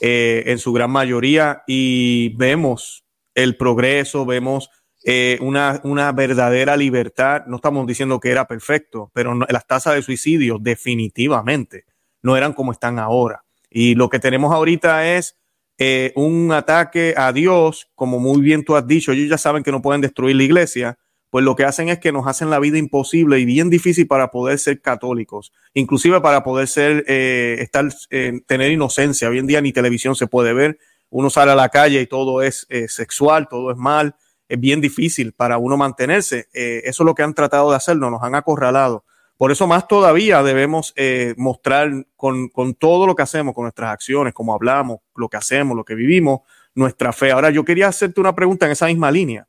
eh, 0.00 0.44
en 0.46 0.58
su 0.58 0.72
gran 0.72 0.90
mayoría 0.90 1.62
y 1.66 2.34
vemos 2.36 3.04
el 3.34 3.56
progreso, 3.56 4.26
vemos 4.26 4.70
eh, 5.04 5.38
una, 5.40 5.80
una, 5.84 6.12
verdadera 6.12 6.76
libertad. 6.76 7.44
No 7.46 7.56
estamos 7.56 7.86
diciendo 7.86 8.20
que 8.20 8.30
era 8.30 8.46
perfecto, 8.46 9.10
pero 9.14 9.34
las 9.34 9.66
tasas 9.66 9.94
de 9.94 10.02
suicidio 10.02 10.58
definitivamente 10.60 11.84
no 12.22 12.36
eran 12.36 12.52
como 12.52 12.72
están 12.72 12.98
ahora. 12.98 13.44
Y 13.70 13.94
lo 13.94 14.08
que 14.08 14.18
tenemos 14.18 14.52
ahorita 14.52 15.16
es 15.16 15.36
eh, 15.78 16.12
un 16.16 16.50
ataque 16.52 17.14
a 17.16 17.32
Dios, 17.32 17.88
como 17.94 18.18
muy 18.18 18.40
bien 18.40 18.64
tú 18.64 18.74
has 18.74 18.86
dicho, 18.86 19.12
ellos 19.12 19.28
ya 19.28 19.38
saben 19.38 19.62
que 19.62 19.70
no 19.70 19.80
pueden 19.80 20.00
destruir 20.00 20.34
la 20.34 20.42
iglesia, 20.42 20.98
pues 21.30 21.44
lo 21.44 21.56
que 21.56 21.64
hacen 21.64 21.88
es 21.88 21.98
que 21.98 22.12
nos 22.12 22.26
hacen 22.26 22.50
la 22.50 22.58
vida 22.58 22.78
imposible 22.78 23.38
y 23.38 23.44
bien 23.44 23.70
difícil 23.70 24.06
para 24.06 24.30
poder 24.30 24.58
ser 24.58 24.80
católicos, 24.80 25.52
inclusive 25.74 26.20
para 26.20 26.42
poder 26.42 26.68
ser, 26.68 27.04
eh, 27.06 27.56
estar, 27.60 27.86
eh, 28.10 28.40
tener 28.46 28.72
inocencia. 28.72 29.28
Hoy 29.28 29.38
en 29.38 29.46
día 29.46 29.60
ni 29.60 29.72
televisión 29.72 30.14
se 30.14 30.26
puede 30.26 30.52
ver, 30.52 30.78
uno 31.10 31.30
sale 31.30 31.52
a 31.52 31.54
la 31.54 31.68
calle 31.68 32.00
y 32.00 32.06
todo 32.06 32.42
es 32.42 32.66
eh, 32.70 32.88
sexual, 32.88 33.48
todo 33.48 33.70
es 33.70 33.76
mal, 33.76 34.16
es 34.48 34.58
bien 34.58 34.80
difícil 34.80 35.32
para 35.32 35.58
uno 35.58 35.76
mantenerse. 35.76 36.48
eso 36.52 37.02
es 37.02 37.06
lo 37.06 37.14
que 37.14 37.22
han 37.22 37.34
tratado 37.34 37.70
de 37.70 37.76
hacernos, 37.76 38.10
nos 38.10 38.22
han 38.22 38.34
acorralado. 38.34 39.04
Por 39.36 39.52
eso 39.52 39.66
más 39.66 39.86
todavía 39.86 40.42
debemos 40.42 40.94
mostrar 41.36 42.06
con, 42.16 42.48
con 42.48 42.74
todo 42.74 43.06
lo 43.06 43.14
que 43.14 43.22
hacemos, 43.22 43.54
con 43.54 43.64
nuestras 43.64 43.92
acciones, 43.92 44.32
cómo 44.32 44.54
hablamos, 44.54 45.00
lo 45.14 45.28
que 45.28 45.36
hacemos, 45.36 45.76
lo 45.76 45.84
que 45.84 45.94
vivimos, 45.94 46.40
nuestra 46.74 47.12
fe. 47.12 47.30
Ahora 47.30 47.50
yo 47.50 47.64
quería 47.64 47.88
hacerte 47.88 48.20
una 48.20 48.34
pregunta 48.34 48.66
en 48.66 48.72
esa 48.72 48.86
misma 48.86 49.10
línea. 49.10 49.46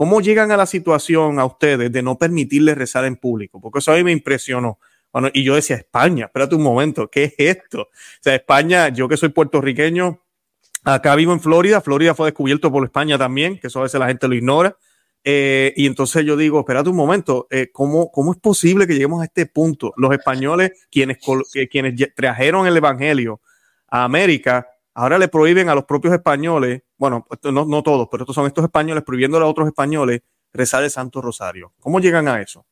¿Cómo 0.00 0.22
llegan 0.22 0.50
a 0.50 0.56
la 0.56 0.64
situación 0.64 1.38
a 1.38 1.44
ustedes 1.44 1.92
de 1.92 2.02
no 2.02 2.16
permitirles 2.16 2.78
rezar 2.78 3.04
en 3.04 3.16
público? 3.16 3.60
Porque 3.60 3.80
eso 3.80 3.92
a 3.92 3.96
mí 3.96 4.02
me 4.02 4.12
impresionó. 4.12 4.78
Bueno, 5.12 5.28
y 5.30 5.44
yo 5.44 5.54
decía, 5.54 5.76
España, 5.76 6.24
espérate 6.24 6.54
un 6.54 6.62
momento, 6.62 7.10
¿qué 7.10 7.24
es 7.24 7.34
esto? 7.36 7.82
O 7.82 7.88
sea, 8.22 8.34
España, 8.34 8.88
yo 8.88 9.10
que 9.10 9.18
soy 9.18 9.28
puertorriqueño, 9.28 10.18
acá 10.84 11.14
vivo 11.16 11.34
en 11.34 11.40
Florida, 11.40 11.82
Florida 11.82 12.14
fue 12.14 12.28
descubierto 12.28 12.72
por 12.72 12.82
España 12.82 13.18
también, 13.18 13.58
que 13.58 13.66
eso 13.66 13.80
a 13.80 13.82
veces 13.82 14.00
la 14.00 14.06
gente 14.06 14.26
lo 14.26 14.34
ignora. 14.34 14.74
Eh, 15.22 15.74
y 15.76 15.84
entonces 15.84 16.24
yo 16.24 16.34
digo, 16.34 16.60
espérate 16.60 16.88
un 16.88 16.96
momento, 16.96 17.46
eh, 17.50 17.68
¿cómo, 17.70 18.10
¿cómo, 18.10 18.32
es 18.32 18.38
posible 18.38 18.86
que 18.86 18.94
lleguemos 18.94 19.20
a 19.20 19.26
este 19.26 19.44
punto? 19.44 19.92
Los 19.98 20.12
españoles, 20.12 20.88
quienes, 20.90 21.18
quienes 21.70 22.14
trajeron 22.14 22.66
el 22.66 22.74
Evangelio 22.74 23.42
a 23.86 24.04
América, 24.04 24.66
ahora 24.94 25.18
le 25.18 25.28
prohíben 25.28 25.68
a 25.68 25.74
los 25.74 25.84
propios 25.84 26.14
españoles, 26.14 26.82
bueno, 26.98 27.26
no, 27.44 27.82
todos, 27.82 28.08
pero 28.10 28.24
estos 28.24 28.34
son 28.34 28.46
estos 28.46 28.64
españoles 28.64 29.04
prohibiéndole 29.04 29.44
a 29.44 29.48
otros 29.48 29.68
españoles 29.68 30.20
rezar 30.52 30.82
el 30.82 30.90
Santo 30.90 31.20
Rosario. 31.20 31.72
¿Cómo 31.80 32.00
llegan 32.00 32.28
a 32.28 32.40
eso? 32.40 32.66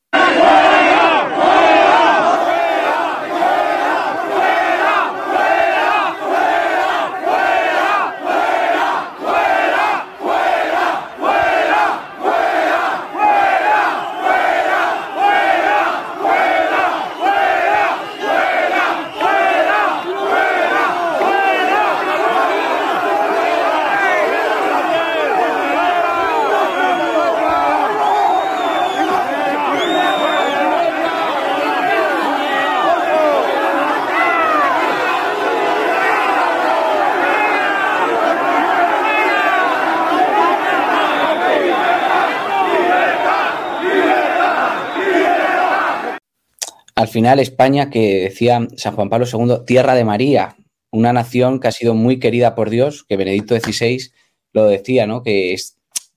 Al 47.09 47.13
final 47.13 47.41
España, 47.41 47.89
que 47.89 48.21
decía 48.21 48.69
San 48.77 48.95
Juan 48.95 49.09
Pablo 49.09 49.27
II, 49.33 49.65
tierra 49.67 49.95
de 49.95 50.05
María, 50.05 50.57
una 50.91 51.15
nación 51.15 51.59
que 51.59 51.69
ha 51.69 51.73
sido 51.73 51.95
muy 51.95 52.19
querida 52.19 52.55
por 52.55 52.69
Dios, 52.69 53.05
que 53.09 53.17
Benedicto 53.17 53.59
XVI 53.59 54.11
lo 54.53 54.67
decía, 54.67 55.07
¿no? 55.07 55.23
Que 55.23 55.57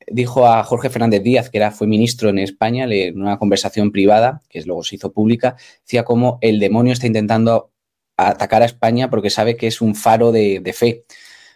dijo 0.08 0.48
a 0.48 0.62
Jorge 0.66 0.90
Fernández 0.90 1.24
Díaz, 1.24 1.50
que 1.50 1.60
era, 1.60 1.72
fue 1.72 1.88
ministro 1.88 2.28
en 2.28 2.40
España, 2.40 2.84
en 2.90 3.22
una 3.22 3.40
conversación 3.40 3.94
privada, 3.94 4.42
que 4.50 4.62
luego 4.64 4.84
se 4.84 4.96
hizo 4.96 5.14
pública, 5.14 5.56
decía 5.86 6.04
cómo 6.04 6.40
el 6.42 6.60
demonio 6.60 6.92
está 6.92 7.08
intentando 7.08 7.72
atacar 8.18 8.62
a 8.62 8.66
España 8.66 9.10
porque 9.10 9.30
sabe 9.30 9.56
que 9.56 9.68
es 9.68 9.80
un 9.80 9.96
faro 9.96 10.34
de, 10.34 10.74
fe. 10.76 11.06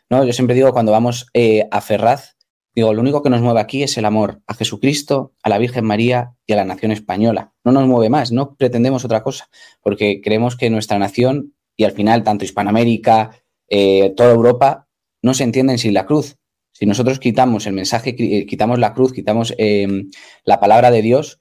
¿no? 0.10 0.24
Yo 0.24 0.32
siempre 0.32 0.56
digo, 0.56 0.72
cuando 0.72 0.94
vamos 0.94 1.28
eh, 1.34 1.68
a 1.72 1.82
Ferraz, 1.82 2.35
digo, 2.76 2.94
lo 2.94 3.02
único 3.02 3.24
que 3.24 3.30
nos 3.30 3.42
mueve 3.42 3.62
aquí 3.62 3.84
es 3.84 3.98
el 3.98 4.06
amor 4.06 4.42
a 4.48 4.54
Jesucristo, 4.54 5.34
a 5.42 5.50
la 5.50 5.58
Virgen 5.58 5.86
María 5.86 6.34
y 6.46 6.54
a 6.54 6.58
la 6.58 6.66
nación 6.66 6.92
española. 6.92 7.54
No 7.64 7.72
nos 7.72 7.88
mueve 7.88 8.10
más, 8.10 8.32
no 8.32 8.56
pretendemos 8.56 9.06
otra 9.06 9.24
cosa, 9.24 9.50
porque 9.82 10.22
creemos 10.22 10.58
que 10.58 10.70
nuestra 10.70 11.00
nación 11.00 11.54
y 11.78 11.86
al 11.86 11.94
final 11.94 12.24
tanto 12.24 12.46
Hispanoamérica, 12.46 13.32
eh, 13.70 14.14
toda 14.16 14.34
Europa, 14.34 14.88
no 15.22 15.34
se 15.34 15.44
entienden 15.44 15.78
sin 15.78 15.94
la 15.94 16.06
cruz. 16.06 16.38
Si 16.72 16.86
nosotros 16.86 17.20
quitamos 17.20 17.66
el 17.66 17.74
mensaje, 17.74 18.16
eh, 18.18 18.46
quitamos 18.46 18.80
la 18.80 18.94
cruz, 18.94 19.14
quitamos 19.14 19.54
em, 19.58 20.10
la 20.44 20.60
palabra 20.60 20.92
de 20.92 21.02
Dios, 21.02 21.40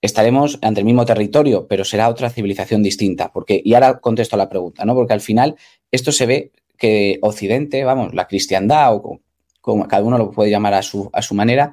estaremos 0.00 0.58
ante 0.62 0.80
el 0.80 0.86
mismo 0.86 1.04
territorio, 1.04 1.66
pero 1.66 1.84
será 1.84 2.08
otra 2.08 2.30
civilización 2.30 2.82
distinta. 2.82 3.32
Porque, 3.32 3.60
y 3.64 3.74
ahora 3.74 3.98
contesto 3.98 4.36
a 4.36 4.38
la 4.38 4.48
pregunta, 4.48 4.84
¿no? 4.84 4.94
Porque 4.94 5.12
al 5.12 5.20
final 5.20 5.56
esto 5.90 6.12
se 6.12 6.26
ve 6.26 6.52
que 6.78 7.18
Occidente, 7.20 7.84
vamos, 7.84 8.14
la 8.14 8.26
cristiandad 8.26 8.94
o 8.94 9.20
como 9.60 9.86
cada 9.88 10.02
uno 10.02 10.18
lo 10.18 10.30
puede 10.30 10.50
llamar 10.50 10.74
a 10.74 10.82
su, 10.82 11.10
a 11.12 11.22
su 11.22 11.34
manera, 11.34 11.72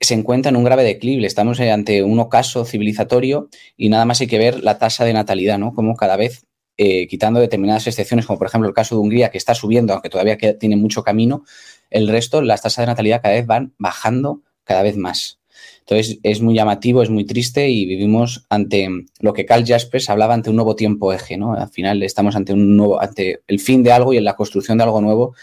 se 0.00 0.14
encuentra 0.14 0.50
en 0.50 0.56
un 0.56 0.64
grave 0.64 0.84
declive. 0.84 1.26
Estamos 1.26 1.60
ante 1.60 2.02
un 2.02 2.18
ocaso 2.18 2.64
civilizatorio 2.64 3.48
y 3.76 3.88
nada 3.88 4.04
más 4.04 4.20
hay 4.20 4.26
que 4.26 4.38
ver 4.38 4.62
la 4.62 4.78
tasa 4.78 5.04
de 5.04 5.12
natalidad, 5.12 5.58
¿no? 5.58 5.74
Como 5.74 5.96
cada 5.96 6.16
vez 6.16 6.44
eh, 6.76 7.06
quitando 7.06 7.38
determinadas 7.38 7.86
excepciones, 7.86 8.26
como 8.26 8.38
por 8.38 8.48
ejemplo 8.48 8.68
el 8.68 8.74
caso 8.74 8.96
de 8.96 9.02
Hungría, 9.02 9.30
que 9.30 9.38
está 9.38 9.54
subiendo, 9.54 9.92
aunque 9.92 10.08
todavía 10.08 10.36
tiene 10.58 10.76
mucho 10.76 11.02
camino, 11.02 11.44
el 11.90 12.08
resto, 12.08 12.42
las 12.42 12.62
tasas 12.62 12.82
de 12.82 12.86
natalidad 12.86 13.22
cada 13.22 13.34
vez 13.34 13.46
van 13.46 13.74
bajando 13.78 14.42
cada 14.64 14.82
vez 14.82 14.96
más. 14.96 15.38
Entonces 15.80 16.18
es 16.22 16.40
muy 16.40 16.54
llamativo, 16.54 17.02
es 17.02 17.10
muy 17.10 17.24
triste 17.24 17.68
y 17.68 17.86
vivimos 17.86 18.46
ante 18.48 18.88
lo 19.20 19.32
que 19.32 19.44
Carl 19.44 19.64
Jaspers 19.66 20.08
hablaba 20.10 20.34
ante 20.34 20.50
un 20.50 20.56
nuevo 20.56 20.74
tiempo 20.74 21.12
eje, 21.12 21.36
¿no? 21.36 21.54
Al 21.54 21.68
final 21.68 22.02
estamos 22.02 22.36
ante 22.36 22.52
un 22.52 22.76
nuevo, 22.76 23.00
ante 23.00 23.42
el 23.46 23.60
fin 23.60 23.82
de 23.82 23.92
algo 23.92 24.12
y 24.12 24.16
en 24.16 24.24
la 24.24 24.34
construcción 24.34 24.78
de 24.78 24.84
algo 24.84 25.00
nuevo 25.00 25.34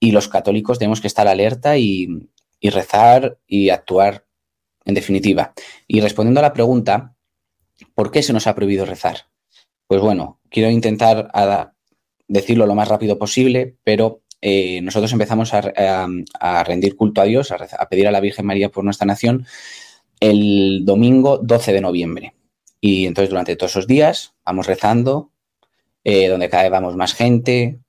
y 0.00 0.12
los 0.12 0.28
católicos 0.28 0.78
tenemos 0.78 1.00
que 1.00 1.06
estar 1.06 1.28
alerta 1.28 1.76
y, 1.78 2.28
rezar 2.62 3.38
y 3.46 3.70
actuar 3.70 4.26
en 4.84 4.94
definitiva. 4.94 5.52
Y 5.86 6.00
respondiendo 6.00 6.40
a 6.40 6.42
la 6.42 6.52
pregunta, 6.52 7.14
¿por 7.94 8.10
qué 8.10 8.22
se 8.22 8.32
nos 8.32 8.46
ha 8.46 8.54
prohibido 8.54 8.84
rezar? 8.84 9.26
Pues 9.86 10.00
bueno, 10.00 10.40
quiero 10.50 10.70
intentar 10.70 11.30
decirlo 12.26 12.66
lo 12.66 12.74
más 12.74 12.88
rápido 12.88 13.18
posible, 13.18 13.76
pero 13.84 14.22
eh, 14.40 14.80
nosotros 14.82 15.12
empezamos 15.12 15.52
a, 15.54 16.64
rendir 16.64 16.96
culto 16.96 17.20
a 17.20 17.24
Dios, 17.24 17.52
a, 17.52 17.88
pedir 17.88 18.06
a 18.06 18.12
la 18.12 18.20
Virgen 18.20 18.46
María 18.46 18.70
por 18.70 18.84
nuestra 18.84 19.06
nación 19.06 19.46
el 20.20 20.84
domingo 20.84 21.38
12 21.38 21.72
de 21.72 21.80
noviembre. 21.80 22.34
Y 22.80 23.06
entonces 23.06 23.30
durante 23.30 23.56
todos 23.56 23.72
esos 23.72 23.86
días 23.86 24.34
vamos 24.44 24.66
rezando, 24.66 25.32
eh, 26.04 26.28
donde 26.28 26.48
cada 26.48 26.64
vez 26.64 26.72
vamos 26.72 26.96
más 26.96 27.14
gente, 27.14 27.80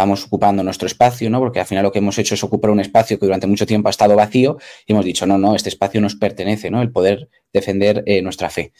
vamos 0.00 0.24
ocupando 0.24 0.62
nuestro 0.62 0.86
espacio, 0.86 1.30
¿no? 1.30 1.38
Porque 1.38 1.60
al 1.60 1.66
final 1.66 1.84
lo 1.84 1.92
que 1.92 1.98
hemos 2.00 2.18
hecho 2.18 2.34
es 2.34 2.44
ocupar 2.44 2.70
un 2.70 2.80
espacio 2.80 3.18
que 3.18 3.26
durante 3.26 3.46
mucho 3.46 3.66
tiempo 3.66 3.88
ha 3.88 3.90
estado 3.90 4.16
vacío 4.16 4.58
y 4.86 4.92
hemos 4.92 5.04
dicho, 5.04 5.26
no, 5.26 5.38
no, 5.38 5.54
este 5.54 5.68
espacio 5.68 6.00
nos 6.00 6.16
pertenece, 6.16 6.70
¿no? 6.70 6.82
El 6.82 6.90
poder 6.90 7.28
defender 7.52 8.02
eh, 8.06 8.22
nuestra 8.22 8.50
fe. 8.50 8.72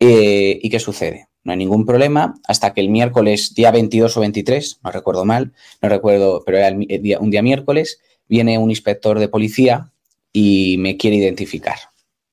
¿Y 0.00 0.70
qué 0.70 0.78
sucede? 0.78 1.28
no 1.48 1.52
hay 1.52 1.58
ningún 1.58 1.86
problema, 1.86 2.34
hasta 2.46 2.74
que 2.74 2.82
el 2.82 2.90
miércoles, 2.90 3.54
día 3.54 3.70
22 3.70 4.18
o 4.18 4.20
23, 4.20 4.80
no 4.84 4.90
recuerdo 4.90 5.24
mal, 5.24 5.54
no 5.80 5.88
recuerdo, 5.88 6.42
pero 6.44 6.58
era 6.58 6.76
un 7.20 7.30
día 7.30 7.42
miércoles, 7.42 8.00
viene 8.28 8.58
un 8.58 8.68
inspector 8.68 9.18
de 9.18 9.28
policía 9.28 9.90
y 10.30 10.76
me 10.78 10.98
quiere 10.98 11.16
identificar. 11.16 11.78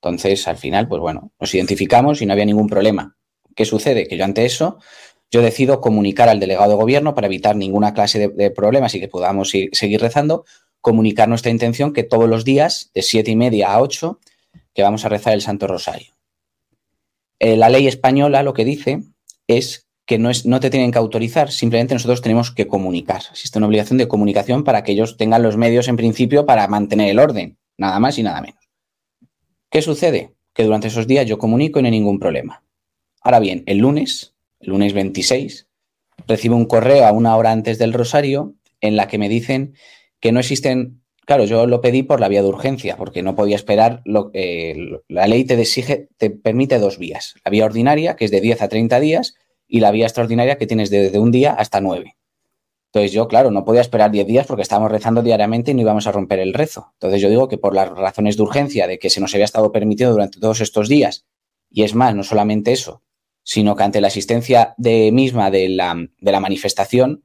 Entonces, 0.02 0.50
al 0.50 0.58
final, 0.58 0.90
pues 0.90 1.00
bueno, 1.00 1.32
nos 1.40 1.56
identificamos 1.56 2.22
y 2.22 2.26
no 2.26 2.34
había 2.34 2.44
ningún 2.44 2.68
problema. 2.68 3.16
¿Qué 3.56 3.64
sucede? 3.64 4.06
Que 4.06 4.18
yo 4.18 4.26
ante 4.26 4.46
eso, 4.46 4.80
yo 5.36 5.42
decido 5.42 5.82
comunicar 5.82 6.30
al 6.30 6.40
delegado 6.40 6.70
de 6.70 6.78
gobierno 6.78 7.14
para 7.14 7.28
evitar 7.28 7.58
ninguna 7.58 7.94
clase 7.94 8.30
de, 8.30 8.52
problemas 8.52 8.96
y 8.96 9.02
que 9.02 9.10
podamos 9.10 9.50
seguir 9.50 10.00
rezando, 10.00 10.46
comunicar 10.80 11.28
nuestra 11.28 11.52
intención 11.52 11.92
que 11.92 12.04
todos 12.04 12.30
los 12.30 12.46
días, 12.46 12.90
de 12.94 13.02
siete 13.02 13.32
y 13.32 13.36
media 13.36 13.74
a 13.74 13.82
8, 13.82 14.18
que 14.74 14.82
vamos 14.82 15.04
a 15.04 15.10
rezar 15.10 15.34
el 15.34 15.42
Santo 15.42 15.68
Rosario. 15.68 16.14
Eh, 17.40 17.58
la 17.58 17.68
ley 17.68 17.86
española 17.86 18.44
lo 18.44 18.54
que 18.54 18.64
dice 18.64 19.02
es 19.48 19.90
que 20.06 20.18
no, 20.18 20.30
no 20.46 20.62
te 20.62 20.70
tienen 20.70 20.94
que 20.94 21.00
autorizar, 21.00 21.52
simplemente 21.52 21.96
nosotros 21.96 22.22
tenemos 22.22 22.52
que 22.52 22.68
comunicar. 22.68 23.22
Existe 23.30 23.58
una 23.58 23.68
obligación 23.68 23.98
de 23.98 24.08
comunicación 24.08 24.64
para 24.64 24.86
que 24.86 24.94
ellos 24.94 25.18
tengan 25.18 25.44
los 25.44 25.58
medios 25.58 25.90
en 25.90 25.98
principio 25.98 26.46
para 26.46 26.66
mantener 26.70 27.10
el 27.10 27.20
orden, 27.20 27.58
nada 27.78 28.00
más 28.00 28.18
y 28.18 28.24
nada 28.24 28.40
menos. 28.40 28.70
¿Qué 29.70 29.82
sucede? 29.82 30.34
Que 30.54 30.64
durante 30.64 30.88
esos 30.88 31.08
días 31.08 31.26
yo 31.26 31.38
comunico 31.38 31.80
y 31.80 31.82
no 31.82 31.88
hay 31.88 31.92
ningún 31.92 32.20
problema. 32.20 32.64
Ahora 33.20 33.42
bien, 33.42 33.64
el 33.66 33.80
lunes, 33.80 34.35
lunes 34.68 34.94
26, 34.94 35.68
recibo 36.28 36.56
un 36.56 36.66
correo 36.66 37.06
a 37.06 37.12
una 37.12 37.36
hora 37.36 37.52
antes 37.52 37.78
del 37.78 37.94
rosario 37.94 38.56
en 38.82 38.96
la 38.96 39.08
que 39.08 39.18
me 39.18 39.30
dicen 39.30 39.76
que 40.20 40.32
no 40.32 40.40
existen 40.40 41.02
Claro, 41.26 41.46
yo 41.46 41.66
lo 41.66 41.82
pedí 41.82 42.04
por 42.04 42.20
la 42.20 42.28
vía 42.28 42.44
de 42.44 42.48
urgencia, 42.48 42.98
porque 42.98 43.24
no 43.24 43.36
podía 43.36 43.56
esperar. 43.56 44.02
Lo, 44.06 44.30
eh, 44.34 44.76
la 45.08 45.26
ley 45.26 45.44
te 45.44 45.60
exige, 45.60 46.08
te 46.18 46.30
permite 46.30 46.78
dos 46.78 47.00
vías. 47.00 47.34
La 47.44 47.50
vía 47.50 47.66
ordinaria, 47.66 48.16
que 48.16 48.26
es 48.26 48.32
de 48.32 48.42
10 48.42 48.62
a 48.62 48.68
30 48.68 49.00
días, 49.00 49.34
y 49.68 49.80
la 49.80 49.90
vía 49.90 50.06
extraordinaria, 50.06 50.58
que 50.58 50.68
tienes 50.68 50.92
desde 50.92 51.18
un 51.18 51.32
día 51.32 51.54
hasta 51.54 51.82
nueve. 51.82 52.16
Entonces 52.94 53.12
yo, 53.12 53.28
claro, 53.28 53.50
no 53.50 53.66
podía 53.66 53.82
esperar 53.82 54.12
10 54.12 54.28
días 54.28 54.46
porque 54.46 54.62
estábamos 54.62 54.92
rezando 54.92 55.24
diariamente 55.24 55.72
y 55.72 55.74
no 55.74 55.82
íbamos 55.82 56.06
a 56.06 56.12
romper 56.12 56.40
el 56.40 56.54
rezo. 56.54 56.92
Entonces 56.94 57.22
yo 57.22 57.30
digo 57.30 57.48
que 57.48 57.58
por 57.58 57.74
las 57.74 57.90
razones 57.90 58.38
de 58.38 58.44
urgencia, 58.44 58.88
de 58.88 59.00
que 59.00 59.10
se 59.10 59.20
nos 59.20 59.34
había 59.34 59.46
estado 59.46 59.72
permitido 59.72 60.12
durante 60.12 60.40
todos 60.40 60.62
estos 60.62 60.88
días, 60.88 61.26
y 61.72 61.84
es 61.84 61.96
más, 61.96 62.16
no 62.16 62.24
solamente 62.24 62.72
eso, 62.72 63.02
sino 63.46 63.76
que 63.76 63.84
ante 63.84 64.02
la 64.02 64.08
asistencia 64.08 64.74
de 64.78 65.12
misma 65.14 65.52
de 65.52 65.70
la, 65.70 65.96
de 66.20 66.32
la 66.32 66.40
manifestación, 66.40 67.24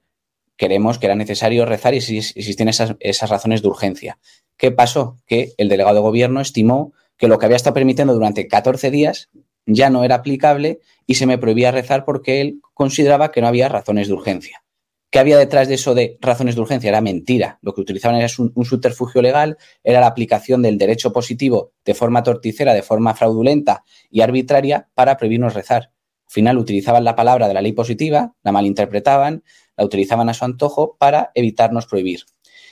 queremos 0.56 0.98
que 0.98 1.06
era 1.06 1.14
necesario 1.14 1.64
rezar 1.64 1.94
y 1.94 2.02
si 2.02 2.18
existen 2.18 2.68
esas, 2.68 2.94
esas 3.00 3.30
razones 3.30 3.62
de 3.62 3.68
urgencia. 3.68 4.18
¿Qué 4.59 4.70
pasó? 4.70 5.16
Que 5.26 5.54
el 5.56 5.70
delegado 5.70 5.96
de 5.96 6.02
gobierno 6.02 6.42
estimó 6.42 6.92
que 7.16 7.26
lo 7.26 7.38
que 7.38 7.46
había 7.46 7.56
estado 7.56 7.72
permitiendo 7.72 8.12
durante 8.12 8.46
14 8.46 8.90
días 8.90 9.30
ya 9.64 9.88
no 9.88 10.04
era 10.04 10.16
aplicable 10.16 10.80
y 11.06 11.14
se 11.14 11.26
me 11.26 11.38
prohibía 11.38 11.70
rezar 11.70 12.04
porque 12.04 12.42
él 12.42 12.61
consideraba 12.74 13.33
que 13.33 13.40
no 13.40 13.48
había 13.48 13.70
razones 13.70 14.09
de 14.09 14.14
urgencia. 14.14 14.62
¿Qué 15.11 15.18
había 15.18 15.38
detrás 15.38 15.68
de 15.68 15.74
eso 15.74 15.94
de 15.94 16.18
razones 16.20 16.54
de 16.54 16.61
urgencia? 16.61 16.88
Era 16.88 17.00
mentira. 17.00 17.59
Lo 17.62 17.72
que 17.72 17.80
utilizaban 17.80 18.18
era 18.18 18.28
un, 18.38 18.52
un, 18.54 18.64
subterfugio 18.66 19.22
legal, 19.22 19.56
era 19.83 20.00
la 20.00 20.06
aplicación 20.06 20.61
del 20.61 20.76
derecho 20.76 21.12
positivo 21.12 21.72
de 21.85 21.94
forma 21.94 22.22
torticera, 22.22 22.74
de 22.74 22.83
forma 22.83 23.14
fraudulenta 23.14 23.85
y 24.11 24.20
arbitraria 24.20 24.88
para 24.94 25.16
prohibirnos 25.16 25.54
rezar. 25.54 25.90
Al 26.31 26.35
final 26.35 26.59
utilizaban 26.59 27.03
la 27.03 27.16
palabra 27.16 27.49
de 27.49 27.55
la 27.55 27.61
ley 27.61 27.73
positiva, 27.73 28.35
la 28.45 28.53
malinterpretaban, 28.53 29.43
la 29.77 29.85
utilizaban 29.85 30.29
a 30.29 30.35
su 30.35 30.45
antojo 30.45 30.97
para 30.97 31.33
evitarnos 31.35 31.87
prohibir. 31.87 32.21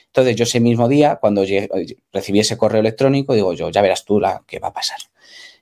Entonces 0.07 0.37
yo 0.37 0.45
ese 0.45 0.61
mismo 0.61 0.87
día, 0.87 1.17
cuando 1.17 1.45
recibí 2.13 2.39
ese 2.39 2.57
correo 2.57 2.81
electrónico, 2.81 3.35
digo 3.35 3.55
yo, 3.55 3.69
ya 3.71 3.83
verás 3.83 4.05
tú 4.05 4.21
la 4.21 4.45
que 4.47 4.61
va 4.61 4.69
a 4.69 4.73
pasar. 4.73 4.99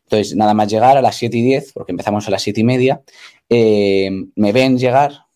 Entonces, 0.02 0.36
nada 0.36 0.52
más 0.52 0.68
llegar 0.68 0.98
a 0.98 1.00
las 1.00 1.16
7 1.16 1.38
y 1.38 1.42
10, 1.42 1.72
porque 1.72 1.92
empezamos 1.92 2.28
a 2.28 2.30
las 2.30 2.42
7 2.42 2.60
y 2.60 2.64
media, 2.64 3.00
eh, 3.48 4.10
me 4.34 4.52
ven 4.52 4.76
llegar 4.76 5.28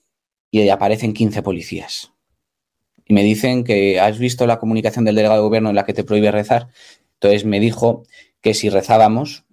y 0.51 0.69
aparecen 0.69 1.15
15 1.15 1.43
policías. 1.43 2.13
Y 3.07 3.15
me 3.15 3.23
dicen 3.23 3.65
que 3.65 3.99
has 3.99 4.19
visto 4.19 4.47
la 4.47 4.59
comunicación 4.59 5.07
del 5.07 5.15
delegado 5.15 5.41
de 5.41 5.49
gobierno 5.49 5.71
en 5.71 5.77
la 5.77 5.87
que 5.87 5.95
te 5.95 6.05
prohíbe 6.05 6.31
rezar. 6.31 6.69
Entonces 7.15 7.47
me 7.47 7.59
dijo 7.59 8.03
que 8.43 8.53
si 8.53 8.69
rezábamos, 8.69 9.47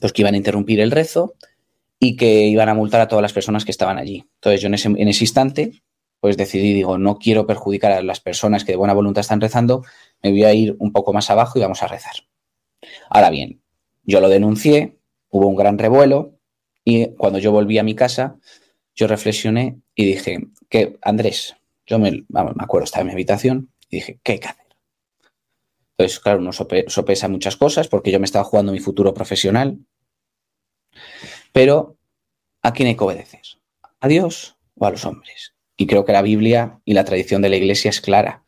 pues 0.00 0.12
que 0.12 0.22
iban 0.22 0.34
a 0.34 0.38
interrumpir 0.38 0.80
el 0.80 0.90
rezo 0.90 1.34
y 2.04 2.16
que 2.16 2.48
iban 2.48 2.68
a 2.68 2.74
multar 2.74 3.00
a 3.00 3.06
todas 3.06 3.22
las 3.22 3.32
personas 3.32 3.64
que 3.64 3.70
estaban 3.70 3.96
allí. 3.96 4.28
Entonces 4.34 4.60
yo 4.60 4.66
en 4.66 4.74
ese, 4.74 5.22
instante, 5.22 5.84
pues 6.18 6.36
decidí, 6.36 6.74
digo, 6.74 6.98
no 6.98 7.16
quiero 7.16 7.46
perjudicar 7.46 7.92
a 7.92 8.02
las 8.02 8.18
personas 8.18 8.64
que 8.64 8.72
de 8.72 8.76
buena 8.76 8.92
voluntad 8.92 9.20
están 9.20 9.40
rezando, 9.40 9.84
me 10.20 10.32
voy 10.32 10.42
a 10.42 10.52
ir 10.52 10.74
un 10.80 10.90
poco 10.90 11.12
más 11.12 11.30
abajo 11.30 11.60
y 11.60 11.62
vamos 11.62 11.80
a 11.84 11.86
rezar. 11.86 12.14
Ahora 13.08 13.30
bien, 13.30 13.62
yo 14.02 14.20
lo 14.20 14.28
denuncié, 14.28 14.98
hubo 15.30 15.46
un 15.46 15.54
gran 15.54 15.78
revuelo 15.78 16.40
y 16.84 17.14
cuando 17.14 17.38
yo 17.38 17.52
volví 17.52 17.78
a 17.78 17.84
mi 17.84 17.94
casa, 17.94 18.36
yo 18.96 19.06
reflexioné 19.06 19.78
y 19.94 20.04
dije, 20.04 20.48
que 20.68 20.98
Andrés, 21.02 21.54
yo 21.86 22.00
me, 22.00 22.24
vamos, 22.26 22.56
me 22.56 22.64
acuerdo, 22.64 22.86
estaba 22.86 23.02
en 23.02 23.06
mi 23.06 23.12
habitación 23.12 23.70
y 23.88 23.98
dije, 23.98 24.18
¿qué 24.24 24.32
hay 24.32 24.38
que 24.40 24.48
hacer? 24.48 24.66
Entonces, 25.96 26.18
claro, 26.18 26.40
uno 26.40 26.50
sopesa 26.50 27.28
muchas 27.28 27.56
cosas 27.56 27.86
porque 27.86 28.10
yo 28.10 28.18
me 28.18 28.24
estaba 28.24 28.44
jugando 28.44 28.72
mi 28.72 28.80
futuro 28.80 29.14
profesional, 29.14 29.78
pero, 31.52 31.96
¿a 32.62 32.72
quién 32.72 32.88
hay 32.88 32.96
que 32.96 33.04
obedecer? 33.04 33.42
¿A 34.00 34.08
Dios 34.08 34.56
o 34.74 34.86
a 34.86 34.90
los 34.90 35.04
hombres? 35.04 35.54
Y 35.76 35.86
creo 35.86 36.04
que 36.04 36.12
la 36.12 36.22
Biblia 36.22 36.80
y 36.84 36.94
la 36.94 37.04
tradición 37.04 37.42
de 37.42 37.48
la 37.48 37.56
Iglesia 37.56 37.90
es 37.90 38.00
clara. 38.00 38.42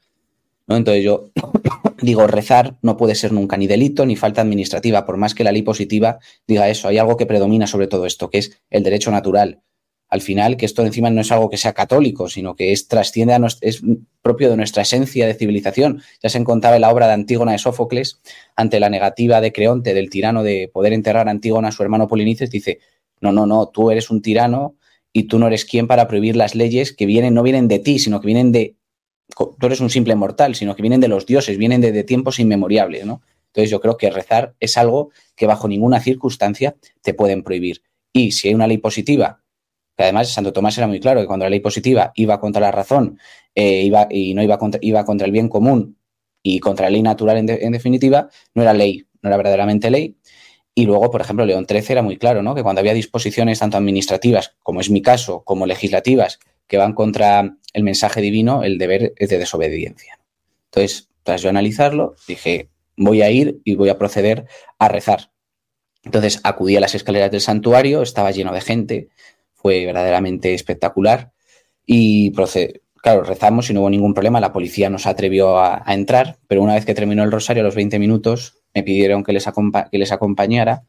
¿no? 0.66 0.76
Entonces 0.76 1.04
yo 1.04 1.30
digo, 2.02 2.26
rezar 2.26 2.76
no 2.82 2.96
puede 2.96 3.14
ser 3.14 3.32
nunca 3.32 3.56
ni 3.56 3.66
delito 3.66 4.06
ni 4.06 4.16
falta 4.16 4.40
administrativa, 4.40 5.04
por 5.04 5.16
más 5.16 5.34
que 5.34 5.44
la 5.44 5.52
ley 5.52 5.62
positiva 5.62 6.18
diga 6.46 6.68
eso. 6.68 6.88
Hay 6.88 6.98
algo 6.98 7.16
que 7.16 7.26
predomina 7.26 7.66
sobre 7.66 7.86
todo 7.86 8.06
esto, 8.06 8.30
que 8.30 8.38
es 8.38 8.62
el 8.70 8.82
derecho 8.82 9.10
natural. 9.10 9.62
Al 10.08 10.20
final, 10.20 10.56
que 10.56 10.66
esto 10.66 10.84
encima 10.84 11.10
no 11.10 11.20
es 11.20 11.32
algo 11.32 11.50
que 11.50 11.56
sea 11.56 11.72
católico, 11.72 12.28
sino 12.28 12.54
que 12.54 12.72
es 12.72 12.88
trasciende 12.88 13.34
a 13.34 13.40
es 13.62 13.82
propio 14.22 14.50
de 14.50 14.56
nuestra 14.56 14.82
esencia 14.82 15.26
de 15.26 15.34
civilización. 15.34 16.02
Ya 16.22 16.28
se 16.28 16.38
encontraba 16.38 16.76
en 16.76 16.82
la 16.82 16.92
obra 16.92 17.06
de 17.06 17.14
Antígona 17.14 17.52
de 17.52 17.58
Sófocles, 17.58 18.20
ante 18.56 18.80
la 18.80 18.90
negativa 18.90 19.40
de 19.40 19.52
Creonte, 19.52 19.92
del 19.94 20.10
tirano, 20.10 20.42
de 20.42 20.70
poder 20.72 20.92
enterrar 20.92 21.28
a 21.28 21.30
Antígona 21.30 21.68
a 21.68 21.72
su 21.72 21.82
hermano 21.82 22.06
Polinices, 22.06 22.50
dice, 22.50 22.78
no, 23.20 23.32
no, 23.32 23.46
no, 23.46 23.68
tú 23.68 23.90
eres 23.90 24.10
un 24.10 24.22
tirano 24.22 24.76
y 25.12 25.24
tú 25.24 25.38
no 25.38 25.46
eres 25.46 25.64
quien 25.64 25.86
para 25.86 26.08
prohibir 26.08 26.36
las 26.36 26.54
leyes 26.54 26.92
que 26.92 27.06
vienen, 27.06 27.34
no 27.34 27.42
vienen 27.42 27.68
de 27.68 27.78
ti, 27.78 27.98
sino 27.98 28.20
que 28.20 28.26
vienen 28.26 28.52
de 28.52 28.76
tú 29.36 29.66
eres 29.66 29.80
un 29.80 29.90
simple 29.90 30.14
mortal, 30.14 30.54
sino 30.54 30.76
que 30.76 30.82
vienen 30.82 31.00
de 31.00 31.08
los 31.08 31.26
dioses, 31.26 31.58
vienen 31.58 31.80
de, 31.80 32.04
tiempos 32.04 32.38
inmemorables, 32.38 33.06
¿no? 33.06 33.22
Entonces 33.48 33.70
yo 33.70 33.80
creo 33.80 33.96
que 33.96 34.10
rezar 34.10 34.54
es 34.60 34.76
algo 34.76 35.10
que 35.36 35.46
bajo 35.46 35.68
ninguna 35.68 36.00
circunstancia 36.00 36.76
te 37.02 37.14
pueden 37.14 37.42
prohibir. 37.42 37.82
Y 38.12 38.32
si 38.32 38.48
hay 38.48 38.54
una 38.54 38.66
ley 38.66 38.78
positiva, 38.78 39.43
que 39.96 40.02
además 40.02 40.28
Santo 40.28 40.52
Tomás 40.52 40.76
era 40.78 40.86
muy 40.86 41.00
claro 41.00 41.20
que 41.20 41.26
cuando 41.26 41.44
la 41.44 41.50
ley 41.50 41.60
positiva 41.60 42.12
iba 42.14 42.40
contra 42.40 42.60
la 42.60 42.72
razón 42.72 43.18
eh, 43.54 43.82
iba, 43.82 44.08
y 44.10 44.34
no 44.34 44.42
iba 44.42 44.58
contra, 44.58 44.80
iba 44.82 45.04
contra 45.04 45.26
el 45.26 45.32
bien 45.32 45.48
común 45.48 45.98
y 46.42 46.60
contra 46.60 46.86
la 46.86 46.90
ley 46.90 47.02
natural 47.02 47.38
en, 47.38 47.72
definitiva, 47.72 48.28
no 48.54 48.62
era 48.62 48.74
ley, 48.74 49.06
no 49.22 49.30
era 49.30 49.36
verdaderamente 49.36 49.90
ley. 49.90 50.16
Y 50.74 50.84
luego, 50.84 51.10
por 51.10 51.20
ejemplo, 51.20 51.46
León 51.46 51.66
XIII 51.68 51.84
era 51.88 52.02
muy 52.02 52.18
claro, 52.18 52.42
¿no? 52.42 52.54
Que 52.54 52.62
cuando 52.62 52.80
había 52.80 52.92
disposiciones 52.92 53.60
tanto 53.60 53.76
administrativas, 53.76 54.54
como 54.62 54.80
es 54.80 54.90
mi 54.90 55.00
caso, 55.00 55.42
como 55.44 55.66
legislativas, 55.66 56.40
que 56.66 56.76
van 56.76 56.92
contra 56.92 57.56
el 57.72 57.82
mensaje 57.82 58.20
divino, 58.20 58.62
el 58.62 58.76
deber 58.76 59.14
es 59.16 59.30
de 59.30 59.38
desobediencia. 59.38 60.18
Entonces, 60.66 61.08
tras 61.22 61.40
yo 61.42 61.48
analizarlo, 61.48 62.14
dije, 62.26 62.68
voy 62.96 63.22
a 63.22 63.30
ir 63.30 63.60
y 63.64 63.76
voy 63.76 63.88
a 63.88 63.98
proceder 63.98 64.46
a 64.78 64.88
rezar. 64.88 65.30
Entonces 66.02 66.40
acudí 66.44 66.76
a 66.76 66.80
las 66.80 66.94
escaleras 66.94 67.30
del 67.30 67.40
santuario, 67.40 68.02
estaba 68.02 68.30
lleno 68.30 68.52
de 68.52 68.60
gente, 68.60 69.08
fue 69.64 69.86
verdaderamente 69.86 70.52
espectacular 70.52 71.32
y 71.86 72.30
claro, 73.02 73.22
rezamos 73.22 73.70
y 73.70 73.72
no 73.72 73.80
hubo 73.80 73.88
ningún 73.88 74.12
problema, 74.12 74.38
la 74.38 74.52
policía 74.52 74.90
nos 74.90 75.06
atrevió 75.06 75.58
a, 75.58 75.82
entrar, 75.86 76.36
pero 76.48 76.60
una 76.60 76.74
vez 76.74 76.84
que 76.84 76.92
terminó 76.92 77.24
el 77.24 77.32
rosario, 77.32 77.62
a 77.62 77.64
los 77.64 77.74
20 77.74 77.98
minutos, 77.98 78.58
me 78.74 78.82
pidieron 78.82 79.24
que 79.24 79.32
les, 79.32 79.46
que 79.90 79.98
les 79.98 80.12
acompañara 80.12 80.82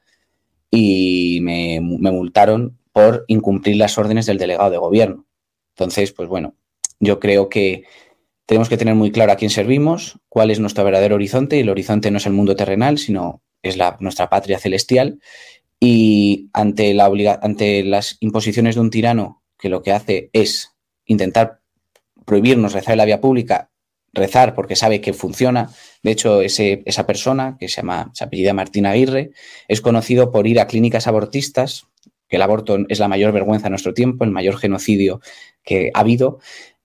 y 0.70 1.40
me 1.42 1.80
multaron 1.80 2.78
por 2.92 3.24
incumplir 3.28 3.78
las 3.78 3.98
órdenes 3.98 4.26
del 4.26 4.38
delegado 4.38 4.72
de 4.72 4.78
gobierno. 4.78 5.26
Entonces, 5.70 6.12
pues 6.12 6.28
bueno, 6.28 6.56
yo 7.00 7.22
creo 7.22 7.48
que 7.48 7.86
tenemos 8.46 8.68
que 8.68 8.76
tener 8.76 8.96
muy 8.96 9.10
claro 9.10 9.32
a 9.32 9.38
quién 9.38 9.52
servimos, 9.52 10.20
cuál 10.28 10.52
es 10.52 10.60
nuestro 10.60 10.84
verdadero 10.84 11.16
horizonte, 11.16 11.56
y 11.56 11.62
el 11.62 11.70
horizonte 11.70 12.12
no 12.12 12.18
es 12.18 12.26
el 12.26 12.34
mundo 12.34 12.58
terrenal, 12.58 12.98
sino 12.98 13.42
es 13.62 13.78
la, 13.78 13.96
nuestra 14.02 14.30
patria 14.30 14.60
celestial. 14.60 15.20
Y 15.80 16.50
ante, 16.54 16.94
la 16.94 17.06
ante 17.42 17.84
las 17.84 18.18
imposiciones 18.20 18.76
de 18.76 18.82
un 18.82 18.90
tirano 18.90 19.44
que 19.58 19.70
lo 19.70 19.82
que 19.82 19.92
hace 19.92 20.30
es 20.34 20.72
intentar 21.06 21.60
prohibirnos 22.26 22.74
rezar 22.74 22.94
en 22.94 22.98
la 23.00 23.06
vía 23.06 23.22
pública, 23.22 23.70
rezar 24.14 24.56
porque 24.56 24.76
sabe 24.76 25.02
que 25.02 25.14
funciona. 25.14 25.70
De 26.02 26.12
hecho, 26.12 26.42
ese, 26.42 26.82
esa 26.86 27.06
persona, 27.06 27.58
que 27.60 27.68
se 27.68 27.78
llama, 27.78 28.12
se 28.14 28.24
apellida 28.24 28.54
Martín 28.54 28.86
Aguirre, 28.86 29.32
es 29.68 29.82
conocido 29.82 30.32
por 30.32 30.48
ir 30.48 30.60
a 30.60 30.68
clínicas 30.68 31.08
abortistas, 31.08 31.86
que 32.28 32.38
el 32.38 32.42
aborto 32.42 32.78
es 32.90 33.00
la 33.00 33.08
mayor 33.08 33.32
vergüenza 33.32 33.66
de 33.66 33.72
nuestro 33.72 33.94
tiempo, 33.94 34.24
el 34.24 34.32
mayor 34.32 34.58
genocidio 34.58 35.22
que 35.64 35.92
ha 35.94 36.00
habido, 36.00 36.40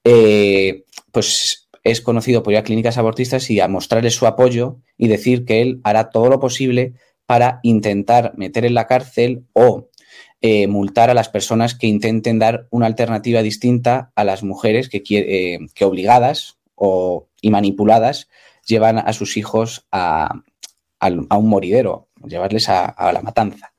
eh, 0.05 0.85
pues 1.13 1.69
es 1.83 2.01
conocido 2.03 2.43
por 2.43 2.53
ir 2.53 2.59
a 2.59 2.63
clínicas 2.63 2.99
abortistas 2.99 3.51
y 3.51 3.61
a 3.61 3.69
mostrarles 3.69 4.15
su 4.15 4.27
apoyo 4.27 4.79
y 4.99 5.09
decir 5.09 5.45
que 5.45 5.63
él 5.63 5.81
hará 5.83 6.11
todo 6.11 6.29
lo 6.29 6.41
posible 6.41 6.93
para 7.31 7.61
intentar 7.63 8.33
meter 8.37 8.65
en 8.65 8.75
la 8.75 8.89
cárcel 8.89 9.45
o 9.53 9.89
eh, 10.41 10.67
multar 10.67 11.11
a 11.11 11.15
las 11.15 11.29
personas 11.29 11.77
que 11.77 11.87
intenten 11.87 12.41
dar 12.41 12.67
una 12.71 12.87
alternativa 12.87 13.41
distinta 13.41 14.11
a 14.17 14.25
las 14.25 14.43
mujeres 14.43 14.89
que, 14.89 15.01
eh, 15.09 15.61
que 15.73 15.85
obligadas 15.85 16.59
o, 16.75 17.29
y 17.41 17.51
manipuladas 17.51 18.29
llevan 18.67 18.99
a 18.99 19.13
sus 19.13 19.37
hijos 19.37 19.87
a, 19.93 20.43
un 21.07 21.49
moridero, 21.49 22.09
llevarles 22.27 22.69
a 22.69 23.13
la 23.15 23.23
matanza. 23.23 23.75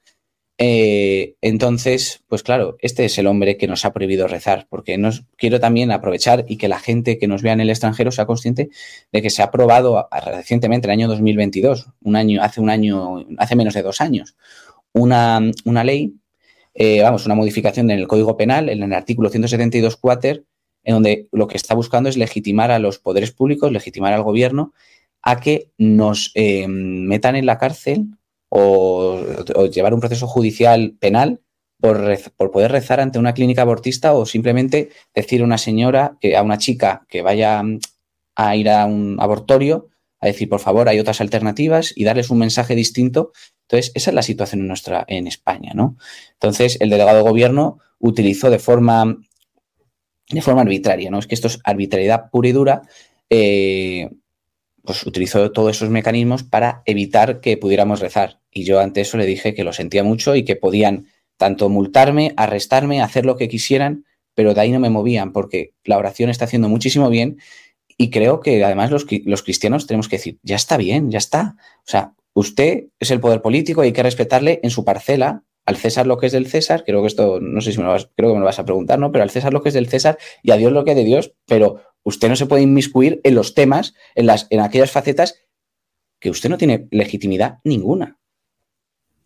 Eh, 0.64 1.38
entonces, 1.42 2.24
pues 2.28 2.44
claro, 2.44 2.78
este 2.82 3.06
es 3.06 3.18
el 3.18 3.26
hombre 3.26 3.58
que 3.58 3.66
nos 3.66 3.84
ha 3.84 3.94
prohibido 3.94 4.28
rezar, 4.28 4.68
porque 4.70 4.96
nos, 5.00 5.24
quiero 5.36 5.60
también 5.60 5.90
aprovechar 5.90 6.46
y 6.48 6.58
que 6.58 6.68
la 6.68 6.78
gente 6.78 7.18
que 7.18 7.28
nos 7.28 7.42
vea 7.42 7.54
en 7.54 7.62
el 7.62 7.72
extranjero 7.72 8.12
sea 8.12 8.28
consciente 8.28 8.70
de 9.12 9.22
que 9.24 9.32
se 9.32 9.42
ha 9.42 9.46
aprobado 9.46 10.08
recientemente, 10.24 10.86
en 10.86 10.92
el 10.92 11.00
año 11.00 11.08
2022, 11.08 11.90
un 12.04 12.16
año, 12.16 12.44
hace 12.44 12.62
un 12.62 12.70
año, 12.70 13.26
hace 13.40 13.56
menos 13.56 13.74
de 13.74 13.82
dos 13.82 14.02
años, 14.02 14.36
una, 14.94 15.42
una 15.66 15.84
ley, 15.84 16.14
eh, 16.76 17.02
vamos, 17.02 17.26
una 17.26 17.34
modificación 17.34 17.90
en 17.90 17.98
el 17.98 18.08
Código 18.08 18.38
Penal, 18.38 18.70
en 18.70 18.84
el 18.84 18.94
artículo 18.94 19.30
172 19.30 19.98
cuater, 19.98 20.46
en 20.84 20.94
donde 20.94 21.28
lo 21.32 21.48
que 21.48 21.58
está 21.58 21.74
buscando 21.74 22.08
es 22.08 22.18
legitimar 22.18 22.70
a 22.70 22.78
los 22.78 23.00
poderes 23.00 23.32
públicos, 23.32 23.72
legitimar 23.72 24.14
al 24.14 24.22
gobierno, 24.22 24.74
a 25.24 25.40
que 25.40 25.72
nos 25.80 26.32
eh, 26.36 26.68
metan 26.68 27.36
en 27.36 27.48
la 27.48 27.58
cárcel 27.58 28.10
o, 28.54 29.66
llevar 29.72 29.94
un 29.94 30.02
proceso 30.02 30.28
judicial 30.28 30.98
penal 31.00 31.40
por, 31.80 32.18
por, 32.36 32.52
poder 32.52 32.72
rezar 32.72 33.00
ante 33.00 33.18
una 33.18 33.34
clínica 33.34 33.62
abortista 33.62 34.14
o 34.14 34.26
simplemente 34.26 34.90
decir 35.16 35.42
a 35.42 35.46
una 35.46 35.58
señora, 35.58 36.18
a 36.38 36.42
una 36.44 36.58
chica 36.58 37.06
que 37.08 37.22
vaya 37.22 37.64
a 38.36 38.56
ir 38.56 38.70
a 38.70 38.86
un 38.86 39.18
abortorio, 39.20 39.88
a 40.20 40.28
decir, 40.28 40.50
por 40.50 40.60
favor, 40.60 40.90
hay 40.90 41.00
otras 41.00 41.22
alternativas 41.22 41.94
y 41.96 42.04
darles 42.04 42.30
un 42.30 42.40
mensaje 42.40 42.76
distinto. 42.76 43.32
Entonces, 43.64 43.94
esa 43.96 44.12
es 44.12 44.16
la 44.16 44.22
situación 44.22 44.62
en, 44.62 44.68
nuestra, 44.68 45.06
en 45.08 45.28
España, 45.28 45.72
¿no? 45.74 45.98
Entonces, 46.34 46.78
el 46.82 46.90
delegado 46.90 47.18
de 47.18 47.30
gobierno 47.30 47.80
utilizó 48.00 48.50
de 48.50 48.60
forma, 48.60 49.18
de 50.30 50.42
forma 50.42 50.62
arbitraria, 50.62 51.10
¿no? 51.10 51.20
Es 51.20 51.28
que 51.28 51.36
esto 51.36 51.48
es 51.48 51.60
arbitrariedad 51.64 52.30
pura 52.30 52.50
y 52.50 52.52
dura, 52.52 52.82
eh, 53.30 54.10
pues 54.84 55.06
utilizó 55.06 55.52
todos 55.52 55.76
esos 55.76 55.90
mecanismos 55.90 56.44
para 56.44 56.84
evitar 56.86 57.40
que 57.40 57.58
pudiéramos 57.58 58.00
rezar. 58.00 58.40
Y 58.52 58.64
yo 58.64 58.80
ante 58.80 59.02
eso 59.02 59.18
le 59.18 59.26
dije 59.26 59.54
que 59.54 59.64
lo 59.64 59.74
sentía 59.74 60.04
mucho 60.04 60.36
y 60.36 60.44
que 60.44 60.56
podían 60.56 61.08
tanto 61.38 61.70
multarme, 61.70 62.34
arrestarme, 62.38 63.02
hacer 63.02 63.26
lo 63.26 63.38
que 63.38 63.50
quisieran, 63.50 64.06
pero 64.36 64.54
de 64.54 64.62
ahí 64.62 64.72
no 64.72 64.80
me 64.80 64.90
movían 64.90 65.34
porque 65.34 65.74
la 65.84 65.98
oración 65.98 66.30
está 66.30 66.46
haciendo 66.46 66.70
muchísimo 66.70 67.10
bien 67.10 67.40
y 67.98 68.10
creo 68.10 68.40
que 68.40 68.64
además 68.64 68.92
los, 68.92 69.06
los 69.26 69.44
cristianos 69.44 69.88
tenemos 69.88 70.08
que 70.08 70.18
decir, 70.18 70.40
ya 70.44 70.56
está 70.56 70.78
bien, 70.78 71.12
ya 71.12 71.18
está. 71.18 71.56
O 71.80 71.90
sea, 71.90 72.14
usted 72.34 72.86
es 73.00 73.12
el 73.12 73.20
poder 73.20 73.42
político 73.42 73.84
y 73.84 73.88
hay 73.88 73.94
que 73.94 74.04
respetarle 74.04 74.60
en 74.64 74.72
su 74.72 74.84
parcela, 74.86 75.44
al 75.66 75.78
César 75.78 76.08
lo 76.08 76.18
que 76.18 76.26
es 76.26 76.32
del 76.32 76.48
César, 76.48 76.84
creo 76.86 77.02
que 77.02 77.08
esto, 77.08 77.40
no 77.40 77.62
sé 77.62 77.72
si 77.72 77.78
me 77.78 77.84
lo 77.84 77.92
vas, 77.92 78.10
creo 78.16 78.34
que 78.34 78.40
me 78.40 78.46
vas 78.46 78.60
a 78.60 78.66
preguntar, 78.66 78.98
¿no? 78.98 79.12
Pero 79.12 79.24
al 79.24 79.30
César 79.30 79.54
lo 79.54 79.62
que 79.62 79.70
es 79.70 79.76
del 79.76 79.88
César 79.88 80.18
y 80.42 80.52
a 80.52 80.58
Dios 80.58 80.72
lo 80.72 80.84
que 80.84 80.92
es 80.92 80.98
de 80.98 81.04
Dios, 81.04 81.34
pero 81.46 81.82
usted 82.04 82.30
no 82.30 82.36
se 82.36 82.46
puede 82.46 82.64
inmiscuir 82.64 83.22
en 83.24 83.36
los 83.36 83.54
temas, 83.54 83.94
en, 84.16 84.26
las, 84.26 84.48
en 84.50 84.60
aquellas 84.60 84.92
facetas 84.92 85.36
que 86.20 86.30
usted 86.30 86.50
no 86.50 86.58
tiene 86.58 86.88
legitimidad 86.92 87.60
ninguna. 87.64 88.18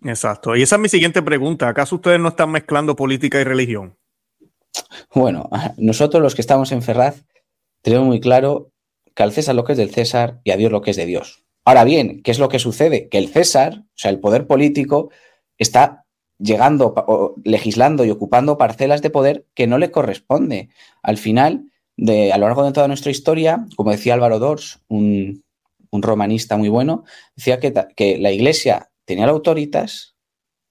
Exacto. 0.03 0.55
Y 0.55 0.61
esa 0.61 0.75
es 0.75 0.81
mi 0.81 0.89
siguiente 0.89 1.21
pregunta. 1.21 1.67
¿Acaso 1.67 1.95
ustedes 1.95 2.19
no 2.19 2.29
están 2.29 2.51
mezclando 2.51 2.95
política 2.95 3.39
y 3.41 3.43
religión? 3.43 3.97
Bueno, 5.13 5.49
nosotros 5.77 6.21
los 6.21 6.35
que 6.35 6.41
estamos 6.41 6.71
en 6.71 6.81
Ferraz 6.81 7.23
tenemos 7.81 8.07
muy 8.07 8.19
claro 8.19 8.71
que 9.13 9.23
al 9.23 9.31
César 9.31 9.55
lo 9.55 9.63
que 9.63 9.73
es 9.73 9.77
del 9.77 9.91
César 9.91 10.41
y 10.43 10.51
a 10.51 10.57
Dios 10.57 10.71
lo 10.71 10.81
que 10.81 10.91
es 10.91 10.97
de 10.97 11.05
Dios. 11.05 11.45
Ahora 11.63 11.83
bien, 11.83 12.21
¿qué 12.21 12.31
es 12.31 12.39
lo 12.39 12.49
que 12.49 12.59
sucede? 12.59 13.09
Que 13.09 13.17
el 13.17 13.29
César, 13.29 13.83
o 13.83 13.93
sea, 13.95 14.11
el 14.11 14.19
poder 14.19 14.45
político, 14.45 15.09
está 15.57 16.05
llegando, 16.37 17.33
legislando 17.43 18.05
y 18.05 18.11
ocupando 18.11 18.57
parcelas 18.57 19.01
de 19.01 19.09
poder 19.09 19.47
que 19.55 19.67
no 19.67 19.77
le 19.77 19.89
corresponde. 19.89 20.69
Al 21.01 21.17
final, 21.17 21.71
de, 21.97 22.31
a 22.31 22.37
lo 22.37 22.45
largo 22.47 22.63
de 22.63 22.71
toda 22.71 22.87
nuestra 22.87 23.11
historia, 23.11 23.65
como 23.75 23.91
decía 23.91 24.13
Álvaro 24.13 24.39
Dors, 24.39 24.79
un, 24.87 25.43
romanista 25.91 26.57
muy 26.57 26.67
bueno, 26.67 27.05
decía 27.37 27.57
que, 27.59 28.17
la 28.19 28.31
Iglesia 28.31 28.91
tenía 29.05 29.25
la 29.25 29.31
autoritas 29.31 30.15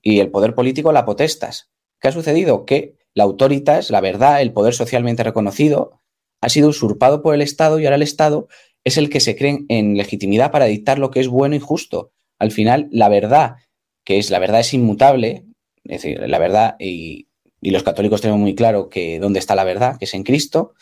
y 0.03 0.21
el 0.21 0.31
poder 0.31 0.55
político 0.55 0.93
la 0.93 1.07
potestas. 1.07 1.71
¿Qué 1.99 2.09
ha 2.09 2.13
sucedido? 2.13 2.67
Que 2.67 2.99
la 3.15 3.25
autoritas, 3.25 3.91
la 3.91 4.03
verdad, 4.03 4.43
el 4.43 4.53
poder 4.53 4.75
socialmente 4.75 5.23
reconocido, 5.23 6.03
ha 6.43 6.51
sido 6.51 6.69
usurpado 6.69 7.23
por 7.23 7.35
el 7.35 7.41
Estado 7.41 7.79
y 7.79 7.87
ahora 7.87 7.97
el 7.97 8.03
Estado 8.03 8.49
es 8.85 8.99
el 8.99 9.09
que 9.09 9.21
se 9.21 9.35
cree 9.35 9.65
en 9.69 9.97
legitimidad 9.97 10.51
para 10.51 10.67
dictar 10.67 10.99
lo 10.99 11.11
que 11.11 11.21
es 11.21 11.29
bueno 11.29 11.57
y 11.57 11.61
justo. 11.61 12.13
Al 12.39 12.51
final, 12.51 12.89
la 12.91 13.09
verdad, 13.09 13.57
que 14.05 14.19
es 14.19 14.31
la 14.31 14.41
verdad 14.41 14.61
es 14.61 14.75
inmutable, 14.75 15.47
es 15.85 16.03
decir, 16.03 16.21
la 16.29 16.39
verdad, 16.39 16.77
y, 16.79 17.29
y 17.63 17.71
los 17.71 17.83
católicos 17.83 18.21
tenemos 18.21 18.43
muy 18.43 18.55
claro 18.55 18.91
que 18.91 19.19
dónde 19.19 19.39
está 19.39 19.55
la 19.55 19.65
verdad, 19.65 19.97
que 19.97 20.05
es 20.05 20.13
en 20.13 20.23
Cristo, 20.23 20.75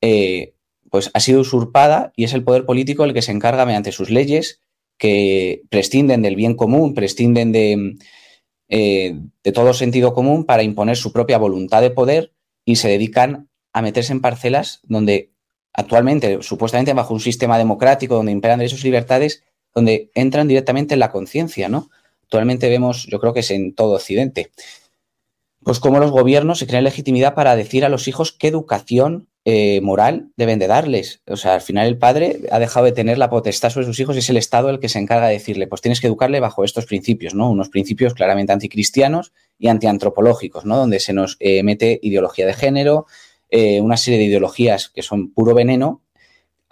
eh, 0.00 0.54
pues 0.90 1.10
ha 1.12 1.20
sido 1.20 1.40
usurpada 1.40 2.12
y 2.16 2.24
es 2.24 2.34
el 2.34 2.44
poder 2.44 2.66
político 2.66 3.04
el 3.04 3.14
que 3.14 3.22
se 3.22 3.32
encarga 3.32 3.66
mediante 3.66 3.92
sus 3.92 4.10
leyes 4.10 4.60
que 4.98 5.62
prescinden 5.70 6.22
del 6.22 6.36
bien 6.36 6.54
común, 6.54 6.94
prescinden 6.94 7.52
de, 7.52 7.96
eh, 8.68 9.18
de 9.42 9.52
todo 9.52 9.74
sentido 9.74 10.14
común 10.14 10.44
para 10.44 10.62
imponer 10.62 10.96
su 10.96 11.12
propia 11.12 11.38
voluntad 11.38 11.82
de 11.82 11.90
poder 11.90 12.32
y 12.64 12.76
se 12.76 12.88
dedican 12.88 13.48
a 13.72 13.82
meterse 13.82 14.12
en 14.12 14.20
parcelas 14.20 14.80
donde 14.84 15.32
actualmente, 15.72 16.42
supuestamente 16.42 16.92
bajo 16.92 17.12
un 17.12 17.20
sistema 17.20 17.58
democrático 17.58 18.14
donde 18.14 18.32
imperan 18.32 18.60
derechos 18.60 18.80
y 18.82 18.84
libertades, 18.84 19.42
donde 19.74 20.10
entran 20.14 20.46
directamente 20.48 20.94
en 20.94 21.00
la 21.00 21.10
conciencia, 21.10 21.68
¿no? 21.68 21.90
Actualmente 22.22 22.68
vemos, 22.68 23.06
yo 23.06 23.18
creo 23.20 23.34
que 23.34 23.40
es 23.40 23.50
en 23.50 23.74
todo 23.74 23.96
Occidente, 23.96 24.50
pues 25.62 25.80
cómo 25.80 25.98
los 25.98 26.10
gobiernos 26.10 26.58
se 26.58 26.66
crean 26.66 26.84
legitimidad 26.84 27.34
para 27.34 27.56
decir 27.56 27.84
a 27.84 27.88
los 27.88 28.06
hijos 28.06 28.32
qué 28.32 28.48
educación 28.48 29.28
eh, 29.46 29.80
moral 29.82 30.30
deben 30.36 30.58
de 30.58 30.66
darles. 30.66 31.20
O 31.26 31.36
sea, 31.36 31.54
al 31.54 31.60
final 31.60 31.86
el 31.86 31.98
padre 31.98 32.40
ha 32.50 32.58
dejado 32.58 32.86
de 32.86 32.92
tener 32.92 33.18
la 33.18 33.28
potestad 33.28 33.68
sobre 33.68 33.84
sus 33.84 34.00
hijos 34.00 34.16
y 34.16 34.20
es 34.20 34.30
el 34.30 34.38
Estado 34.38 34.70
el 34.70 34.80
que 34.80 34.88
se 34.88 34.98
encarga 34.98 35.26
de 35.26 35.34
decirle, 35.34 35.66
pues 35.66 35.82
tienes 35.82 36.00
que 36.00 36.06
educarle 36.06 36.40
bajo 36.40 36.64
estos 36.64 36.86
principios, 36.86 37.34
¿no? 37.34 37.50
Unos 37.50 37.68
principios 37.68 38.14
claramente 38.14 38.54
anticristianos 38.54 39.32
y 39.58 39.68
antiantropológicos, 39.68 40.64
¿no? 40.64 40.76
Donde 40.78 40.98
se 40.98 41.12
nos 41.12 41.36
eh, 41.40 41.62
mete 41.62 42.00
ideología 42.02 42.46
de 42.46 42.54
género, 42.54 43.06
eh, 43.50 43.82
una 43.82 43.98
serie 43.98 44.18
de 44.18 44.24
ideologías 44.26 44.88
que 44.88 45.02
son 45.02 45.32
puro 45.32 45.54
veneno, 45.54 46.00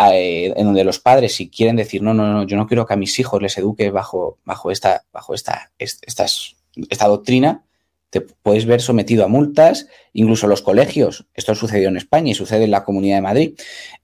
en 0.04 0.64
donde 0.64 0.82
los 0.82 0.98
padres, 0.98 1.36
si 1.36 1.48
quieren 1.48 1.76
decir, 1.76 2.02
no, 2.02 2.12
no, 2.12 2.26
no, 2.26 2.42
yo 2.42 2.56
no 2.56 2.66
quiero 2.66 2.86
que 2.86 2.94
a 2.94 2.96
mis 2.96 3.20
hijos 3.20 3.40
les 3.40 3.56
eduque 3.56 3.88
bajo, 3.90 4.38
bajo, 4.44 4.72
esta, 4.72 5.04
bajo 5.12 5.32
esta, 5.32 5.70
esta 5.78 7.06
doctrina, 7.06 7.64
te 8.12 8.20
puedes 8.20 8.66
ver 8.66 8.82
sometido 8.82 9.24
a 9.24 9.28
multas, 9.28 9.88
incluso 10.12 10.46
los 10.46 10.60
colegios, 10.60 11.24
esto 11.32 11.54
sucedió 11.54 11.88
en 11.88 11.96
España 11.96 12.32
y 12.32 12.34
sucede 12.34 12.64
en 12.64 12.70
la 12.70 12.84
Comunidad 12.84 13.16
de 13.16 13.22
Madrid, 13.22 13.54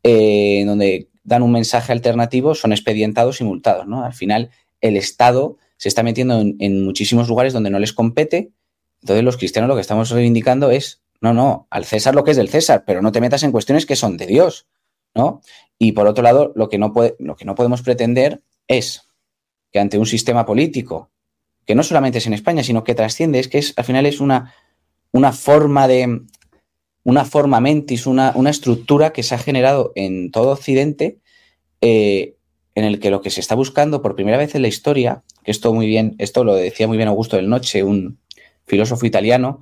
eh, 0.03 0.65
donde 0.67 1.11
dan 1.25 1.43
un 1.43 1.53
mensaje 1.53 1.93
alternativo, 1.93 2.55
son 2.55 2.73
expedientados 2.73 3.43
y 3.43 3.45
multados. 3.45 3.87
¿no? 3.87 4.03
Al 4.03 4.15
final, 4.15 4.49
el 4.81 4.97
Estado 4.97 5.59
se 5.77 5.91
está 5.91 6.03
metiendo 6.03 6.41
en, 6.41 6.85
muchísimos 6.85 7.29
lugares 7.29 7.53
donde 7.53 7.69
no 7.69 7.79
les 7.79 7.93
compete. 7.93 8.51
Entonces, 9.03 9.23
los 9.23 9.37
cristianos 9.37 9.69
lo 9.69 9.75
que 9.75 9.83
estamos 9.83 10.09
reivindicando 10.09 10.71
es, 10.71 11.03
no, 11.21 11.35
no, 11.35 11.67
al 11.69 11.85
César 11.85 12.15
lo 12.15 12.25
que 12.25 12.31
es 12.31 12.39
del 12.39 12.49
César, 12.49 12.85
pero 12.87 13.03
no 13.03 13.13
te 13.13 13.21
metas 13.21 13.43
en 13.43 13.53
cuestiones 13.53 13.85
que 13.85 13.95
son 13.95 14.17
de 14.17 14.27
Dios. 14.27 14.69
¿no? 15.15 15.43
Y 15.79 15.93
por 15.93 16.07
otro 16.07 16.25
lado, 16.25 16.55
lo 16.57 16.71
que 16.71 16.79
no, 16.79 16.95
puede, 16.95 17.15
lo 17.19 17.37
que 17.37 17.45
no 17.45 17.55
podemos 17.55 17.83
pretender 17.83 18.41
es 18.69 19.03
que 19.71 19.81
ante 19.81 19.99
un 19.99 20.07
sistema 20.07 20.47
político 20.47 21.11
que 21.69 21.75
no 21.75 21.83
solamente 21.83 22.17
es 22.17 22.27
en 22.27 22.33
España, 22.33 22.65
sino 22.65 22.83
que 22.83 22.95
trasciende, 22.95 23.41
es 23.41 23.49
que 23.49 23.59
es, 23.59 23.75
al 23.77 23.85
final 23.85 24.07
es 24.07 24.21
una, 24.21 24.55
una 25.13 25.35
forma 25.35 25.87
de, 25.87 26.23
una 27.05 27.27
forma 27.27 27.61
mentis, 27.61 28.07
una, 28.07 28.33
una, 28.37 28.49
estructura 28.49 29.13
que 29.13 29.23
se 29.23 29.35
ha 29.35 29.39
generado 29.39 29.93
en 29.95 30.31
todo 30.31 30.53
Occidente, 30.53 31.19
eh, 31.83 32.37
en 32.75 32.85
el 32.87 32.99
que 33.01 33.11
lo 33.11 33.21
que 33.21 33.29
se 33.29 33.41
está 33.41 33.55
buscando 33.55 34.01
por 34.01 34.15
primera 34.15 34.39
vez 34.39 34.55
en 34.55 34.63
la 34.63 34.69
historia, 34.69 35.25
que 35.45 35.51
esto 35.51 35.75
muy 35.75 35.87
bien, 35.87 36.15
esto 36.17 36.43
lo 36.43 36.55
decía 36.55 36.89
muy 36.89 36.97
bien 36.97 37.11
Augusto 37.11 37.37
del 37.37 37.51
Noche, 37.51 37.83
un 37.83 38.19
filósofo 38.65 39.05
italiano, 39.05 39.61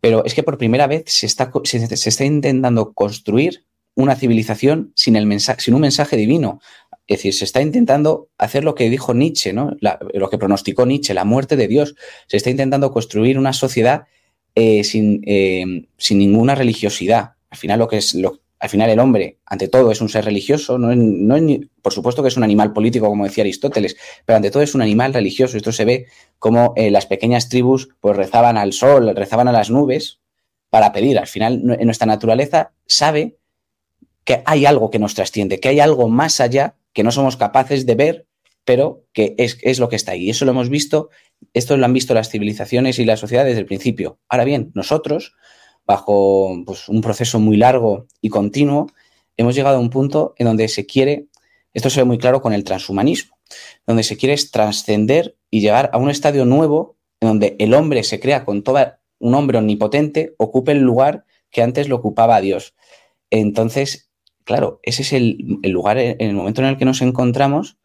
pero 0.00 0.24
es 0.24 0.32
que 0.32 0.44
por 0.44 0.56
primera 0.56 0.86
vez 0.86 1.04
se 1.08 1.26
está, 1.26 1.52
se, 1.64 2.08
está 2.08 2.24
intentando 2.24 2.94
construir 2.94 3.66
una 3.94 4.16
civilización 4.16 4.92
sin, 4.94 5.16
el 5.16 5.40
sin 5.40 5.74
un 5.74 5.80
mensaje 5.82 6.16
divino. 6.16 6.60
Es 7.06 7.18
decir, 7.18 7.34
se 7.34 7.44
está 7.44 7.60
intentando 7.60 8.30
hacer 8.38 8.64
lo 8.64 8.74
que 8.74 8.88
dijo 8.88 9.12
Nietzsche, 9.12 9.52
¿no? 9.52 9.76
lo 9.80 10.30
que 10.30 10.38
pronosticó 10.38 10.86
Nietzsche, 10.86 11.12
la 11.12 11.24
muerte 11.24 11.56
de 11.56 11.68
Dios. 11.68 11.94
Se 12.28 12.38
está 12.38 12.50
intentando 12.50 12.92
construir 12.92 13.38
una 13.38 13.52
sociedad 13.52 14.04
eh, 14.54 14.84
sin, 14.84 15.22
eh, 15.26 15.86
sin, 15.98 16.18
ninguna 16.18 16.54
religiosidad. 16.54 17.32
Al 17.50 17.58
final, 17.58 17.78
lo 17.78 17.88
que 17.88 17.98
es 17.98 18.16
al 18.64 18.70
final 18.70 18.88
el 18.88 18.98
hombre, 18.98 19.40
ante 19.44 19.68
todo, 19.68 19.90
es 19.90 20.00
un 20.00 20.08
ser 20.08 20.24
religioso. 20.24 20.78
No, 20.78 21.36
por 21.82 21.92
supuesto 21.92 22.22
que 22.22 22.28
es 22.28 22.36
un 22.38 22.44
animal 22.44 22.72
político, 22.72 23.06
como 23.08 23.24
decía 23.24 23.42
Aristóteles, 23.42 23.94
pero 24.24 24.36
ante 24.38 24.50
todo 24.50 24.62
es 24.62 24.74
un 24.74 24.80
animal 24.80 25.12
religioso. 25.12 25.58
Esto 25.58 25.70
se 25.70 25.84
ve 25.84 26.06
como 26.38 26.72
eh, 26.76 26.90
las 26.90 27.04
pequeñas 27.04 27.50
tribus 27.50 27.90
pues 28.00 28.16
rezaban 28.16 28.56
al 28.56 28.72
sol, 28.72 29.14
rezaban 29.14 29.48
a 29.48 29.52
las 29.52 29.68
nubes 29.68 30.20
para 30.70 30.92
pedir. 30.92 31.18
Al 31.18 31.26
final, 31.26 31.60
nuestra 31.62 32.06
naturaleza 32.06 32.72
sabe 32.86 33.36
que 34.24 34.42
hay 34.46 34.64
algo 34.64 34.90
que 34.90 34.98
nos 34.98 35.14
trasciende, 35.14 35.60
que 35.60 35.68
hay 35.68 35.80
algo 35.80 36.08
más 36.08 36.40
allá 36.40 36.76
que 36.94 37.02
no 37.02 37.12
somos 37.12 37.36
capaces 37.36 37.84
de 37.84 37.94
ver, 37.94 38.26
pero 38.64 39.04
que 39.12 39.34
es, 39.36 39.78
lo 39.78 39.88
que 39.90 39.96
está 39.96 40.12
ahí. 40.12 40.30
Eso 40.30 40.46
lo 40.46 40.52
hemos 40.52 40.70
visto, 40.70 41.10
esto 41.52 41.76
lo 41.76 41.84
han 41.84 41.92
visto 41.92 42.14
las 42.14 42.30
civilizaciones 42.30 42.98
y 42.98 43.04
la 43.04 43.18
sociedad 43.18 43.44
desde 43.44 43.60
el 43.60 43.66
principio. 43.66 44.18
Ahora 44.28 44.44
bien, 44.44 44.70
nosotros, 44.74 45.34
bajo 45.86 46.62
pues, 46.64 46.88
un 46.88 47.02
proceso 47.02 47.38
muy 47.38 47.58
largo 47.58 48.06
y 48.22 48.30
continuo, 48.30 48.86
hemos 49.36 49.54
llegado 49.54 49.76
a 49.76 49.80
un 49.80 49.90
punto 49.90 50.34
en 50.38 50.46
donde 50.46 50.68
se 50.68 50.86
quiere, 50.86 51.26
esto 51.74 51.90
se 51.90 52.00
ve 52.00 52.04
muy 52.04 52.16
claro 52.16 52.40
con 52.40 52.54
el 52.54 52.64
transhumanismo, 52.64 53.36
donde 53.86 54.04
se 54.04 54.16
quiere 54.16 54.36
trascender 54.50 55.36
y 55.50 55.60
llegar 55.60 55.90
a 55.92 55.98
un 55.98 56.08
estadio 56.08 56.46
nuevo 56.46 56.96
en 57.20 57.28
donde 57.28 57.56
el 57.58 57.74
hombre 57.74 58.02
se 58.04 58.20
crea 58.20 58.44
con 58.44 58.62
toda 58.62 59.00
un 59.18 59.34
hombre 59.34 59.58
omnipotente, 59.58 60.34
ocupe 60.38 60.72
el 60.72 60.80
lugar 60.80 61.24
que 61.50 61.62
antes 61.62 61.88
lo 61.88 61.96
ocupaba 61.96 62.40
Dios. 62.40 62.74
Entonces, 63.30 64.10
claro, 64.44 64.80
ese 64.82 65.02
es 65.02 65.12
el, 65.12 65.38
lugar 65.62 65.98
el 65.98 66.34
momento 66.34 66.62
en 66.62 66.68
el 66.68 66.76
que 66.76 66.84
nos 66.84 67.02
encontramos. 67.02 67.78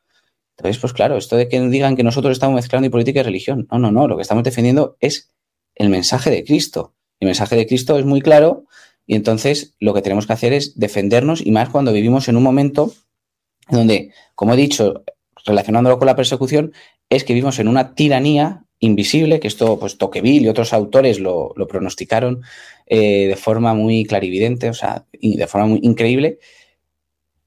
Entonces, 0.58 0.80
pues 0.80 0.94
claro, 0.94 1.18
esto 1.18 1.38
de 1.38 1.48
que 1.48 1.60
digan 1.62 1.96
que 1.96 2.04
nosotros 2.04 2.34
estamos 2.34 2.56
mezclando 2.56 2.90
política 2.92 3.22
y 3.22 3.24
religión. 3.24 3.68
No, 3.72 3.80
no, 3.80 3.92
no. 3.92 4.08
Lo 4.08 4.18
que 4.18 4.24
estamos 4.24 4.44
defendiendo 4.44 4.98
es 5.00 5.32
el 5.76 5.90
mensaje 5.90 6.30
de 6.30 6.44
Cristo. 6.44 6.94
El 7.20 7.28
mensaje 7.28 7.56
de 7.56 7.66
Cristo 7.66 7.98
es 7.98 8.06
muy 8.06 8.22
claro 8.22 8.66
y 9.06 9.16
entonces 9.16 9.76
lo 9.80 9.94
que 9.94 10.02
tenemos 10.02 10.28
que 10.28 10.34
hacer 10.34 10.54
es 10.54 10.78
defendernos 10.78 11.46
y 11.46 11.52
más 11.52 11.70
cuando 11.70 11.92
vivimos 11.92 12.28
en 12.28 12.36
un 12.36 12.44
momento 12.44 12.94
donde, 13.70 14.12
como 14.36 14.54
he 14.54 14.58
dicho, 14.58 15.04
relacionándolo 15.46 15.98
con 15.98 16.06
la 16.06 16.16
persecución, 16.16 16.74
es 17.10 17.24
que 17.24 17.34
vivimos 17.34 17.60
en 17.60 17.68
una 17.68 17.96
tiranía 17.96 18.66
invisible, 18.80 19.40
que 19.40 19.48
esto, 19.48 19.80
pues 19.80 19.98
Tocqueville 19.98 20.46
y 20.46 20.48
otros 20.48 20.74
autores 20.74 21.20
lo, 21.20 21.54
pronosticaron 21.68 22.42
eh, 22.90 23.28
de 23.28 23.36
forma 23.36 23.74
muy 23.74 24.04
clarividente, 24.04 24.70
o 24.70 24.74
sea, 24.74 25.06
de 25.14 25.48
forma 25.48 25.68
muy 25.68 25.80
increíble, 25.84 26.40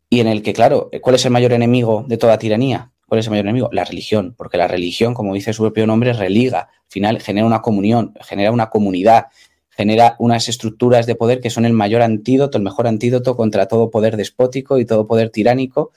y 0.09 0.21
en 0.21 0.29
el 0.29 0.43
que, 0.43 0.53
claro, 0.53 0.91
¿cuál 1.01 1.17
es 1.17 1.25
el 1.25 1.33
mayor 1.33 1.53
enemigo 1.53 2.05
de 2.07 2.17
toda 2.17 2.39
tiranía? 2.39 2.93
¿Cuál 3.09 3.19
es 3.19 3.27
el 3.27 3.31
mayor 3.31 3.47
enemigo? 3.47 3.69
La 3.73 3.85
religión, 3.85 4.35
porque 4.37 4.57
la 4.57 4.69
religión, 4.69 5.15
como 5.15 5.35
dice 5.35 5.53
su 5.53 5.63
propio 5.63 5.87
nombre, 5.87 6.13
religa, 6.13 6.61
al 6.61 6.91
final 6.91 7.21
genera 7.21 7.47
una 7.47 7.61
comunión, 7.61 8.15
genera 8.21 8.53
una 8.53 8.71
comunidad, 8.71 9.27
genera 9.71 10.17
unas 10.19 10.49
estructuras 10.49 11.07
de 11.07 11.15
poder 11.15 11.41
que 11.41 11.51
son 11.51 11.65
el 11.65 11.73
mayor 11.73 12.03
antídoto, 12.03 12.59
el 12.59 12.65
mejor 12.65 12.87
antídoto 12.87 13.37
contra 13.37 13.67
todo 13.67 13.91
poder 13.91 14.17
despótico 14.17 14.79
y 14.79 14.85
todo 14.85 15.07
poder 15.07 15.31
tiránico, 15.31 15.93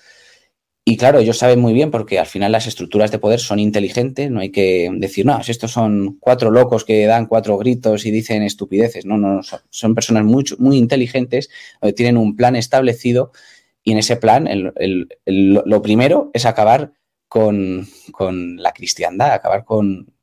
y 0.88 0.98
claro, 0.98 1.18
ellos 1.18 1.40
saben 1.40 1.60
muy 1.60 1.74
bien 1.74 1.90
porque 1.90 2.20
al 2.20 2.28
final 2.28 2.52
las 2.52 2.68
estructuras 2.68 3.10
de 3.10 3.18
poder 3.18 3.40
son 3.40 3.58
inteligentes, 3.58 4.30
no 4.30 4.40
hay 4.40 4.52
que 4.52 4.88
decir, 4.94 5.26
no, 5.26 5.42
estos 5.42 5.72
son 5.72 6.18
cuatro 6.20 6.52
locos 6.52 6.86
que 6.86 7.08
dan 7.08 7.26
cuatro 7.26 7.58
gritos 7.58 8.06
y 8.06 8.12
dicen 8.12 8.44
estupideces. 8.44 9.04
No, 9.04 9.18
no, 9.18 9.42
son, 9.72 9.96
personas 9.96 10.26
muy, 10.26 10.46
muy 10.60 10.78
inteligentes, 10.78 11.50
que 11.82 11.92
tienen 11.94 12.18
un 12.18 12.36
plan 12.36 12.56
establecido 12.56 13.32
y 13.84 13.94
en 13.94 13.98
ese 13.98 14.16
plan 14.16 14.48
lo 15.26 15.82
primero 15.82 16.30
es 16.36 16.46
acabar 16.46 16.94
con, 17.28 17.88
con 18.12 18.58
la 18.58 18.72
cristiandad, 18.72 19.32
acabar 19.32 19.66
con, 19.66 20.14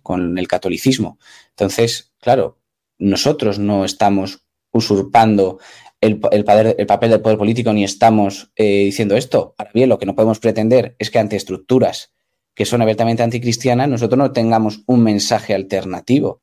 con 0.00 0.38
el 0.38 0.46
catolicismo. 0.46 1.18
Entonces, 1.50 2.12
claro, 2.20 2.58
nosotros 2.98 3.58
no 3.58 3.84
estamos 3.84 4.44
usurpando 4.70 5.58
el, 6.00 6.20
el, 6.30 6.44
papel 6.44 7.10
del 7.10 7.20
poder 7.20 7.38
político 7.38 7.72
ni 7.72 7.84
estamos 7.84 8.52
eh, 8.56 8.84
diciendo 8.84 9.16
esto. 9.16 9.54
Ahora 9.58 9.70
bien, 9.74 9.88
lo 9.88 9.98
que 9.98 10.06
no 10.06 10.14
podemos 10.14 10.38
pretender 10.38 10.94
es 10.98 11.10
que 11.10 11.18
ante 11.18 11.36
estructuras 11.36 12.12
que 12.54 12.64
son 12.64 12.82
abiertamente 12.82 13.22
anticristianas, 13.22 13.88
nosotros 13.88 14.18
no 14.18 14.32
tengamos 14.32 14.82
un 14.86 15.04
mensaje 15.04 15.54
alternativo. 15.54 16.42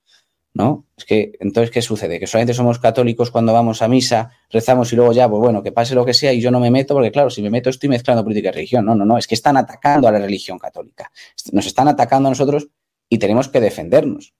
¿No? 0.53 0.87
Es 0.95 1.03
que, 1.03 1.33
entonces, 1.41 1.69
¿qué 1.69 1.81
sucede? 1.81 2.17
Que 2.17 2.27
solamente 2.27 2.53
somos 2.53 2.79
católicos 2.79 3.29
cuando 3.29 3.51
vamos 3.51 3.81
a 3.81 3.89
misa, 3.89 4.31
rezamos 4.49 4.93
y 4.93 4.95
luego 4.95 5.11
ya, 5.11 5.27
pues 5.27 5.41
bueno, 5.41 5.61
que 5.61 5.73
pase 5.73 5.93
lo 5.93 6.05
que 6.05 6.13
sea 6.13 6.31
y 6.31 6.39
yo 6.39 6.49
no 6.49 6.61
me 6.61 6.71
meto, 6.71 6.93
porque 6.93 7.11
claro, 7.11 7.29
si 7.29 7.41
me 7.41 7.49
meto 7.49 7.69
estoy 7.69 7.89
mezclando 7.89 8.23
política 8.23 8.47
y 8.47 8.51
religión. 8.53 8.85
No, 8.85 8.95
no, 8.95 9.03
no, 9.03 9.17
es 9.17 9.27
que 9.27 9.35
están 9.35 9.57
atacando 9.57 10.07
a 10.07 10.13
la 10.13 10.19
religión 10.19 10.57
católica. 10.57 11.11
Nos 11.51 11.65
están 11.65 11.89
atacando 11.89 12.27
a 12.27 12.31
nosotros 12.31 12.69
y 13.09 13.17
tenemos 13.17 13.49
que 13.49 13.59
defendernos. 13.59 14.33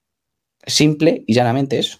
Simple 0.64 1.24
y 1.26 1.34
llanamente 1.34 1.78
eso. 1.78 1.98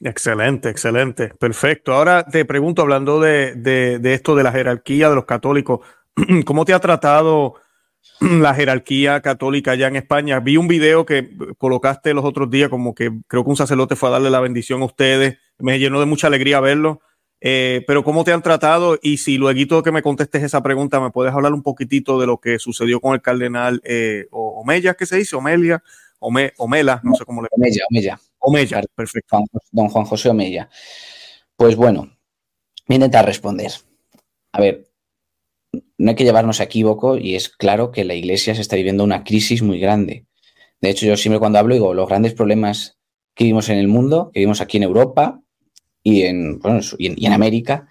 Excelente, 0.00 0.68
excelente, 0.68 1.28
perfecto. 1.38 1.92
Ahora 1.92 2.24
te 2.24 2.44
pregunto, 2.44 2.82
hablando 2.82 3.20
de, 3.20 3.54
de, 3.54 4.14
esto 4.14 4.34
de 4.34 4.42
la 4.42 4.52
jerarquía 4.52 5.08
de 5.08 5.14
los 5.14 5.24
católicos, 5.24 5.80
¿cómo 6.44 6.64
te 6.64 6.74
ha 6.74 6.80
tratado 6.80 7.54
la 8.20 8.54
jerarquía 8.54 9.20
católica 9.22 9.72
allá 9.72 9.88
en 9.88 9.96
España? 9.96 10.40
Vi 10.40 10.56
un 10.56 10.68
video 10.68 11.06
que 11.06 11.30
colocaste 11.58 12.12
los 12.12 12.24
otros 12.24 12.50
días, 12.50 12.68
como 12.68 12.94
que 12.94 13.12
creo 13.28 13.44
que 13.44 13.50
un 13.50 13.56
sacerdote 13.56 13.96
fue 13.96 14.08
a 14.08 14.12
darle 14.12 14.30
la 14.30 14.40
bendición 14.40 14.82
a 14.82 14.86
ustedes. 14.86 15.38
Me 15.58 15.78
llenó 15.78 16.00
de 16.00 16.06
mucha 16.06 16.26
alegría 16.26 16.60
verlo. 16.60 17.00
Eh, 17.46 17.84
pero 17.86 18.02
¿cómo 18.04 18.24
te 18.24 18.32
han 18.32 18.40
tratado? 18.40 18.98
Y 19.02 19.18
si 19.18 19.36
luego 19.36 19.82
que 19.82 19.92
me 19.92 20.00
contestes 20.00 20.42
esa 20.42 20.62
pregunta, 20.62 20.98
¿me 20.98 21.10
puedes 21.10 21.34
hablar 21.34 21.52
un 21.52 21.62
poquitito 21.62 22.18
de 22.18 22.26
lo 22.26 22.38
que 22.38 22.58
sucedió 22.58 23.00
con 23.00 23.12
el 23.12 23.20
cardenal 23.20 23.82
eh, 23.84 24.26
Omeya, 24.30 24.94
¿qué 24.94 25.04
se 25.04 25.18
dice? 25.18 25.36
Omelia, 25.36 25.82
Omela, 26.18 27.00
no 27.02 27.14
sé 27.14 27.24
cómo 27.26 27.42
le 27.42 27.48
Omeya, 27.50 27.84
Omeya. 27.90 28.18
Perfecto. 28.94 29.38
Don 29.72 29.88
Juan 29.88 30.04
José 30.04 30.28
Omeya. 30.30 30.68
Pues 31.56 31.76
bueno, 31.76 32.02
voy 32.86 32.94
a 32.94 32.94
intentar 32.94 33.24
responder. 33.24 33.72
A 34.52 34.60
ver, 34.60 34.88
no 35.98 36.10
hay 36.10 36.16
que 36.16 36.24
llevarnos 36.24 36.60
a 36.60 36.64
equívoco 36.64 37.16
y 37.16 37.34
es 37.34 37.48
claro 37.48 37.90
que 37.90 38.04
la 38.04 38.14
Iglesia 38.14 38.54
se 38.54 38.60
está 38.60 38.76
viviendo 38.76 39.04
una 39.04 39.24
crisis 39.24 39.62
muy 39.62 39.78
grande. 39.80 40.26
De 40.80 40.90
hecho, 40.90 41.06
yo 41.06 41.16
siempre 41.16 41.38
cuando 41.38 41.58
hablo 41.58 41.74
digo, 41.74 41.94
los 41.94 42.08
grandes 42.08 42.34
problemas 42.34 42.98
que 43.34 43.44
vivimos 43.44 43.68
en 43.68 43.78
el 43.78 43.88
mundo, 43.88 44.30
que 44.32 44.40
vivimos 44.40 44.60
aquí 44.60 44.76
en 44.76 44.82
Europa 44.82 45.40
y 46.02 46.22
en, 46.22 46.60
y 46.98 47.26
en, 47.26 47.32
América, 47.32 47.88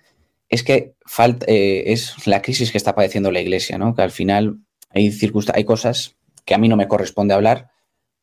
es 0.47 0.63
que 0.63 0.93
falta, 1.05 1.45
eh, 1.49 1.91
es 1.91 2.27
la 2.27 2.41
crisis 2.41 2.71
que 2.71 2.77
está 2.77 2.95
padeciendo 2.95 3.31
la 3.31 3.41
Iglesia, 3.41 3.77
¿no? 3.77 3.95
Que 3.95 4.03
al 4.03 4.11
final 4.11 4.59
hay, 4.89 5.11
hay 5.53 5.63
cosas 5.65 6.15
que 6.45 6.53
a 6.53 6.57
mí 6.57 6.69
no 6.69 6.77
me 6.77 6.87
corresponde 6.87 7.33
hablar, 7.33 7.71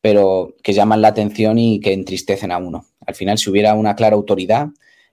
pero 0.01 0.55
que 0.63 0.73
llaman 0.73 1.03
la 1.03 1.09
atención 1.09 1.59
y 1.59 1.81
que 1.81 1.93
entristecen 1.93 2.53
a 2.53 2.59
uno. 2.59 2.87
Al 3.07 3.15
final, 3.15 3.39
si 3.39 3.51
hubiera 3.51 3.75
una 3.75 3.97
clara 3.97 4.17
autoridad, 4.17 4.69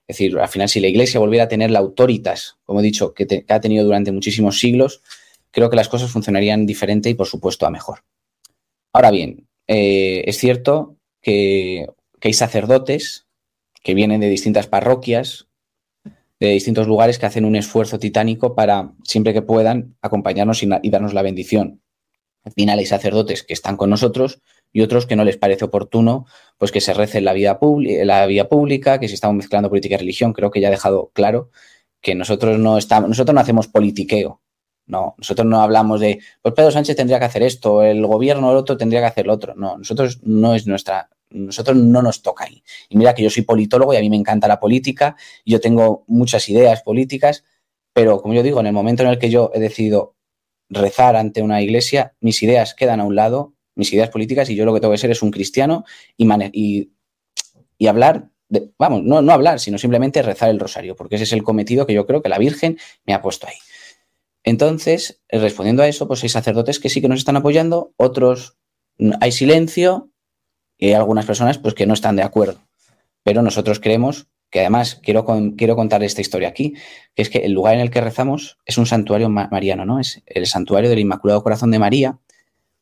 es 0.08 0.16
decir, 0.16 0.38
al 0.38 0.48
final, 0.48 0.70
si 0.70 0.80
la 0.80 0.88
Iglesia 0.88 1.20
volviera 1.20 1.44
a 1.44 1.48
tener 1.48 1.70
la 1.70 1.80
autoritas, 1.80 2.56
como 2.64 2.80
he 2.80 2.82
dicho, 2.82 3.12
que, 3.12 3.44
ha 3.46 3.60
tenido 3.60 3.84
durante 3.84 4.10
muchísimos 4.10 4.58
siglos, 4.58 5.02
creo 5.50 5.68
que 5.68 5.76
las 5.76 5.90
cosas 5.90 6.10
funcionarían 6.10 6.64
diferente 6.64 7.10
y, 7.10 7.14
por 7.14 7.26
supuesto, 7.26 7.66
a 7.66 7.70
mejor. 7.70 8.04
Ahora 8.94 9.10
bien, 9.10 9.46
eh, 9.66 10.24
es 10.26 10.38
cierto 10.38 10.96
que, 11.20 11.86
hay 12.22 12.32
sacerdotes 12.32 13.26
que 13.82 13.94
vienen 13.94 14.20
de 14.20 14.30
distintas 14.30 14.66
parroquias, 14.66 15.46
de 16.40 16.48
distintos 16.48 16.86
lugares 16.86 17.18
que 17.18 17.26
hacen 17.26 17.44
un 17.44 17.54
esfuerzo 17.54 17.98
titánico 17.98 18.54
para, 18.54 18.92
siempre 19.04 19.34
que 19.34 19.42
puedan, 19.42 19.96
acompañarnos 20.00 20.62
y, 20.62 20.90
darnos 20.90 21.12
la 21.12 21.22
bendición. 21.22 21.82
Al 22.48 22.52
final 22.54 22.78
hay 22.78 22.86
sacerdotes 22.86 23.42
que 23.42 23.52
están 23.52 23.76
con 23.76 23.90
nosotros 23.90 24.40
y 24.72 24.80
otros 24.80 25.04
que 25.04 25.16
no 25.16 25.24
les 25.24 25.36
parece 25.36 25.66
oportuno 25.66 26.24
pues 26.56 26.72
que 26.72 26.80
se 26.80 26.94
rece 26.94 27.20
la, 27.20 27.34
vida 27.34 27.58
la 28.04 28.26
vía 28.26 28.48
pública, 28.48 28.98
que 28.98 29.06
si 29.06 29.14
estamos 29.14 29.36
mezclando 29.36 29.68
política 29.68 29.96
y 29.96 29.98
religión. 29.98 30.32
Creo 30.32 30.50
que 30.50 30.60
ya 30.62 30.68
ha 30.68 30.70
dejado 30.70 31.10
claro 31.12 31.50
que 32.00 32.14
nosotros 32.14 32.58
no 32.58 32.78
estamos, 32.78 33.10
nosotros 33.10 33.34
no 33.34 33.40
hacemos 33.42 33.68
politiqueo. 33.68 34.40
No, 34.86 35.14
nosotros 35.18 35.46
no 35.46 35.60
hablamos 35.60 36.00
de, 36.00 36.20
pues 36.40 36.54
Pedro 36.54 36.70
Sánchez 36.70 36.96
tendría 36.96 37.18
que 37.18 37.26
hacer 37.26 37.42
esto, 37.42 37.82
el 37.82 38.06
gobierno 38.06 38.48
o 38.48 38.52
el 38.52 38.56
otro 38.56 38.78
tendría 38.78 39.00
que 39.00 39.06
hacer 39.06 39.26
lo 39.26 39.34
otro. 39.34 39.54
No, 39.54 39.76
nosotros 39.76 40.20
no 40.22 40.54
es 40.54 40.66
nuestra, 40.66 41.10
nosotros 41.28 41.76
no 41.76 42.00
nos 42.00 42.22
toca 42.22 42.44
ahí. 42.44 42.62
Y 42.88 42.96
mira 42.96 43.14
que 43.14 43.22
yo 43.22 43.28
soy 43.28 43.42
politólogo 43.42 43.92
y 43.92 43.98
a 43.98 44.00
mí 44.00 44.08
me 44.08 44.16
encanta 44.16 44.48
la 44.48 44.58
política, 44.58 45.16
yo 45.44 45.60
tengo 45.60 46.04
muchas 46.06 46.48
ideas 46.48 46.80
políticas, 46.80 47.44
pero 47.92 48.22
como 48.22 48.32
yo 48.32 48.42
digo, 48.42 48.60
en 48.60 48.66
el 48.68 48.72
momento 48.72 49.02
en 49.02 49.10
el 49.10 49.18
que 49.18 49.28
yo 49.28 49.50
he 49.52 49.60
decidido 49.60 50.16
rezar 50.68 51.16
ante 51.16 51.42
una 51.42 51.62
iglesia, 51.62 52.14
mis 52.20 52.42
ideas 52.42 52.74
quedan 52.74 53.00
a 53.00 53.04
un 53.04 53.16
lado, 53.16 53.54
mis 53.74 53.92
ideas 53.92 54.10
políticas, 54.10 54.50
y 54.50 54.56
yo 54.56 54.64
lo 54.64 54.74
que 54.74 54.80
tengo 54.80 54.92
que 54.92 54.98
ser 54.98 55.10
es 55.10 55.22
un 55.22 55.30
cristiano 55.30 55.84
y, 56.16 56.90
y, 57.78 57.86
hablar, 57.86 58.28
vamos, 58.76 59.02
no, 59.04 59.22
no 59.22 59.32
hablar, 59.32 59.60
sino 59.60 59.78
simplemente 59.78 60.22
rezar 60.22 60.50
el 60.50 60.58
rosario, 60.58 60.96
porque 60.96 61.14
ese 61.14 61.24
es 61.24 61.32
el 61.32 61.42
cometido 61.42 61.86
que 61.86 61.94
yo 61.94 62.06
creo 62.06 62.22
que 62.22 62.28
la 62.28 62.38
Virgen 62.38 62.78
me 63.06 63.14
ha 63.14 63.22
puesto 63.22 63.46
ahí. 63.46 63.56
Entonces, 64.42 65.20
respondiendo 65.28 65.82
a 65.82 65.88
eso, 65.88 66.08
pues 66.08 66.22
hay 66.22 66.28
sacerdotes 66.28 66.80
que 66.80 66.88
sí 66.88 67.00
que 67.00 67.08
nos 67.08 67.18
están 67.18 67.36
apoyando, 67.36 67.92
otros 67.96 68.56
hay 69.20 69.32
silencio 69.32 70.10
y 70.76 70.88
hay 70.88 70.92
algunas 70.94 71.26
personas 71.26 71.58
pues 71.58 71.74
que 71.74 71.86
no 71.86 71.94
están 71.94 72.16
de 72.16 72.22
acuerdo. 72.22 72.60
Pero 73.22 73.42
nosotros 73.42 73.80
creemos 73.80 74.28
que 74.50 74.60
además 74.60 75.00
quiero, 75.02 75.26
quiero 75.56 75.76
contar 75.76 76.02
esta 76.02 76.20
historia 76.20 76.48
aquí, 76.48 76.74
que 77.14 77.22
es 77.22 77.30
que 77.30 77.38
el 77.38 77.52
lugar 77.52 77.74
en 77.74 77.80
el 77.80 77.90
que 77.90 78.00
rezamos 78.00 78.58
es 78.64 78.78
un 78.78 78.86
santuario 78.86 79.28
mariano, 79.28 79.84
¿no? 79.84 80.00
Es 80.00 80.22
el 80.26 80.46
santuario 80.46 80.90
del 80.90 81.00
Inmaculado 81.00 81.42
Corazón 81.42 81.70
de 81.70 81.78
María, 81.78 82.18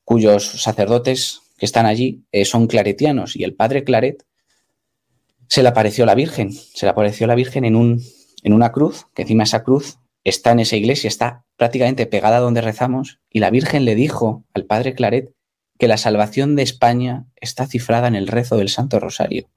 cuyos 0.05 0.63
sacerdotes 0.63 1.41
que 1.59 1.67
están 1.67 1.87
allí 1.87 2.25
eh, 2.33 2.45
son 2.45 2.67
claretianos 2.67 3.35
y 3.35 3.45
el 3.45 3.55
padre 3.55 3.85
Claret 3.85 4.25
se 5.49 5.63
le 5.63 5.69
apareció 5.69 6.07
la 6.07 6.15
Virgen, 6.15 6.53
se 6.53 6.87
le 6.87 6.91
apareció 6.91 7.27
la 7.27 7.35
Virgen 7.35 7.65
en, 7.65 7.77
un, 7.77 8.03
en 8.43 8.53
una 8.53 8.73
cruz, 8.73 9.07
que 9.15 9.23
encima 9.23 9.45
esa 9.45 9.63
cruz 9.63 9.99
está 10.25 10.53
en 10.53 10.61
esa 10.61 10.77
iglesia, 10.77 11.09
está 11.09 11.45
prácticamente 11.57 12.07
pegada 12.07 12.41
donde 12.41 12.61
rezamos, 12.61 13.21
y 13.31 13.39
la 13.39 13.51
Virgen 13.51 13.85
le 13.85 13.95
dijo 13.95 14.45
al 14.55 14.65
padre 14.65 14.95
Claret 14.95 15.33
que 15.79 15.89
la 15.89 15.99
salvación 15.99 16.57
de 16.57 16.63
España 16.63 17.27
está 17.37 17.67
cifrada 17.67 18.09
en 18.09 18.17
el 18.17 18.27
rezo 18.27 18.57
del 18.57 18.69
Santo 18.69 18.99
Rosario. 18.99 19.49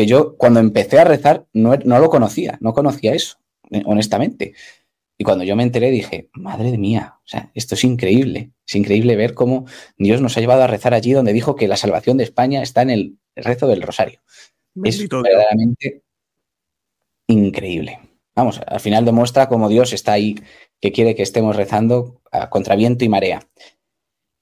Que 0.00 0.06
yo 0.06 0.34
cuando 0.38 0.60
empecé 0.60 0.98
a 0.98 1.04
rezar 1.04 1.44
no, 1.52 1.76
no 1.76 1.98
lo 1.98 2.08
conocía, 2.08 2.56
no 2.62 2.72
conocía 2.72 3.12
eso, 3.12 3.36
eh, 3.70 3.82
honestamente. 3.84 4.54
Y 5.18 5.24
cuando 5.24 5.44
yo 5.44 5.56
me 5.56 5.62
enteré 5.62 5.90
dije, 5.90 6.30
madre 6.32 6.78
mía, 6.78 7.18
o 7.18 7.28
sea, 7.28 7.50
esto 7.54 7.74
es 7.74 7.84
increíble. 7.84 8.52
Es 8.66 8.76
increíble 8.76 9.14
ver 9.14 9.34
cómo 9.34 9.66
Dios 9.98 10.22
nos 10.22 10.38
ha 10.38 10.40
llevado 10.40 10.62
a 10.62 10.68
rezar 10.68 10.94
allí 10.94 11.12
donde 11.12 11.34
dijo 11.34 11.54
que 11.54 11.68
la 11.68 11.76
salvación 11.76 12.16
de 12.16 12.24
España 12.24 12.62
está 12.62 12.80
en 12.80 12.88
el 12.88 13.18
rezo 13.36 13.66
del 13.66 13.82
rosario. 13.82 14.22
es 14.84 15.06
verdaderamente 15.06 16.02
increíble. 17.26 18.00
Vamos, 18.34 18.58
al 18.66 18.80
final 18.80 19.04
demuestra 19.04 19.50
cómo 19.50 19.68
Dios 19.68 19.92
está 19.92 20.12
ahí, 20.14 20.36
que 20.80 20.92
quiere 20.92 21.14
que 21.14 21.24
estemos 21.24 21.56
rezando 21.56 22.22
contra 22.48 22.74
viento 22.74 23.04
y 23.04 23.10
marea. 23.10 23.46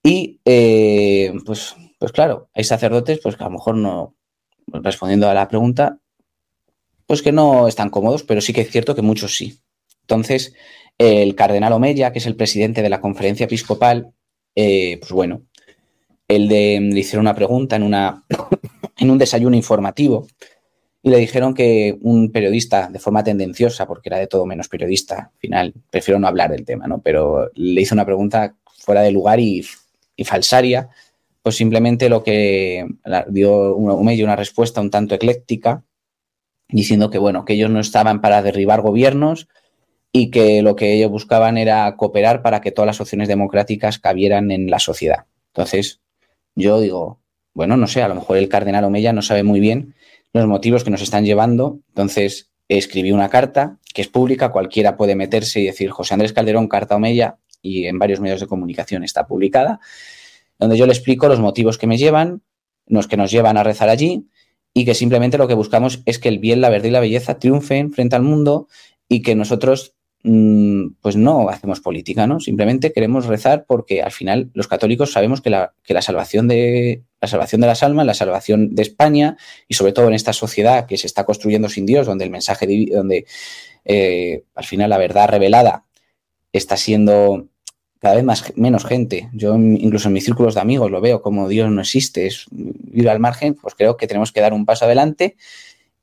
Y 0.04 0.40
eh, 0.44 1.32
pues, 1.44 1.74
pues 1.98 2.12
claro, 2.12 2.48
hay 2.54 2.62
sacerdotes 2.62 3.18
pues 3.20 3.36
que 3.36 3.42
a 3.42 3.48
lo 3.48 3.54
mejor 3.54 3.74
no, 3.74 4.14
respondiendo 4.72 5.28
a 5.28 5.34
la 5.34 5.48
pregunta, 5.48 5.98
pues 7.06 7.22
que 7.22 7.32
no 7.32 7.68
están 7.68 7.90
cómodos, 7.90 8.22
pero 8.22 8.40
sí 8.40 8.52
que 8.52 8.62
es 8.62 8.70
cierto 8.70 8.94
que 8.94 9.02
muchos 9.02 9.36
sí. 9.36 9.58
Entonces, 10.02 10.54
el 10.98 11.34
cardenal 11.34 11.72
Omeya, 11.72 12.12
que 12.12 12.18
es 12.18 12.26
el 12.26 12.36
presidente 12.36 12.82
de 12.82 12.88
la 12.88 13.00
conferencia 13.00 13.44
episcopal, 13.44 14.12
eh, 14.54 14.98
pues 14.98 15.12
bueno, 15.12 15.42
él 16.26 16.48
de, 16.48 16.80
le 16.80 17.00
hicieron 17.00 17.24
una 17.24 17.34
pregunta 17.34 17.76
en, 17.76 17.82
una, 17.82 18.24
en 18.98 19.10
un 19.10 19.18
desayuno 19.18 19.56
informativo 19.56 20.26
y 21.02 21.10
le 21.10 21.18
dijeron 21.18 21.54
que 21.54 21.96
un 22.02 22.32
periodista, 22.32 22.88
de 22.88 22.98
forma 22.98 23.24
tendenciosa, 23.24 23.86
porque 23.86 24.08
era 24.08 24.18
de 24.18 24.26
todo 24.26 24.44
menos 24.44 24.68
periodista, 24.68 25.30
al 25.32 25.38
final 25.38 25.74
prefiero 25.90 26.18
no 26.18 26.26
hablar 26.26 26.50
del 26.50 26.64
tema, 26.64 26.86
¿no? 26.86 27.00
Pero 27.00 27.50
le 27.54 27.80
hizo 27.80 27.94
una 27.94 28.04
pregunta 28.04 28.56
fuera 28.78 29.02
de 29.02 29.12
lugar 29.12 29.38
y 29.40 29.64
y 30.18 30.24
falsaria, 30.24 30.90
pues 31.48 31.56
simplemente 31.56 32.10
lo 32.10 32.22
que 32.22 32.86
dio 33.28 33.74
un 33.74 34.06
una 34.06 34.36
respuesta 34.36 34.82
un 34.82 34.90
tanto 34.90 35.14
ecléctica, 35.14 35.82
diciendo 36.68 37.08
que 37.08 37.16
bueno, 37.16 37.46
que 37.46 37.54
ellos 37.54 37.70
no 37.70 37.80
estaban 37.80 38.20
para 38.20 38.42
derribar 38.42 38.82
gobiernos 38.82 39.48
y 40.12 40.30
que 40.30 40.60
lo 40.60 40.76
que 40.76 40.92
ellos 40.92 41.10
buscaban 41.10 41.56
era 41.56 41.96
cooperar 41.96 42.42
para 42.42 42.60
que 42.60 42.70
todas 42.70 42.86
las 42.88 43.00
opciones 43.00 43.28
democráticas 43.28 43.98
cabieran 43.98 44.50
en 44.50 44.70
la 44.70 44.78
sociedad. 44.78 45.24
Entonces, 45.54 46.02
yo 46.54 46.82
digo, 46.82 47.22
bueno, 47.54 47.78
no 47.78 47.86
sé, 47.86 48.02
a 48.02 48.08
lo 48.08 48.16
mejor 48.16 48.36
el 48.36 48.50
cardenal 48.50 48.84
Omeya 48.84 49.14
no 49.14 49.22
sabe 49.22 49.42
muy 49.42 49.58
bien 49.58 49.94
los 50.34 50.46
motivos 50.46 50.84
que 50.84 50.90
nos 50.90 51.00
están 51.00 51.24
llevando. 51.24 51.78
Entonces, 51.88 52.50
escribí 52.68 53.10
una 53.10 53.30
carta 53.30 53.78
que 53.94 54.02
es 54.02 54.08
pública, 54.08 54.50
cualquiera 54.50 54.98
puede 54.98 55.16
meterse 55.16 55.60
y 55.60 55.64
decir 55.64 55.88
José 55.92 56.12
Andrés 56.12 56.34
Calderón, 56.34 56.68
carta 56.68 56.96
Omeya, 56.96 57.38
y 57.62 57.86
en 57.86 57.98
varios 57.98 58.20
medios 58.20 58.40
de 58.40 58.46
comunicación 58.46 59.02
está 59.02 59.26
publicada, 59.26 59.80
donde 60.58 60.76
yo 60.76 60.86
le 60.86 60.92
explico 60.92 61.28
los 61.28 61.40
motivos 61.40 61.78
que 61.78 61.86
me 61.86 61.98
llevan, 61.98 62.42
los 62.86 63.06
que 63.06 63.16
nos 63.16 63.30
llevan 63.30 63.56
a 63.56 63.62
rezar 63.62 63.88
allí 63.88 64.28
y 64.74 64.84
que 64.84 64.94
simplemente 64.94 65.38
lo 65.38 65.48
que 65.48 65.54
buscamos 65.54 66.02
es 66.06 66.18
que 66.18 66.28
el 66.28 66.38
bien, 66.38 66.60
la 66.60 66.70
verdad 66.70 66.88
y 66.88 66.92
la 66.92 67.00
belleza 67.00 67.38
triunfen 67.38 67.92
frente 67.92 68.16
al 68.16 68.22
mundo 68.22 68.68
y 69.08 69.22
que 69.22 69.34
nosotros 69.34 69.94
mm, 70.22 70.88
pues 71.00 71.16
no 71.16 71.48
hacemos 71.48 71.80
política, 71.80 72.26
¿no? 72.26 72.40
Simplemente 72.40 72.92
queremos 72.92 73.26
rezar 73.26 73.64
porque 73.66 74.02
al 74.02 74.12
final 74.12 74.50
los 74.54 74.68
católicos 74.68 75.12
sabemos 75.12 75.40
que 75.40 75.50
la, 75.50 75.74
que 75.82 75.94
la 75.94 76.02
salvación 76.02 76.48
de 76.48 77.02
la 77.20 77.28
salvación 77.28 77.60
de 77.60 77.66
las 77.66 77.82
almas, 77.82 78.06
la 78.06 78.14
salvación 78.14 78.74
de 78.74 78.82
España 78.82 79.36
y 79.66 79.74
sobre 79.74 79.92
todo 79.92 80.08
en 80.08 80.14
esta 80.14 80.32
sociedad 80.32 80.86
que 80.86 80.96
se 80.96 81.06
está 81.06 81.24
construyendo 81.24 81.68
sin 81.68 81.86
Dios, 81.86 82.06
donde 82.06 82.24
el 82.24 82.30
mensaje, 82.30 82.66
donde 82.92 83.26
eh, 83.84 84.44
al 84.54 84.64
final 84.64 84.90
la 84.90 84.98
verdad 84.98 85.28
revelada 85.28 85.86
está 86.52 86.76
siendo 86.76 87.48
cada 88.00 88.14
vez 88.14 88.24
más, 88.24 88.52
menos 88.56 88.84
gente. 88.84 89.28
Yo 89.32 89.56
incluso 89.56 90.08
en 90.08 90.14
mis 90.14 90.24
círculos 90.24 90.54
de 90.54 90.60
amigos 90.60 90.90
lo 90.90 91.00
veo 91.00 91.20
como 91.22 91.48
Dios 91.48 91.70
no 91.70 91.80
existe, 91.80 92.26
es 92.26 92.46
ir 92.92 93.08
al 93.08 93.20
margen, 93.20 93.54
pues 93.54 93.74
creo 93.74 93.96
que 93.96 94.06
tenemos 94.06 94.32
que 94.32 94.40
dar 94.40 94.52
un 94.52 94.66
paso 94.66 94.84
adelante 94.84 95.36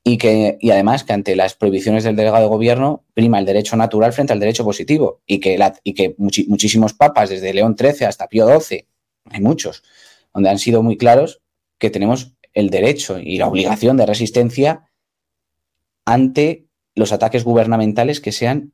y 0.04 0.18
que 0.18 0.56
y 0.60 0.70
además 0.70 1.04
que 1.04 1.14
ante 1.14 1.34
las 1.34 1.54
prohibiciones 1.54 2.04
del 2.04 2.14
delegado 2.14 2.44
de 2.44 2.48
gobierno 2.48 3.04
prima 3.14 3.38
el 3.38 3.46
derecho 3.46 3.76
natural 3.76 4.12
frente 4.12 4.32
al 4.32 4.40
derecho 4.40 4.64
positivo 4.64 5.20
y 5.26 5.40
que, 5.40 5.58
y 5.82 5.94
que 5.94 6.14
muchísimos 6.18 6.94
papas, 6.94 7.30
desde 7.30 7.52
León 7.52 7.76
XIII 7.78 8.06
hasta 8.06 8.28
Pío 8.28 8.46
XII, 8.46 8.86
hay 9.30 9.40
muchos, 9.40 9.82
donde 10.32 10.50
han 10.50 10.58
sido 10.58 10.82
muy 10.82 10.96
claros 10.96 11.40
que 11.78 11.90
tenemos 11.90 12.32
el 12.52 12.70
derecho 12.70 13.18
y 13.18 13.38
la 13.38 13.48
obligación 13.48 13.96
de 13.96 14.06
resistencia 14.06 14.90
ante 16.04 16.66
los 16.94 17.12
ataques 17.12 17.44
gubernamentales 17.44 18.20
que 18.20 18.32
sean 18.32 18.72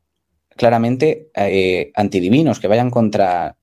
claramente 0.57 1.31
eh, 1.35 1.93
antidivinos, 1.95 2.61
que 2.61 2.69
vayan 2.69 2.91
contra, 2.91 3.57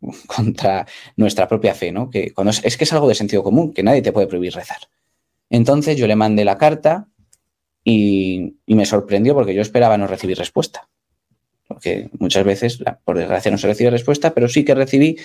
contra 0.26 0.86
nuestra 1.16 1.48
propia 1.48 1.74
fe, 1.74 1.92
¿no? 1.92 2.10
Que 2.10 2.32
cuando 2.32 2.50
es, 2.50 2.76
que 2.76 2.84
es 2.84 2.92
algo 2.92 3.08
de 3.08 3.14
sentido 3.14 3.42
común, 3.42 3.72
que 3.72 3.82
nadie 3.82 4.02
te 4.02 4.12
puede 4.12 4.26
prohibir 4.26 4.54
rezar. 4.54 4.78
Entonces 5.50 5.96
yo 5.96 6.06
le 6.06 6.16
mandé 6.16 6.44
la 6.44 6.58
carta 6.58 7.08
y, 7.84 8.56
me 8.66 8.86
sorprendió 8.86 9.34
porque 9.34 9.54
yo 9.54 9.62
esperaba 9.62 9.96
no 9.96 10.06
recibir 10.06 10.36
respuesta. 10.36 10.88
Porque 11.68 12.10
muchas 12.18 12.44
veces, 12.44 12.78
por 13.04 13.18
desgracia, 13.18 13.50
no 13.50 13.58
se 13.58 13.66
recibe 13.66 13.90
respuesta, 13.90 14.34
pero 14.34 14.48
sí 14.48 14.64
que 14.64 14.74
recibí 14.74 15.16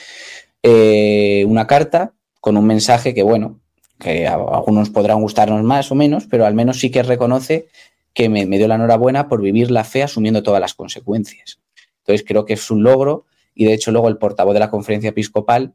eh, 0.64 1.44
una 1.48 1.68
carta 1.68 2.14
con 2.40 2.58
un 2.58 2.66
mensaje 2.66 3.14
que, 3.14 3.24
bueno, 3.24 3.60
que 4.00 4.28
a 4.28 4.34
algunos 4.34 4.90
podrán 4.90 5.22
gustarnos 5.22 5.64
más 5.64 5.92
o 5.92 5.96
menos, 5.96 6.26
pero 6.30 6.46
al 6.46 6.56
menos 6.56 6.80
sí 6.80 6.90
que 6.90 7.04
reconoce 7.04 7.68
que 8.14 8.30
me, 8.30 8.46
dio 8.46 8.68
la 8.68 8.76
enhorabuena 8.76 9.28
por 9.28 9.42
vivir 9.42 9.72
la 9.72 9.84
fe 9.84 10.04
asumiendo 10.04 10.44
todas 10.44 10.62
las 10.62 10.74
consecuencias. 10.74 11.60
Entonces 12.00 12.26
creo 12.28 12.46
que 12.46 12.54
es 12.54 12.72
un 12.72 12.84
logro 12.84 13.26
y 13.54 13.66
de 13.66 13.74
hecho 13.74 13.92
luego 13.92 14.10
el 14.10 14.18
portavoz 14.18 14.54
de 14.54 14.60
la 14.60 14.70
conferencia 14.70 15.10
episcopal 15.10 15.74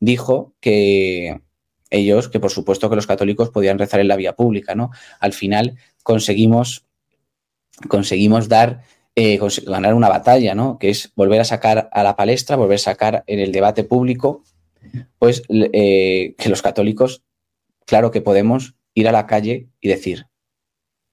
dijo 0.00 0.54
que 0.60 1.40
ellos, 1.90 2.28
que 2.28 2.40
por 2.40 2.50
supuesto 2.50 2.88
que 2.90 2.96
los 2.96 3.06
católicos 3.06 3.50
podían 3.50 3.78
rezar 3.78 4.00
en 4.00 4.08
la 4.08 4.16
vía 4.16 4.34
pública, 4.34 4.74
¿no? 4.74 4.90
Al 5.20 5.32
final 5.32 5.76
conseguimos 6.02 6.84
conseguimos 7.88 8.48
dar, 8.48 8.82
eh, 9.16 9.38
ganar 9.66 9.94
una 9.94 10.08
batalla, 10.08 10.54
¿no? 10.54 10.78
Que 10.78 10.90
es 10.90 11.12
volver 11.14 11.40
a 11.40 11.44
sacar 11.44 11.88
a 11.92 12.02
la 12.02 12.16
palestra, 12.16 12.56
volver 12.56 12.76
a 12.76 12.78
sacar 12.78 13.24
en 13.26 13.40
el 13.40 13.52
debate 13.52 13.84
público, 13.84 14.42
pues 15.18 15.42
eh, 15.48 16.34
que 16.38 16.48
los 16.48 16.62
católicos, 16.62 17.22
claro 17.86 18.10
que 18.10 18.20
podemos 18.20 18.74
ir 18.94 19.08
a 19.08 19.12
la 19.12 19.26
calle 19.26 19.68
y 19.80 19.88
decir, 19.88 20.26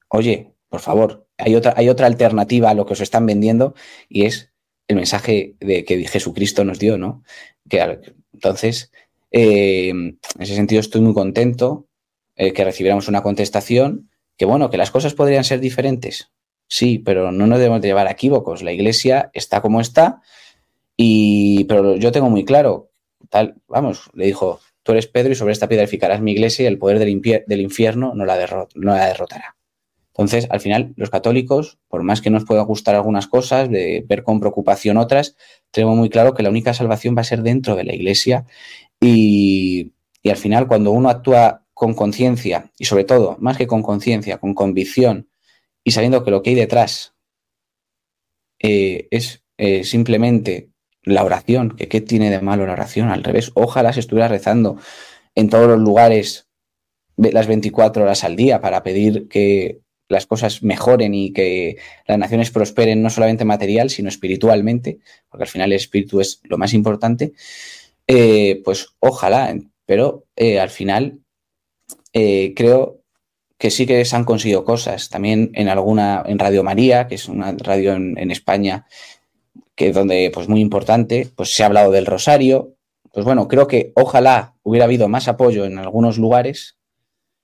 oye, 0.07 0.50
por 0.71 0.79
favor, 0.79 1.27
hay 1.37 1.55
otra, 1.55 1.73
hay 1.75 1.89
otra 1.89 2.07
alternativa 2.07 2.69
a 2.69 2.73
lo 2.73 2.85
que 2.85 2.93
os 2.93 3.01
están 3.01 3.25
vendiendo 3.25 3.75
y 4.07 4.23
es 4.23 4.53
el 4.87 4.95
mensaje 4.95 5.55
de 5.59 5.83
que 5.83 6.07
Jesucristo 6.07 6.63
nos 6.63 6.79
dio, 6.79 6.97
¿no? 6.97 7.23
Que, 7.67 7.99
entonces, 8.31 8.89
eh, 9.31 9.89
en 9.89 10.17
ese 10.39 10.55
sentido 10.55 10.79
estoy 10.79 11.01
muy 11.01 11.13
contento 11.13 11.89
eh, 12.37 12.53
que 12.53 12.63
recibiéramos 12.63 13.09
una 13.09 13.21
contestación 13.21 14.09
que, 14.37 14.45
bueno, 14.45 14.69
que 14.69 14.77
las 14.77 14.91
cosas 14.91 15.13
podrían 15.13 15.43
ser 15.43 15.59
diferentes. 15.59 16.31
Sí, 16.69 16.99
pero 16.99 17.33
no 17.33 17.47
nos 17.47 17.59
debemos 17.59 17.81
llevar 17.81 18.07
a 18.07 18.11
equívocos. 18.11 18.63
La 18.63 18.71
iglesia 18.71 19.29
está 19.33 19.61
como 19.61 19.81
está 19.81 20.21
y, 20.95 21.65
pero 21.65 21.97
yo 21.97 22.13
tengo 22.13 22.29
muy 22.29 22.45
claro, 22.45 22.91
tal, 23.29 23.55
vamos, 23.67 24.09
le 24.13 24.25
dijo, 24.25 24.61
tú 24.83 24.93
eres 24.93 25.07
Pedro 25.07 25.33
y 25.33 25.35
sobre 25.35 25.51
esta 25.51 25.67
piedra 25.67 25.83
edificarás 25.83 26.21
mi 26.21 26.31
iglesia 26.31 26.63
y 26.63 26.67
el 26.67 26.77
poder 26.77 26.97
del, 26.97 27.09
infierno 27.59 28.13
no 28.15 28.23
la 28.23 28.37
derrotará. 28.37 29.57
Entonces, 30.21 30.47
al 30.51 30.59
final, 30.59 30.93
los 30.97 31.09
católicos, 31.09 31.79
por 31.87 32.03
más 32.03 32.21
que 32.21 32.29
nos 32.29 32.45
pueda 32.45 32.61
gustar 32.61 32.93
algunas 32.93 33.25
cosas, 33.27 33.71
de 33.71 34.05
ver 34.07 34.23
con 34.23 34.39
preocupación 34.39 34.97
otras, 34.97 35.35
tenemos 35.71 35.97
muy 35.97 36.09
claro 36.09 36.35
que 36.35 36.43
la 36.43 36.49
única 36.49 36.75
salvación 36.75 37.17
va 37.17 37.21
a 37.21 37.25
ser 37.25 37.41
dentro 37.41 37.75
de 37.75 37.83
la 37.83 37.95
iglesia 37.95 38.45
y, 38.99 39.93
al 40.23 40.37
final, 40.37 40.67
cuando 40.67 40.91
uno 40.91 41.09
actúa 41.09 41.65
con 41.73 41.95
conciencia 41.95 42.71
y 42.77 42.85
sobre 42.85 43.03
todo, 43.03 43.35
más 43.39 43.57
que 43.57 43.65
con 43.65 43.81
conciencia, 43.81 44.37
con 44.37 44.53
convicción 44.53 45.27
y 45.83 45.91
sabiendo 45.91 46.23
que 46.23 46.29
lo 46.29 46.43
que 46.43 46.51
hay 46.51 46.55
detrás 46.55 47.15
eh, 48.59 49.07
es 49.09 49.43
eh, 49.57 49.83
simplemente 49.83 50.69
la 51.01 51.23
oración, 51.23 51.75
que 51.75 51.87
qué 51.87 51.99
tiene 51.99 52.29
de 52.29 52.41
malo 52.41 52.67
la 52.67 52.73
oración, 52.73 53.09
al 53.09 53.23
revés, 53.23 53.51
ojalá 53.55 53.91
se 53.91 54.01
estuviera 54.01 54.27
rezando 54.27 54.77
en 55.33 55.49
todos 55.49 55.67
los 55.67 55.79
lugares 55.79 56.47
las 57.17 57.47
24 57.47 58.03
horas 58.03 58.23
al 58.23 58.35
día 58.35 58.61
para 58.61 58.83
pedir 58.83 59.27
que 59.27 59.80
las 60.11 60.25
cosas 60.27 60.61
mejoren 60.61 61.13
y 61.13 61.33
que 61.33 61.77
las 62.07 62.17
naciones 62.17 62.51
prosperen 62.51 63.01
no 63.01 63.09
solamente 63.09 63.45
material, 63.45 63.89
sino 63.89 64.09
espiritualmente, 64.09 64.99
porque 65.29 65.43
al 65.43 65.49
final 65.49 65.71
el 65.71 65.77
espíritu 65.77 66.21
es 66.21 66.41
lo 66.43 66.57
más 66.57 66.73
importante, 66.73 67.33
eh, 68.07 68.61
pues 68.63 68.89
ojalá, 68.99 69.55
pero 69.85 70.25
eh, 70.35 70.59
al 70.59 70.69
final 70.69 71.19
eh, 72.13 72.53
creo 72.55 73.01
que 73.57 73.69
sí 73.69 73.85
que 73.85 74.03
se 74.05 74.15
han 74.15 74.25
conseguido 74.25 74.65
cosas. 74.65 75.09
También 75.09 75.51
en 75.53 75.69
alguna, 75.69 76.23
en 76.25 76.39
Radio 76.39 76.63
María, 76.63 77.07
que 77.07 77.15
es 77.15 77.27
una 77.27 77.53
radio 77.53 77.93
en, 77.93 78.31
España, 78.31 78.87
que 79.75 79.89
es 79.89 79.95
donde, 79.95 80.31
pues 80.33 80.47
muy 80.49 80.61
importante, 80.61 81.29
pues 81.35 81.53
se 81.53 81.63
ha 81.63 81.67
hablado 81.67 81.91
del 81.91 82.07
rosario. 82.07 82.75
Pues 83.13 83.23
bueno, 83.23 83.47
creo 83.47 83.67
que 83.67 83.91
ojalá 83.95 84.55
hubiera 84.63 84.85
habido 84.85 85.07
más 85.07 85.27
apoyo 85.27 85.65
en 85.65 85.77
algunos 85.77 86.17
lugares 86.17 86.79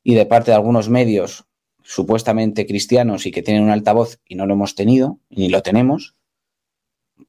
y 0.03 0.15
de 0.15 0.25
parte 0.25 0.51
de 0.51 0.55
algunos 0.55 0.89
medios 0.89 1.46
supuestamente 1.87 2.67
cristianos 2.67 3.25
y 3.25 3.31
que 3.31 3.41
tienen 3.41 3.63
un 3.63 3.69
altavoz 3.69 4.19
y 4.27 4.35
no 4.35 4.45
lo 4.45 4.55
hemos 4.55 4.75
tenido, 4.75 5.19
ni 5.29 5.47
lo 5.47 5.61
tenemos, 5.61 6.15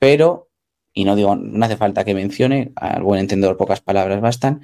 pero, 0.00 0.48
y 0.92 1.04
no 1.04 1.14
digo, 1.14 1.36
no 1.36 1.64
hace 1.64 1.76
falta 1.76 2.04
que 2.04 2.12
mencione, 2.12 2.72
al 2.74 3.04
buen 3.04 3.20
entendedor 3.20 3.56
pocas 3.56 3.80
palabras 3.80 4.20
bastan, 4.20 4.62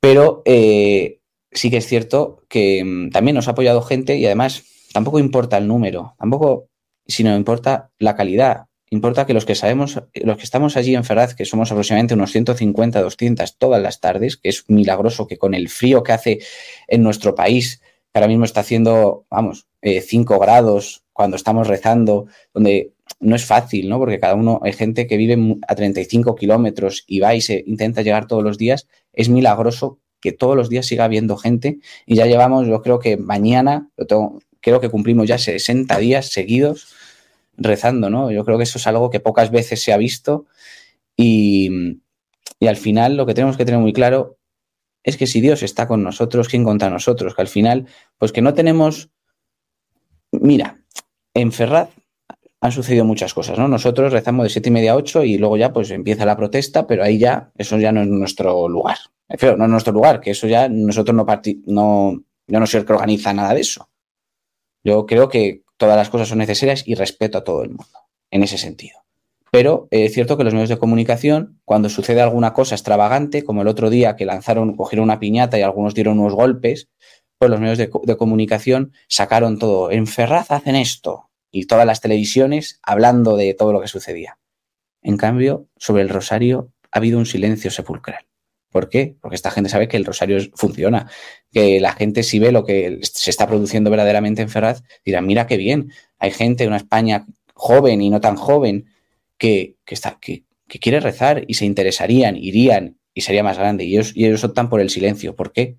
pero 0.00 0.42
eh, 0.44 1.20
sí 1.52 1.70
que 1.70 1.76
es 1.76 1.86
cierto 1.86 2.42
que 2.48 2.82
mm, 2.84 3.10
también 3.10 3.36
nos 3.36 3.46
ha 3.46 3.52
apoyado 3.52 3.80
gente 3.80 4.16
y 4.16 4.26
además 4.26 4.64
tampoco 4.92 5.20
importa 5.20 5.56
el 5.56 5.68
número, 5.68 6.16
tampoco, 6.18 6.68
sino 7.06 7.36
importa 7.36 7.90
la 8.00 8.16
calidad. 8.16 8.64
Importa 8.90 9.26
que 9.26 9.34
los 9.34 9.44
que 9.44 9.54
sabemos, 9.54 10.00
los 10.14 10.36
que 10.36 10.44
estamos 10.44 10.76
allí 10.76 10.94
en 10.94 11.04
Ferraz, 11.04 11.34
que 11.34 11.44
somos 11.44 11.70
aproximadamente 11.70 12.14
unos 12.14 12.32
150, 12.32 13.02
200 13.02 13.58
todas 13.58 13.82
las 13.82 14.00
tardes, 14.00 14.36
que 14.36 14.48
es 14.48 14.64
milagroso 14.68 15.26
que 15.26 15.38
con 15.38 15.54
el 15.54 15.68
frío 15.68 16.02
que 16.02 16.12
hace 16.12 16.38
en 16.86 17.02
nuestro 17.02 17.34
país, 17.34 17.80
ahora 18.14 18.28
mismo 18.28 18.44
está 18.44 18.60
haciendo, 18.60 19.26
vamos, 19.30 19.66
5 19.82 20.34
eh, 20.34 20.38
grados 20.40 21.04
cuando 21.12 21.36
estamos 21.36 21.66
rezando, 21.66 22.26
donde 22.52 22.92
no 23.20 23.36
es 23.36 23.44
fácil, 23.44 23.88
¿no? 23.88 23.98
Porque 23.98 24.20
cada 24.20 24.34
uno, 24.34 24.60
hay 24.62 24.72
gente 24.72 25.06
que 25.06 25.16
vive 25.16 25.56
a 25.66 25.74
35 25.74 26.34
kilómetros 26.34 27.04
y 27.06 27.20
va 27.20 27.34
y 27.34 27.40
se 27.40 27.62
intenta 27.66 28.02
llegar 28.02 28.26
todos 28.26 28.42
los 28.42 28.58
días. 28.58 28.88
Es 29.12 29.28
milagroso 29.28 29.98
que 30.20 30.32
todos 30.32 30.56
los 30.56 30.68
días 30.68 30.86
siga 30.86 31.04
habiendo 31.04 31.36
gente 31.36 31.78
y 32.04 32.16
ya 32.16 32.26
llevamos, 32.26 32.66
yo 32.66 32.82
creo 32.82 32.98
que 32.98 33.16
mañana, 33.16 33.90
creo 34.60 34.80
que 34.80 34.88
cumplimos 34.88 35.28
ya 35.28 35.38
60 35.38 35.98
días 35.98 36.30
seguidos 36.30 36.88
rezando, 37.56 38.10
¿no? 38.10 38.30
Yo 38.30 38.44
creo 38.44 38.58
que 38.58 38.64
eso 38.64 38.78
es 38.78 38.86
algo 38.86 39.10
que 39.10 39.20
pocas 39.20 39.50
veces 39.50 39.82
se 39.82 39.92
ha 39.92 39.96
visto 39.96 40.46
y, 41.16 42.00
y 42.58 42.66
al 42.66 42.76
final 42.76 43.16
lo 43.16 43.26
que 43.26 43.34
tenemos 43.34 43.56
que 43.56 43.64
tener 43.64 43.80
muy 43.80 43.92
claro 43.92 44.36
es 45.06 45.16
que 45.16 45.28
si 45.28 45.40
Dios 45.40 45.62
está 45.62 45.86
con 45.86 46.02
nosotros, 46.02 46.48
¿quién 46.48 46.64
contra 46.64 46.90
nosotros? 46.90 47.34
Que 47.34 47.42
al 47.42 47.48
final, 47.48 47.86
pues 48.18 48.32
que 48.32 48.42
no 48.42 48.54
tenemos... 48.54 49.08
Mira, 50.32 50.82
en 51.32 51.52
Ferraz 51.52 51.90
han 52.60 52.72
sucedido 52.72 53.04
muchas 53.04 53.32
cosas, 53.32 53.56
¿no? 53.56 53.68
Nosotros 53.68 54.12
rezamos 54.12 54.44
de 54.44 54.50
siete 54.50 54.68
y 54.68 54.72
media 54.72 54.92
a 54.92 54.96
ocho 54.96 55.22
y 55.22 55.38
luego 55.38 55.56
ya 55.56 55.72
pues 55.72 55.92
empieza 55.92 56.26
la 56.26 56.36
protesta, 56.36 56.88
pero 56.88 57.04
ahí 57.04 57.18
ya, 57.18 57.52
eso 57.56 57.78
ya 57.78 57.92
no 57.92 58.02
es 58.02 58.08
nuestro 58.08 58.68
lugar. 58.68 58.98
no 59.28 59.64
es 59.64 59.70
nuestro 59.70 59.92
lugar, 59.92 60.20
que 60.20 60.32
eso 60.32 60.48
ya 60.48 60.68
nosotros 60.68 61.14
no, 61.14 61.24
no, 61.66 62.22
yo 62.48 62.60
no 62.60 62.66
soy 62.66 62.80
el 62.80 62.86
que 62.86 62.92
organiza 62.92 63.32
nada 63.32 63.54
de 63.54 63.60
eso. 63.60 63.88
Yo 64.82 65.06
creo 65.06 65.28
que 65.28 65.62
todas 65.76 65.96
las 65.96 66.10
cosas 66.10 66.28
son 66.28 66.38
necesarias 66.38 66.82
y 66.84 66.96
respeto 66.96 67.38
a 67.38 67.44
todo 67.44 67.62
el 67.62 67.70
mundo, 67.70 67.98
en 68.32 68.42
ese 68.42 68.58
sentido. 68.58 69.05
Pero 69.50 69.88
es 69.90 70.12
cierto 70.12 70.36
que 70.36 70.44
los 70.44 70.54
medios 70.54 70.68
de 70.68 70.78
comunicación, 70.78 71.60
cuando 71.64 71.88
sucede 71.88 72.20
alguna 72.20 72.52
cosa 72.52 72.74
extravagante, 72.74 73.44
como 73.44 73.62
el 73.62 73.68
otro 73.68 73.90
día 73.90 74.16
que 74.16 74.26
lanzaron, 74.26 74.76
cogieron 74.76 75.04
una 75.04 75.20
piñata 75.20 75.58
y 75.58 75.62
algunos 75.62 75.94
dieron 75.94 76.18
unos 76.18 76.34
golpes, 76.34 76.88
pues 77.38 77.50
los 77.50 77.60
medios 77.60 77.78
de, 77.78 78.16
comunicación 78.16 78.92
sacaron 79.08 79.58
todo. 79.58 79.90
En 79.90 80.06
Ferraz 80.06 80.50
hacen 80.50 80.76
esto. 80.76 81.30
Y 81.50 81.66
todas 81.66 81.86
las 81.86 82.00
televisiones 82.00 82.80
hablando 82.82 83.36
de 83.36 83.54
todo 83.54 83.72
lo 83.72 83.80
que 83.80 83.88
sucedía. 83.88 84.38
En 85.02 85.16
cambio, 85.16 85.68
sobre 85.76 86.02
el 86.02 86.08
rosario 86.08 86.72
ha 86.90 86.98
habido 86.98 87.18
un 87.18 87.26
silencio 87.26 87.70
sepulcral. 87.70 88.26
¿Por 88.70 88.88
qué? 88.90 89.16
Porque 89.20 89.36
esta 89.36 89.50
gente 89.50 89.70
sabe 89.70 89.88
que 89.88 89.96
el 89.96 90.04
rosario 90.04 90.38
funciona, 90.54 91.08
que 91.50 91.80
la 91.80 91.92
gente 91.92 92.22
si 92.22 92.38
ve 92.38 92.52
lo 92.52 92.64
que 92.64 92.98
se 93.02 93.30
está 93.30 93.46
produciendo 93.46 93.90
verdaderamente 93.90 94.42
en 94.42 94.50
Ferraz, 94.50 94.82
dirá, 95.04 95.22
mira 95.22 95.46
qué 95.46 95.56
bien, 95.56 95.92
hay 96.18 96.30
gente 96.30 96.66
una 96.66 96.76
España 96.76 97.26
joven 97.54 98.02
y 98.02 98.10
no 98.10 98.20
tan 98.20 98.36
joven 98.36 98.86
que, 99.38 99.76
está, 99.86 100.18
que, 100.20 100.44
quiere 100.66 101.00
rezar 101.00 101.44
y 101.46 101.54
se 101.54 101.64
interesarían, 101.64 102.36
irían 102.36 102.98
y 103.14 103.22
sería 103.22 103.42
más 103.42 103.58
grande. 103.58 103.84
Y 103.84 103.94
ellos, 103.94 104.12
y 104.14 104.26
ellos 104.26 104.44
optan 104.44 104.68
por 104.68 104.80
el 104.80 104.90
silencio. 104.90 105.34
¿Por 105.34 105.52
qué? 105.52 105.78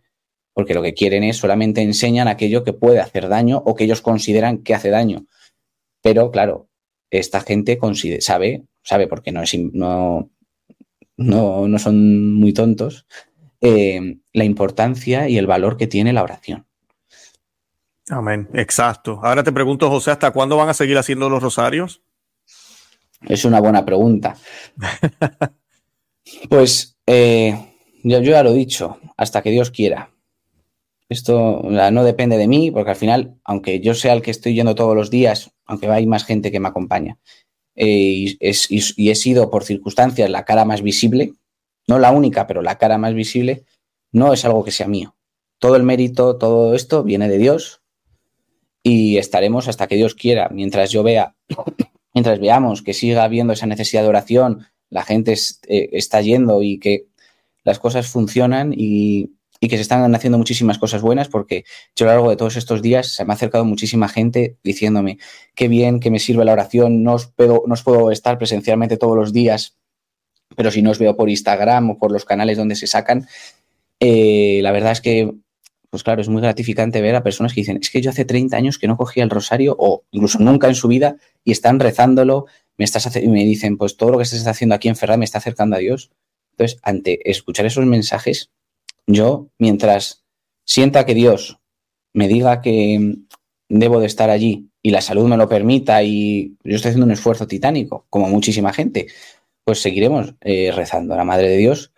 Porque 0.53 0.74
lo 0.74 0.82
que 0.82 0.93
quieren 0.93 1.24
es 1.24 1.38
solamente 1.38 1.82
enseñan 1.82 2.28
aquello 2.28 2.64
que 2.64 2.74
puede 2.74 2.99
hacer 2.99 3.30
daño 3.30 3.62
o 3.66 3.76
que 3.76 3.84
ellos 3.84 4.01
consideran 4.01 4.60
que 4.60 4.74
hace 4.74 4.89
daño. 4.89 5.26
Pero 6.01 6.32
claro, 6.32 6.70
esta 7.10 7.41
gente 7.41 7.78
sabe, 8.20 8.64
sabe 8.84 9.08
porque 9.08 9.32
no, 9.32 9.41
es, 9.41 9.53
no, 9.58 10.30
no, 11.18 11.68
no 11.68 11.80
son 11.80 12.34
muy 12.34 12.53
tontos, 12.53 13.05
eh, 13.62 14.18
la 14.34 14.43
importancia 14.43 15.28
y 15.30 15.38
el 15.38 15.47
valor 15.47 15.78
que 15.78 15.88
tiene 15.88 16.14
la 16.14 16.24
oración. 16.24 16.66
Amén, 18.10 18.47
exacto. 18.53 19.20
Ahora 19.22 19.43
te 19.43 19.51
pregunto, 19.51 19.89
José, 19.89 20.12
¿hasta 20.12 20.32
cuándo 20.32 20.55
van 20.55 20.70
a 20.70 20.74
seguir 20.74 20.97
haciendo 20.97 21.30
los 21.30 21.43
rosarios? 21.43 22.01
Es 23.22 23.45
una 23.45 23.59
buena 23.59 23.86
pregunta. 23.86 24.36
pues 26.49 26.97
eh, 27.05 27.57
yo, 28.03 28.22
ya 28.22 28.43
lo 28.43 28.51
he 28.51 28.55
dicho, 28.55 28.99
hasta 29.18 29.41
que 29.41 29.51
Dios 29.51 29.72
quiera. 29.72 30.11
Esto 31.09 31.61
no 31.63 32.03
depende 32.03 32.38
de 32.38 32.47
mí, 32.47 32.70
porque 32.70 32.91
al 32.91 32.95
final, 32.97 33.39
aunque 33.45 33.80
yo 33.80 33.93
sea 33.93 34.13
el 34.13 34.22
que 34.22 34.32
estoy 34.32 34.55
yendo 34.55 34.76
todos 34.76 34.95
los 34.95 35.09
días, 35.09 35.51
aunque 35.65 35.88
hay 35.88 36.05
más 36.05 36.26
gente 36.26 36.51
que 36.51 36.59
me 36.59 36.68
acompaña, 36.68 37.18
eh, 37.76 37.88
y, 37.88 38.38
y, 38.39 39.09
he 39.09 39.15
sido 39.15 39.49
por 39.49 39.63
circunstancias 39.63 40.30
la 40.30 40.43
cara 40.43 40.65
más 40.65 40.82
visible, 40.82 41.34
no 41.88 41.99
la 41.99 42.11
única, 42.11 42.45
pero 42.45 42.61
la 42.61 42.78
cara 42.78 42.97
más 42.97 43.13
visible, 43.13 43.63
no 44.11 44.34
es 44.34 44.43
algo 44.43 44.65
que 44.65 44.72
sea 44.72 44.88
mío. 44.88 45.15
Todo 45.59 45.76
el 45.78 45.84
mérito, 45.84 46.38
todo 46.38 46.76
esto 46.76 47.03
viene 47.03 47.30
de 47.30 47.38
Dios 47.38 47.82
y 48.84 49.18
estaremos 49.18 49.68
hasta 49.68 49.88
que 49.88 49.95
Dios 49.95 50.13
quiera. 50.13 50.49
Mientras 50.51 50.91
yo 50.91 51.03
vea 51.03 51.36
mientras 52.18 52.39
veamos 52.39 52.82
que 52.82 52.95
siga 52.95 53.24
habiendo 53.24 53.53
esa 53.53 53.68
necesidad 53.68 54.01
de 54.01 54.07
oración, 54.07 54.65
la 54.89 55.03
gente 55.03 55.34
eh, 55.68 55.89
está 55.91 56.20
yendo 56.20 56.63
y 56.63 56.80
que 56.80 57.05
las 57.63 57.78
cosas 57.78 58.07
funcionan 58.07 58.74
y, 58.76 59.36
que 59.61 59.76
se 59.76 59.82
están 59.84 60.15
haciendo 60.15 60.39
muchísimas 60.39 60.80
cosas 60.80 61.03
buenas, 61.03 61.28
porque 61.30 61.63
yo 61.95 62.05
a 62.05 62.09
lo 62.09 62.13
largo 62.13 62.30
de 62.32 62.36
todos 62.36 62.55
estos 62.55 62.82
días 62.82 63.13
se 63.13 63.24
me 63.24 63.34
ha 63.34 63.36
acercado 63.36 63.65
muchísima 63.65 64.07
gente 64.07 64.57
diciéndome 64.63 65.20
qué 65.53 65.68
bien, 65.68 65.99
que 65.99 66.09
me 66.09 66.18
sirve 66.18 66.43
la 66.43 66.53
oración, 66.53 67.03
no 67.03 67.13
os 67.13 67.28
puedo, 67.28 67.63
no 67.68 68.11
estar 68.11 68.39
presencialmente 68.39 68.97
todos 68.97 69.15
los 69.15 69.32
días, 69.32 69.78
pero 70.55 70.72
si 70.72 70.82
no 70.82 70.89
os 70.89 70.97
veo 70.97 71.15
por 71.15 71.30
Instagram 71.30 71.91
o 71.91 71.97
por 71.99 72.11
los 72.11 72.26
canales 72.26 72.57
donde 72.57 72.76
se 72.76 72.88
sacan, 72.88 73.28
eh, 73.99 74.59
la 74.63 74.72
verdad 74.72 74.93
es 74.93 75.01
que 75.01 75.36
pues 75.90 76.04
claro, 76.04 76.22
es 76.22 76.30
muy 76.30 76.42
gratificante 76.42 77.02
ver 77.02 77.16
a 77.16 77.24
personas 77.24 77.54
que 77.54 77.62
dicen, 77.62 77.80
es 77.82 77.90
que 77.90 78.02
yo 78.02 78.10
hace 78.10 78.26
30 78.26 78.58
años 78.58 78.78
que 78.78 78.88
no 78.88 78.98
cogía 78.98 79.24
el 79.24 79.30
rosario 79.30 79.76
o 79.80 80.04
incluso 80.12 80.40
nunca 80.40 80.68
en 80.68 80.76
su 80.76 80.88
vida 80.88 81.18
y 81.44 81.52
están 81.52 81.80
rezándolo, 81.80 82.46
me, 82.78 82.86
estás 82.86 83.16
y 83.16 83.28
me 83.28 83.46
dicen, 83.46 83.78
pues 83.78 83.98
todo 83.98 84.12
lo 84.12 84.18
que 84.18 84.24
estás 84.24 84.46
haciendo 84.48 84.76
aquí 84.76 84.90
en 84.90 84.96
Ferraz 84.96 85.18
me 85.18 85.26
está 85.26 85.38
acercando 85.38 85.76
a 85.76 85.80
Dios. 85.80 86.12
Entonces, 86.52 86.80
ante 86.84 87.30
escuchar 87.30 87.66
esos 87.66 87.86
mensajes, 87.86 88.52
yo, 89.06 89.50
mientras 89.58 90.26
sienta 90.66 91.06
que 91.06 91.14
Dios 91.14 91.60
me 92.14 92.28
diga 92.28 92.62
que 92.62 93.16
debo 93.70 94.00
de 94.00 94.08
estar 94.08 94.30
allí 94.30 94.70
y 94.82 94.92
la 94.92 95.02
salud 95.02 95.28
me 95.28 95.38
lo 95.38 95.48
permita 95.48 96.04
y 96.04 96.58
yo 96.64 96.76
estoy 96.76 96.90
haciendo 96.90 97.06
un 97.06 97.12
esfuerzo 97.12 97.48
titánico, 97.48 98.06
como 98.10 98.30
muchísima 98.30 98.74
gente, 98.74 99.08
pues 99.64 99.82
seguiremos 99.82 100.36
eh, 100.42 100.72
rezando 100.74 101.14
a 101.14 101.18
la 101.18 101.24
Madre 101.24 101.50
de 101.50 101.58
Dios 101.58 101.94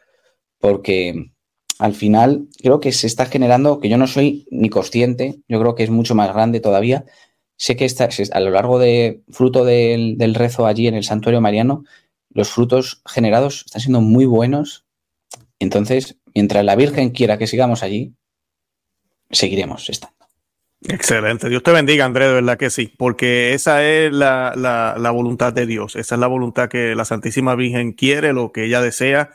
porque 0.60 1.32
al 1.80 1.94
final 1.94 2.48
creo 2.62 2.80
que 2.80 2.92
se 2.92 3.08
está 3.08 3.26
generando, 3.26 3.80
que 3.80 3.90
yo 3.90 3.98
no 3.98 4.06
soy 4.06 4.46
ni 4.52 4.70
consciente, 4.70 5.40
yo 5.48 5.60
creo 5.60 5.76
que 5.76 5.84
es 5.84 5.90
mucho 5.90 6.14
más 6.14 6.32
grande 6.34 6.60
todavía. 6.60 7.06
Sé 7.58 7.76
que 7.76 7.86
está, 7.86 8.10
a 8.32 8.40
lo 8.40 8.52
largo 8.52 8.80
de 8.80 9.24
fruto 9.30 9.66
del, 9.66 10.18
del 10.18 10.36
rezo 10.36 10.66
allí 10.66 10.88
en 10.88 10.96
el 10.96 11.04
santuario 11.04 11.42
mariano, 11.42 11.84
los 12.30 12.50
frutos 12.50 13.02
generados 13.06 13.64
están 13.66 13.82
siendo 13.82 14.02
muy 14.02 14.26
buenos. 14.26 14.86
Entonces, 15.58 16.18
mientras 16.36 16.64
la 16.64 16.76
Virgen 16.76 17.10
quiera 17.10 17.38
que 17.38 17.48
sigamos 17.48 17.82
allí, 17.82 18.14
seguiremos 19.32 19.90
estando. 19.90 20.16
Excelente. 20.88 21.50
Dios 21.50 21.64
te 21.64 21.72
bendiga, 21.72 22.06
Andrés, 22.06 22.30
de 22.30 22.34
verdad 22.36 22.58
que 22.58 22.70
sí, 22.70 22.94
porque 22.98 23.54
esa 23.54 23.86
es 23.86 24.14
la, 24.14 24.54
la, 24.56 25.12
voluntad 25.12 25.52
de 25.52 25.66
Dios, 25.66 25.98
esa 25.98 26.16
es 26.16 26.22
la 26.22 26.28
voluntad 26.28 26.70
que 26.70 26.96
la 26.96 27.04
Santísima 27.04 27.56
Virgen 27.56 27.92
quiere, 27.92 28.32
lo 28.32 28.54
que 28.54 28.66
ella 28.66 28.82
desea, 28.82 29.32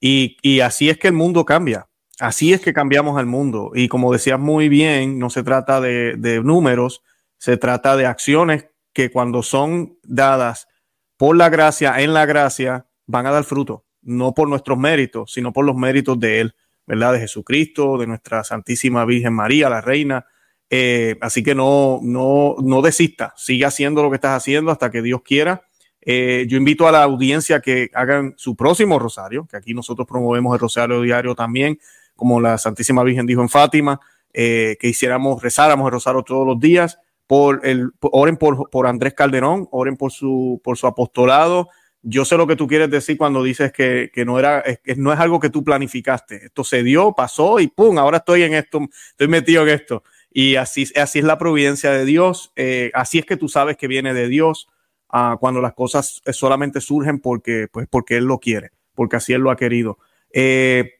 y, 0.00 0.60
así 0.60 0.88
es 0.90 0.98
que 0.98 1.08
el 1.08 1.14
mundo 1.14 1.44
cambia, 1.44 1.88
así 2.20 2.52
es 2.52 2.60
que 2.60 2.72
cambiamos 2.72 3.18
al 3.18 3.26
mundo. 3.26 3.72
Y 3.74 3.88
como 3.88 4.12
decías 4.12 4.38
muy 4.38 4.68
bien, 4.68 5.18
no 5.18 5.30
se 5.30 5.42
trata 5.42 5.80
de, 5.80 6.14
de 6.16 6.40
números, 6.42 7.02
se 7.38 7.56
trata 7.56 7.96
de 7.96 8.06
acciones 8.06 8.68
que 8.92 9.10
cuando 9.10 9.42
son 9.42 9.98
dadas 10.02 10.68
por 11.16 11.36
la 11.36 11.48
gracia, 11.48 12.00
en 12.00 12.14
la 12.14 12.26
gracia, 12.26 12.86
van 13.06 13.26
a 13.26 13.30
dar 13.30 13.44
fruto, 13.44 13.86
no 14.02 14.34
por 14.34 14.48
nuestros 14.48 14.78
méritos, 14.78 15.32
sino 15.32 15.52
por 15.52 15.64
los 15.64 15.76
méritos 15.76 16.18
de 16.18 16.40
Él, 16.40 16.54
¿verdad? 16.86 17.14
De 17.14 17.20
Jesucristo, 17.20 17.98
de 17.98 18.06
nuestra 18.06 18.44
Santísima 18.44 19.04
Virgen 19.04 19.34
María, 19.34 19.68
la 19.68 19.80
Reina 19.80 20.26
eh, 20.70 21.16
así 21.20 21.42
que 21.42 21.54
no, 21.54 22.00
no, 22.02 22.56
no 22.62 22.82
desista, 22.82 23.32
sigue 23.36 23.64
haciendo 23.64 24.02
lo 24.02 24.10
que 24.10 24.16
estás 24.16 24.36
haciendo 24.36 24.70
hasta 24.70 24.90
que 24.90 25.02
Dios 25.02 25.22
quiera. 25.22 25.67
Eh, 26.10 26.46
yo 26.48 26.56
invito 26.56 26.88
a 26.88 26.90
la 26.92 27.02
audiencia 27.02 27.60
que 27.60 27.90
hagan 27.92 28.32
su 28.38 28.56
próximo 28.56 28.98
rosario, 28.98 29.46
que 29.46 29.58
aquí 29.58 29.74
nosotros 29.74 30.08
promovemos 30.08 30.54
el 30.54 30.58
rosario 30.58 31.02
diario 31.02 31.34
también, 31.34 31.78
como 32.16 32.40
la 32.40 32.56
Santísima 32.56 33.04
Virgen 33.04 33.26
dijo 33.26 33.42
en 33.42 33.50
Fátima, 33.50 34.00
eh, 34.32 34.78
que 34.80 34.88
hiciéramos, 34.88 35.42
rezáramos 35.42 35.84
el 35.84 35.92
rosario 35.92 36.22
todos 36.22 36.46
los 36.46 36.58
días. 36.58 36.98
Por 37.26 37.60
el, 37.62 37.90
oren 38.00 38.38
por, 38.38 38.70
por 38.70 38.86
Andrés 38.86 39.12
Calderón, 39.12 39.68
oren 39.70 39.98
por 39.98 40.10
su, 40.10 40.62
por 40.64 40.78
su 40.78 40.86
apostolado. 40.86 41.68
Yo 42.00 42.24
sé 42.24 42.38
lo 42.38 42.46
que 42.46 42.56
tú 42.56 42.66
quieres 42.66 42.90
decir 42.90 43.18
cuando 43.18 43.42
dices 43.42 43.70
que, 43.70 44.10
que 44.10 44.24
no 44.24 44.38
era, 44.38 44.64
no 44.96 45.12
es 45.12 45.20
algo 45.20 45.38
que 45.38 45.50
tú 45.50 45.62
planificaste. 45.62 46.46
Esto 46.46 46.64
se 46.64 46.82
dio, 46.82 47.12
pasó 47.12 47.60
y 47.60 47.66
pum, 47.66 47.98
ahora 47.98 48.16
estoy 48.16 48.44
en 48.44 48.54
esto, 48.54 48.80
estoy 49.10 49.28
metido 49.28 49.62
en 49.64 49.68
esto. 49.68 50.02
Y 50.32 50.56
así, 50.56 50.86
así 50.96 51.18
es 51.18 51.24
la 51.26 51.36
providencia 51.36 51.90
de 51.90 52.06
Dios, 52.06 52.50
eh, 52.56 52.90
así 52.94 53.18
es 53.18 53.26
que 53.26 53.36
tú 53.36 53.50
sabes 53.50 53.76
que 53.76 53.88
viene 53.88 54.14
de 54.14 54.28
Dios 54.28 54.68
uh, 55.12 55.38
cuando 55.38 55.60
las 55.60 55.74
cosas 55.74 56.20
solamente 56.32 56.80
surgen 56.80 57.20
porque, 57.20 57.68
pues, 57.70 57.86
porque 57.88 58.16
Él 58.16 58.24
lo 58.24 58.38
quiere, 58.38 58.70
porque 58.94 59.16
así 59.16 59.32
Él 59.32 59.42
lo 59.42 59.50
ha 59.50 59.56
querido. 59.56 59.98
Eh, 60.32 60.94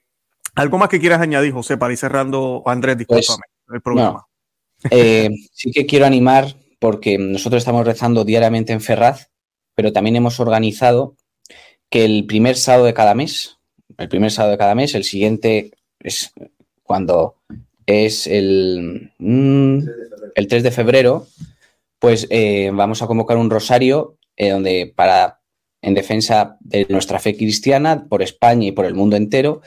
¿Algo 0.55 0.79
más 0.79 0.89
que 0.89 1.01
quieras 1.01 1.21
añadir, 1.21 1.53
José, 1.53 1.77
para 1.77 1.93
ir 1.93 1.99
cerrando, 1.99 2.63
Andrés, 2.67 2.97
pues, 3.07 3.21
discúlpame, 3.21 3.45
el 3.73 3.81
programa? 3.81 4.11
No. 4.13 4.29
Eh, 4.91 5.31
sí 5.53 5.71
que 5.73 5.87
quiero 5.87 6.07
animar 6.07 6.57
porque 6.79 7.19
nosotros 7.19 7.61
estamos 7.61 7.85
rezando 7.85 8.25
diariamente 8.25 8.73
en 8.73 8.81
Ferraz, 8.81 9.31
pero 9.75 9.93
también 9.93 10.17
hemos 10.17 10.41
organizado 10.41 11.17
que 11.91 12.05
el 12.05 12.27
primer 12.27 12.57
sábado 12.57 12.85
de 12.85 12.95
cada 12.95 13.15
mes, 13.15 13.59
el 13.97 14.09
primer 14.09 14.31
sábado 14.31 14.53
de 14.53 14.59
cada 14.59 14.75
mes, 14.75 14.95
el 14.95 15.05
siguiente 15.05 15.73
es 16.01 16.33
cuando 16.83 17.37
es 17.87 18.27
el, 18.27 19.13
mm, 19.19 19.79
el 20.35 20.49
3 20.49 20.63
de 20.63 20.71
febrero, 20.71 21.27
pues 21.99 22.27
eh, 22.31 22.71
vamos 22.73 23.03
a 23.03 23.07
convocar 23.07 23.37
un 23.37 23.51
rosario 23.51 24.17
eh, 24.37 24.51
donde 24.51 24.93
para 24.95 25.41
en 25.83 25.95
defensa 25.95 26.57
de 26.61 26.87
nuestra 26.89 27.19
fe 27.19 27.37
cristiana 27.37 28.07
por 28.09 28.23
España 28.23 28.67
y 28.67 28.73
por 28.73 28.85
el 28.85 28.95
mundo 28.95 29.17
entero. 29.17 29.61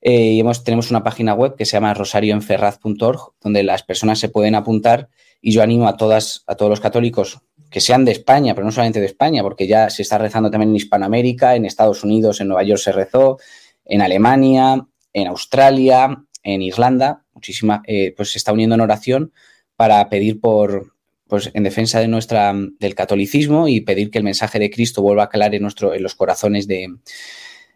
Eh, 0.00 0.32
y 0.32 0.40
hemos, 0.40 0.64
tenemos 0.64 0.90
una 0.90 1.04
página 1.04 1.34
web 1.34 1.56
que 1.56 1.66
se 1.66 1.72
llama 1.72 1.92
rosarioenferraz.org, 1.92 3.34
donde 3.40 3.62
las 3.62 3.82
personas 3.82 4.18
se 4.18 4.30
pueden 4.30 4.54
apuntar 4.54 5.08
y 5.42 5.52
yo 5.52 5.62
animo 5.62 5.88
a 5.88 5.96
todas, 5.96 6.44
a 6.46 6.54
todos 6.54 6.70
los 6.70 6.80
católicos 6.80 7.40
que 7.70 7.80
sean 7.80 8.04
de 8.04 8.12
España, 8.12 8.54
pero 8.54 8.64
no 8.64 8.72
solamente 8.72 9.00
de 9.00 9.06
España, 9.06 9.42
porque 9.42 9.66
ya 9.66 9.90
se 9.90 10.02
está 10.02 10.18
rezando 10.18 10.50
también 10.50 10.70
en 10.70 10.76
Hispanoamérica, 10.76 11.54
en 11.54 11.66
Estados 11.66 12.02
Unidos, 12.02 12.40
en 12.40 12.48
Nueva 12.48 12.64
York 12.64 12.80
se 12.80 12.92
rezó, 12.92 13.38
en 13.84 14.02
Alemania, 14.02 14.86
en 15.12 15.28
Australia, 15.28 16.24
en 16.42 16.62
Irlanda, 16.62 17.24
muchísima, 17.32 17.82
eh, 17.86 18.12
pues 18.16 18.32
se 18.32 18.38
está 18.38 18.52
uniendo 18.52 18.74
en 18.74 18.80
oración 18.80 19.32
para 19.76 20.08
pedir 20.08 20.40
por, 20.40 20.94
pues 21.30 21.50
en 21.54 21.62
defensa 21.62 22.00
de 22.00 22.08
nuestra, 22.08 22.52
del 22.54 22.94
catolicismo 22.94 23.68
y 23.68 23.80
pedir 23.80 24.10
que 24.10 24.18
el 24.18 24.24
mensaje 24.24 24.58
de 24.58 24.70
Cristo 24.70 25.00
vuelva 25.00 25.24
a 25.24 25.28
calar 25.30 25.54
en, 25.54 25.62
nuestro, 25.62 25.94
en 25.94 26.02
los 26.02 26.14
corazones 26.14 26.66
de, 26.66 26.88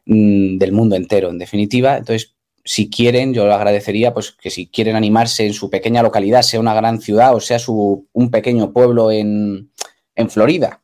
mm, 0.04 0.58
del 0.58 0.72
mundo 0.72 0.96
entero, 0.96 1.30
en 1.30 1.38
definitiva. 1.38 1.96
Entonces, 1.96 2.34
si 2.64 2.90
quieren, 2.90 3.32
yo 3.32 3.46
lo 3.46 3.54
agradecería, 3.54 4.12
pues 4.12 4.32
que 4.32 4.50
si 4.50 4.66
quieren 4.66 4.96
animarse 4.96 5.46
en 5.46 5.54
su 5.54 5.70
pequeña 5.70 6.02
localidad, 6.02 6.42
sea 6.42 6.60
una 6.60 6.74
gran 6.74 7.00
ciudad 7.00 7.34
o 7.34 7.40
sea 7.40 7.58
su, 7.58 8.08
un 8.12 8.30
pequeño 8.30 8.72
pueblo 8.72 9.10
en, 9.10 9.70
en 10.14 10.30
Florida 10.30 10.82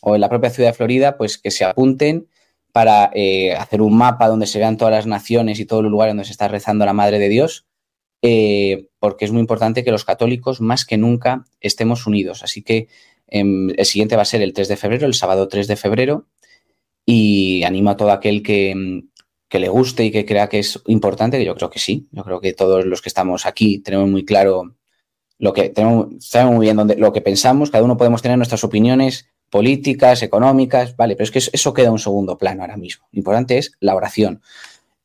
o 0.00 0.14
en 0.14 0.20
la 0.20 0.28
propia 0.28 0.50
ciudad 0.50 0.70
de 0.70 0.74
Florida, 0.74 1.16
pues 1.16 1.38
que 1.38 1.50
se 1.50 1.64
apunten 1.64 2.28
para 2.72 3.10
eh, 3.14 3.54
hacer 3.54 3.82
un 3.82 3.96
mapa 3.96 4.28
donde 4.28 4.46
se 4.46 4.58
vean 4.58 4.76
todas 4.76 4.92
las 4.92 5.06
naciones 5.06 5.60
y 5.60 5.66
todos 5.66 5.82
los 5.82 5.92
lugares 5.92 6.12
donde 6.12 6.24
se 6.24 6.32
está 6.32 6.48
rezando 6.48 6.86
la 6.86 6.92
Madre 6.92 7.18
de 7.18 7.28
Dios, 7.28 7.66
eh, 8.22 8.88
porque 9.02 9.24
es 9.24 9.32
muy 9.32 9.40
importante 9.40 9.82
que 9.82 9.90
los 9.90 10.04
católicos 10.04 10.60
más 10.60 10.84
que 10.84 10.96
nunca 10.96 11.44
estemos 11.60 12.06
unidos. 12.06 12.44
Así 12.44 12.62
que 12.62 12.86
eh, 13.26 13.42
el 13.76 13.84
siguiente 13.84 14.14
va 14.14 14.22
a 14.22 14.24
ser 14.24 14.42
el 14.42 14.52
3 14.52 14.68
de 14.68 14.76
febrero, 14.76 15.08
el 15.08 15.14
sábado 15.14 15.48
3 15.48 15.66
de 15.66 15.74
febrero, 15.74 16.28
y 17.04 17.64
animo 17.64 17.90
a 17.90 17.96
todo 17.96 18.12
aquel 18.12 18.44
que, 18.44 19.02
que 19.48 19.58
le 19.58 19.68
guste 19.68 20.04
y 20.04 20.12
que 20.12 20.24
crea 20.24 20.48
que 20.48 20.60
es 20.60 20.80
importante, 20.86 21.36
que 21.36 21.44
yo 21.44 21.56
creo 21.56 21.68
que 21.68 21.80
sí, 21.80 22.06
yo 22.12 22.22
creo 22.22 22.40
que 22.40 22.52
todos 22.52 22.86
los 22.86 23.02
que 23.02 23.08
estamos 23.08 23.44
aquí 23.44 23.80
tenemos 23.80 24.08
muy 24.08 24.24
claro 24.24 24.76
lo 25.36 25.52
que 25.52 25.70
tenemos, 25.70 26.06
sabemos 26.20 26.54
muy 26.54 26.66
bien 26.66 26.76
dónde, 26.76 26.94
lo 26.94 27.12
que 27.12 27.22
pensamos, 27.22 27.72
cada 27.72 27.82
uno 27.82 27.96
podemos 27.96 28.22
tener 28.22 28.38
nuestras 28.38 28.62
opiniones 28.62 29.26
políticas, 29.50 30.22
económicas, 30.22 30.96
vale, 30.96 31.16
pero 31.16 31.24
es 31.24 31.32
que 31.32 31.40
eso 31.40 31.74
queda 31.74 31.86
en 31.86 31.94
un 31.94 31.98
segundo 31.98 32.38
plano 32.38 32.62
ahora 32.62 32.76
mismo. 32.76 33.08
Lo 33.10 33.18
importante 33.18 33.58
es 33.58 33.72
la 33.80 33.96
oración. 33.96 34.42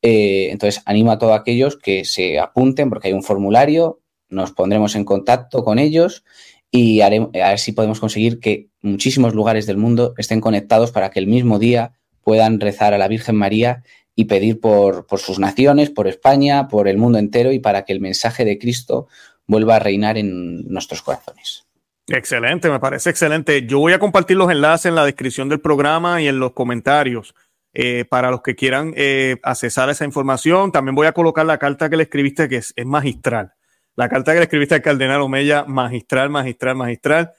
Eh, 0.02 0.48
entonces, 0.50 0.82
animo 0.86 1.10
a 1.10 1.18
todos 1.18 1.38
aquellos 1.38 1.76
que 1.76 2.04
se 2.04 2.38
apunten 2.38 2.88
porque 2.88 3.08
hay 3.08 3.14
un 3.14 3.22
formulario, 3.22 4.00
nos 4.28 4.52
pondremos 4.52 4.94
en 4.94 5.04
contacto 5.04 5.64
con 5.64 5.78
ellos 5.78 6.24
y 6.70 7.00
haremos, 7.00 7.30
a 7.34 7.48
ver 7.48 7.58
si 7.58 7.72
podemos 7.72 7.98
conseguir 7.98 8.40
que 8.40 8.68
muchísimos 8.82 9.34
lugares 9.34 9.66
del 9.66 9.78
mundo 9.78 10.14
estén 10.18 10.40
conectados 10.40 10.92
para 10.92 11.10
que 11.10 11.18
el 11.18 11.26
mismo 11.26 11.58
día 11.58 11.92
puedan 12.22 12.60
rezar 12.60 12.94
a 12.94 12.98
la 12.98 13.08
Virgen 13.08 13.36
María 13.36 13.82
y 14.14 14.26
pedir 14.26 14.60
por, 14.60 15.06
por 15.06 15.18
sus 15.18 15.38
naciones, 15.38 15.90
por 15.90 16.06
España, 16.08 16.68
por 16.68 16.88
el 16.88 16.98
mundo 16.98 17.18
entero 17.18 17.52
y 17.52 17.58
para 17.58 17.84
que 17.84 17.92
el 17.92 18.00
mensaje 18.00 18.44
de 18.44 18.58
Cristo 18.58 19.08
vuelva 19.46 19.76
a 19.76 19.78
reinar 19.78 20.18
en 20.18 20.68
nuestros 20.68 21.02
corazones. 21.02 21.66
Excelente, 22.06 22.70
me 22.70 22.80
parece 22.80 23.10
excelente. 23.10 23.66
Yo 23.66 23.78
voy 23.78 23.92
a 23.92 23.98
compartir 23.98 24.36
los 24.36 24.50
enlaces 24.50 24.86
en 24.86 24.94
la 24.94 25.04
descripción 25.04 25.48
del 25.48 25.60
programa 25.60 26.22
y 26.22 26.28
en 26.28 26.38
los 26.38 26.52
comentarios 26.52 27.34
eh, 27.80 28.04
para 28.04 28.32
los 28.32 28.42
que 28.42 28.56
quieran 28.56 28.92
eh, 28.96 29.36
accesar 29.44 29.88
esa 29.88 30.04
información. 30.04 30.72
También 30.72 30.96
voy 30.96 31.06
a 31.06 31.12
colocar 31.12 31.46
la 31.46 31.58
carta 31.58 31.88
que 31.88 31.96
le 31.96 32.02
escribiste, 32.02 32.48
que 32.48 32.56
es, 32.56 32.74
magistral. 32.84 33.52
La 33.94 34.08
carta 34.08 34.32
que 34.32 34.38
le 34.38 34.44
escribiste 34.46 34.74
al 34.74 34.82
cardenal 34.82 35.20
Omeya, 35.20 35.64
magistral, 35.64 36.28
magistral, 36.28 36.74
magistral. 36.74 37.30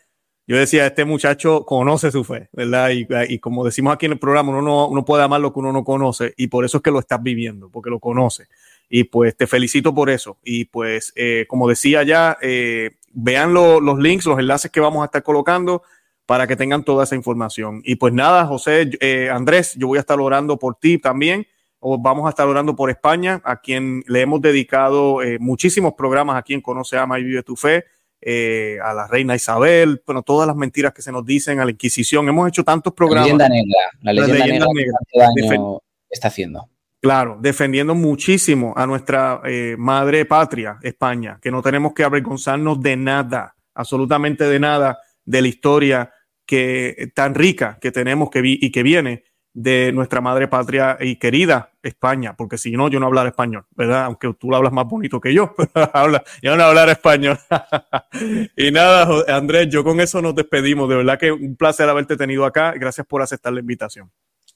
Yo 0.48 0.56
decía, 0.56 0.88
este 0.88 1.04
muchacho 1.04 1.66
conoce 1.66 2.10
su 2.10 2.24
fe, 2.24 2.48
¿verdad? 2.54 2.92
Y, 2.92 3.06
y, 3.28 3.40
como 3.40 3.66
decimos 3.66 3.94
aquí 3.94 4.06
en 4.06 4.14
el 4.14 4.20
programa, 4.20 4.52
uno 4.52 4.62
no 4.62 4.88
uno 4.88 5.04
puede 5.04 5.24
amar 5.24 5.42
lo 5.42 5.52
que 5.52 5.60
uno 5.60 5.74
no 5.74 5.84
conoce 5.84 6.34
y 6.38 6.48
por 6.48 6.64
eso 6.64 6.78
es 6.78 6.84
que 6.84 6.92
lo 6.92 7.00
estás 7.00 7.22
viviendo, 7.22 7.70
porque 7.70 7.90
lo 7.90 8.00
conoce. 8.00 8.48
Y 8.88 9.04
pues 9.04 9.36
te 9.36 9.46
felicito 9.46 9.94
por 9.94 10.10
eso. 10.10 10.38
Y 10.42 10.66
pues, 10.66 11.12
eh, 11.18 11.48
como 11.50 11.68
decía 11.68 12.04
ya, 12.04 12.38
eh, 12.42 12.92
vean 13.12 13.54
lo, 13.54 13.82
los 13.82 14.00
links, 14.00 14.26
los 14.26 14.40
enlaces 14.40 14.72
que 14.72 14.80
vamos 14.80 15.02
a 15.02 15.06
estar 15.08 15.22
colocando 15.22 15.84
para 16.30 16.46
que 16.46 16.56
tengan 16.56 16.84
toda 16.84 17.06
esa 17.06 17.16
información. 17.16 17.82
Y 17.84 17.96
pues 17.96 18.14
nada, 18.14 18.46
José, 18.46 18.92
eh, 19.00 19.32
Andrés, 19.32 19.74
yo 19.76 19.88
voy 19.88 19.98
a 19.98 20.02
estar 20.02 20.20
orando 20.20 20.60
por 20.60 20.76
ti 20.76 21.00
también. 21.00 21.48
O 21.80 21.98
vamos 21.98 22.28
a 22.28 22.30
estar 22.30 22.46
orando 22.46 22.76
por 22.76 22.92
España, 22.92 23.42
a 23.44 23.60
quien 23.60 24.04
le 24.06 24.22
hemos 24.22 24.40
dedicado 24.40 25.24
eh, 25.24 25.40
muchísimos 25.40 25.96
programas 25.96 26.38
aquí 26.38 26.54
en 26.54 26.62
Conoce, 26.62 27.00
Ama 27.00 27.18
y 27.18 27.24
Vive 27.24 27.42
tu 27.42 27.56
Fe, 27.56 27.86
eh, 28.22 28.78
a 28.84 28.94
la 28.94 29.08
reina 29.08 29.34
Isabel, 29.34 30.04
bueno, 30.06 30.22
todas 30.22 30.46
las 30.46 30.56
mentiras 30.56 30.94
que 30.94 31.02
se 31.02 31.12
nos 31.12 31.26
dicen, 31.26 31.60
a 31.62 31.66
la 31.66 31.72
Inquisición. 31.72 32.30
Hemos 32.30 32.48
hecho 32.48 32.64
tantos 32.64 32.94
programas. 32.94 33.28
La 33.28 33.50
leyenda 33.50 33.50
negra, 33.50 33.80
la 34.02 34.14
leyenda, 34.14 34.38
la 34.38 34.46
leyenda 34.46 34.68
negra, 34.72 35.30
negra. 35.36 35.56
Año 35.56 35.80
está 36.12 36.28
haciendo. 36.28 36.70
Claro, 37.02 37.40
defendiendo 37.42 37.96
muchísimo 37.96 38.76
a 38.78 38.86
nuestra 38.86 39.42
eh, 39.46 39.76
madre 39.80 40.26
patria, 40.26 40.78
España, 40.84 41.40
que 41.42 41.50
no 41.50 41.64
tenemos 41.64 41.94
que 41.94 42.04
avergonzarnos 42.04 42.80
de 42.82 42.98
nada, 42.98 43.56
absolutamente 43.74 44.44
de 44.44 44.60
nada 44.60 45.00
de 45.26 45.42
la 45.44 45.48
historia 45.48 46.12
que 46.50 47.12
tan 47.14 47.36
rica 47.36 47.78
que 47.80 47.92
tenemos 47.92 48.32
que 48.32 48.42
vi 48.42 48.58
y 48.60 48.72
que 48.72 48.82
viene 48.82 49.24
de 49.54 49.92
nuestra 49.92 50.20
madre 50.20 50.48
patria 50.48 50.98
y 51.00 51.18
querida 51.18 51.74
España, 51.84 52.36
porque 52.36 52.58
si 52.58 52.72
no, 52.72 52.90
yo 52.90 53.00
no 53.00 53.06
hablar 53.06 53.28
español, 53.28 53.68
¿verdad? 53.76 54.06
Aunque 54.06 54.34
tú 54.34 54.50
lo 54.50 54.56
hablas 54.56 54.74
más 54.74 54.88
bonito 54.88 55.22
que 55.22 55.32
yo, 55.32 55.54
habla, 55.94 56.24
yo 56.42 56.58
no 56.58 56.64
hablar 56.64 56.90
español. 56.90 57.38
y 58.58 58.72
nada, 58.72 59.08
Andrés, 59.28 59.70
yo 59.70 59.84
con 59.84 60.02
eso 60.02 60.24
nos 60.24 60.34
despedimos. 60.34 60.90
De 60.90 60.96
verdad 60.96 61.20
que 61.20 61.32
un 61.32 61.56
placer 61.56 61.88
haberte 61.88 62.18
tenido 62.18 62.46
acá. 62.46 62.72
Gracias 62.72 63.06
por 63.06 63.22
aceptar 63.22 63.54
la 63.54 63.60
invitación. 63.60 64.12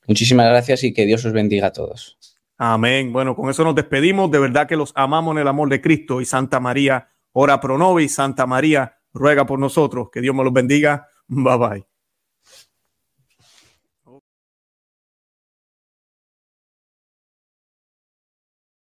Muchísimas 0.08 0.48
gracias 0.48 0.84
y 0.84 0.96
que 0.96 1.06
Dios 1.06 1.24
os 1.26 1.32
bendiga 1.32 1.68
a 1.68 1.74
todos. 1.74 2.18
Amén. 2.58 3.14
Bueno, 3.14 3.36
con 3.36 3.52
eso 3.52 3.64
nos 3.64 3.76
despedimos. 3.76 4.32
De 4.32 4.39
verdad 4.39 4.68
que 4.68 4.76
los 4.76 4.94
amamos 4.96 5.36
en 5.36 5.44
el 5.44 5.48
amor 5.48 5.70
de 5.70 5.80
Cristo 5.80 6.22
y 6.22 6.26
Santa 6.26 6.60
María, 6.60 7.10
ora 7.34 7.62
pro 7.62 7.78
nobis. 7.78 8.16
Santa 8.16 8.48
María, 8.48 8.98
ruega 9.14 9.46
por 9.46 9.60
nosotros. 9.60 10.08
Que 10.12 10.22
Dios 10.22 10.34
me 10.34 10.44
los 10.44 10.54
bendiga. 10.54 11.08
Bye 11.30 11.58
bye. 11.58 11.84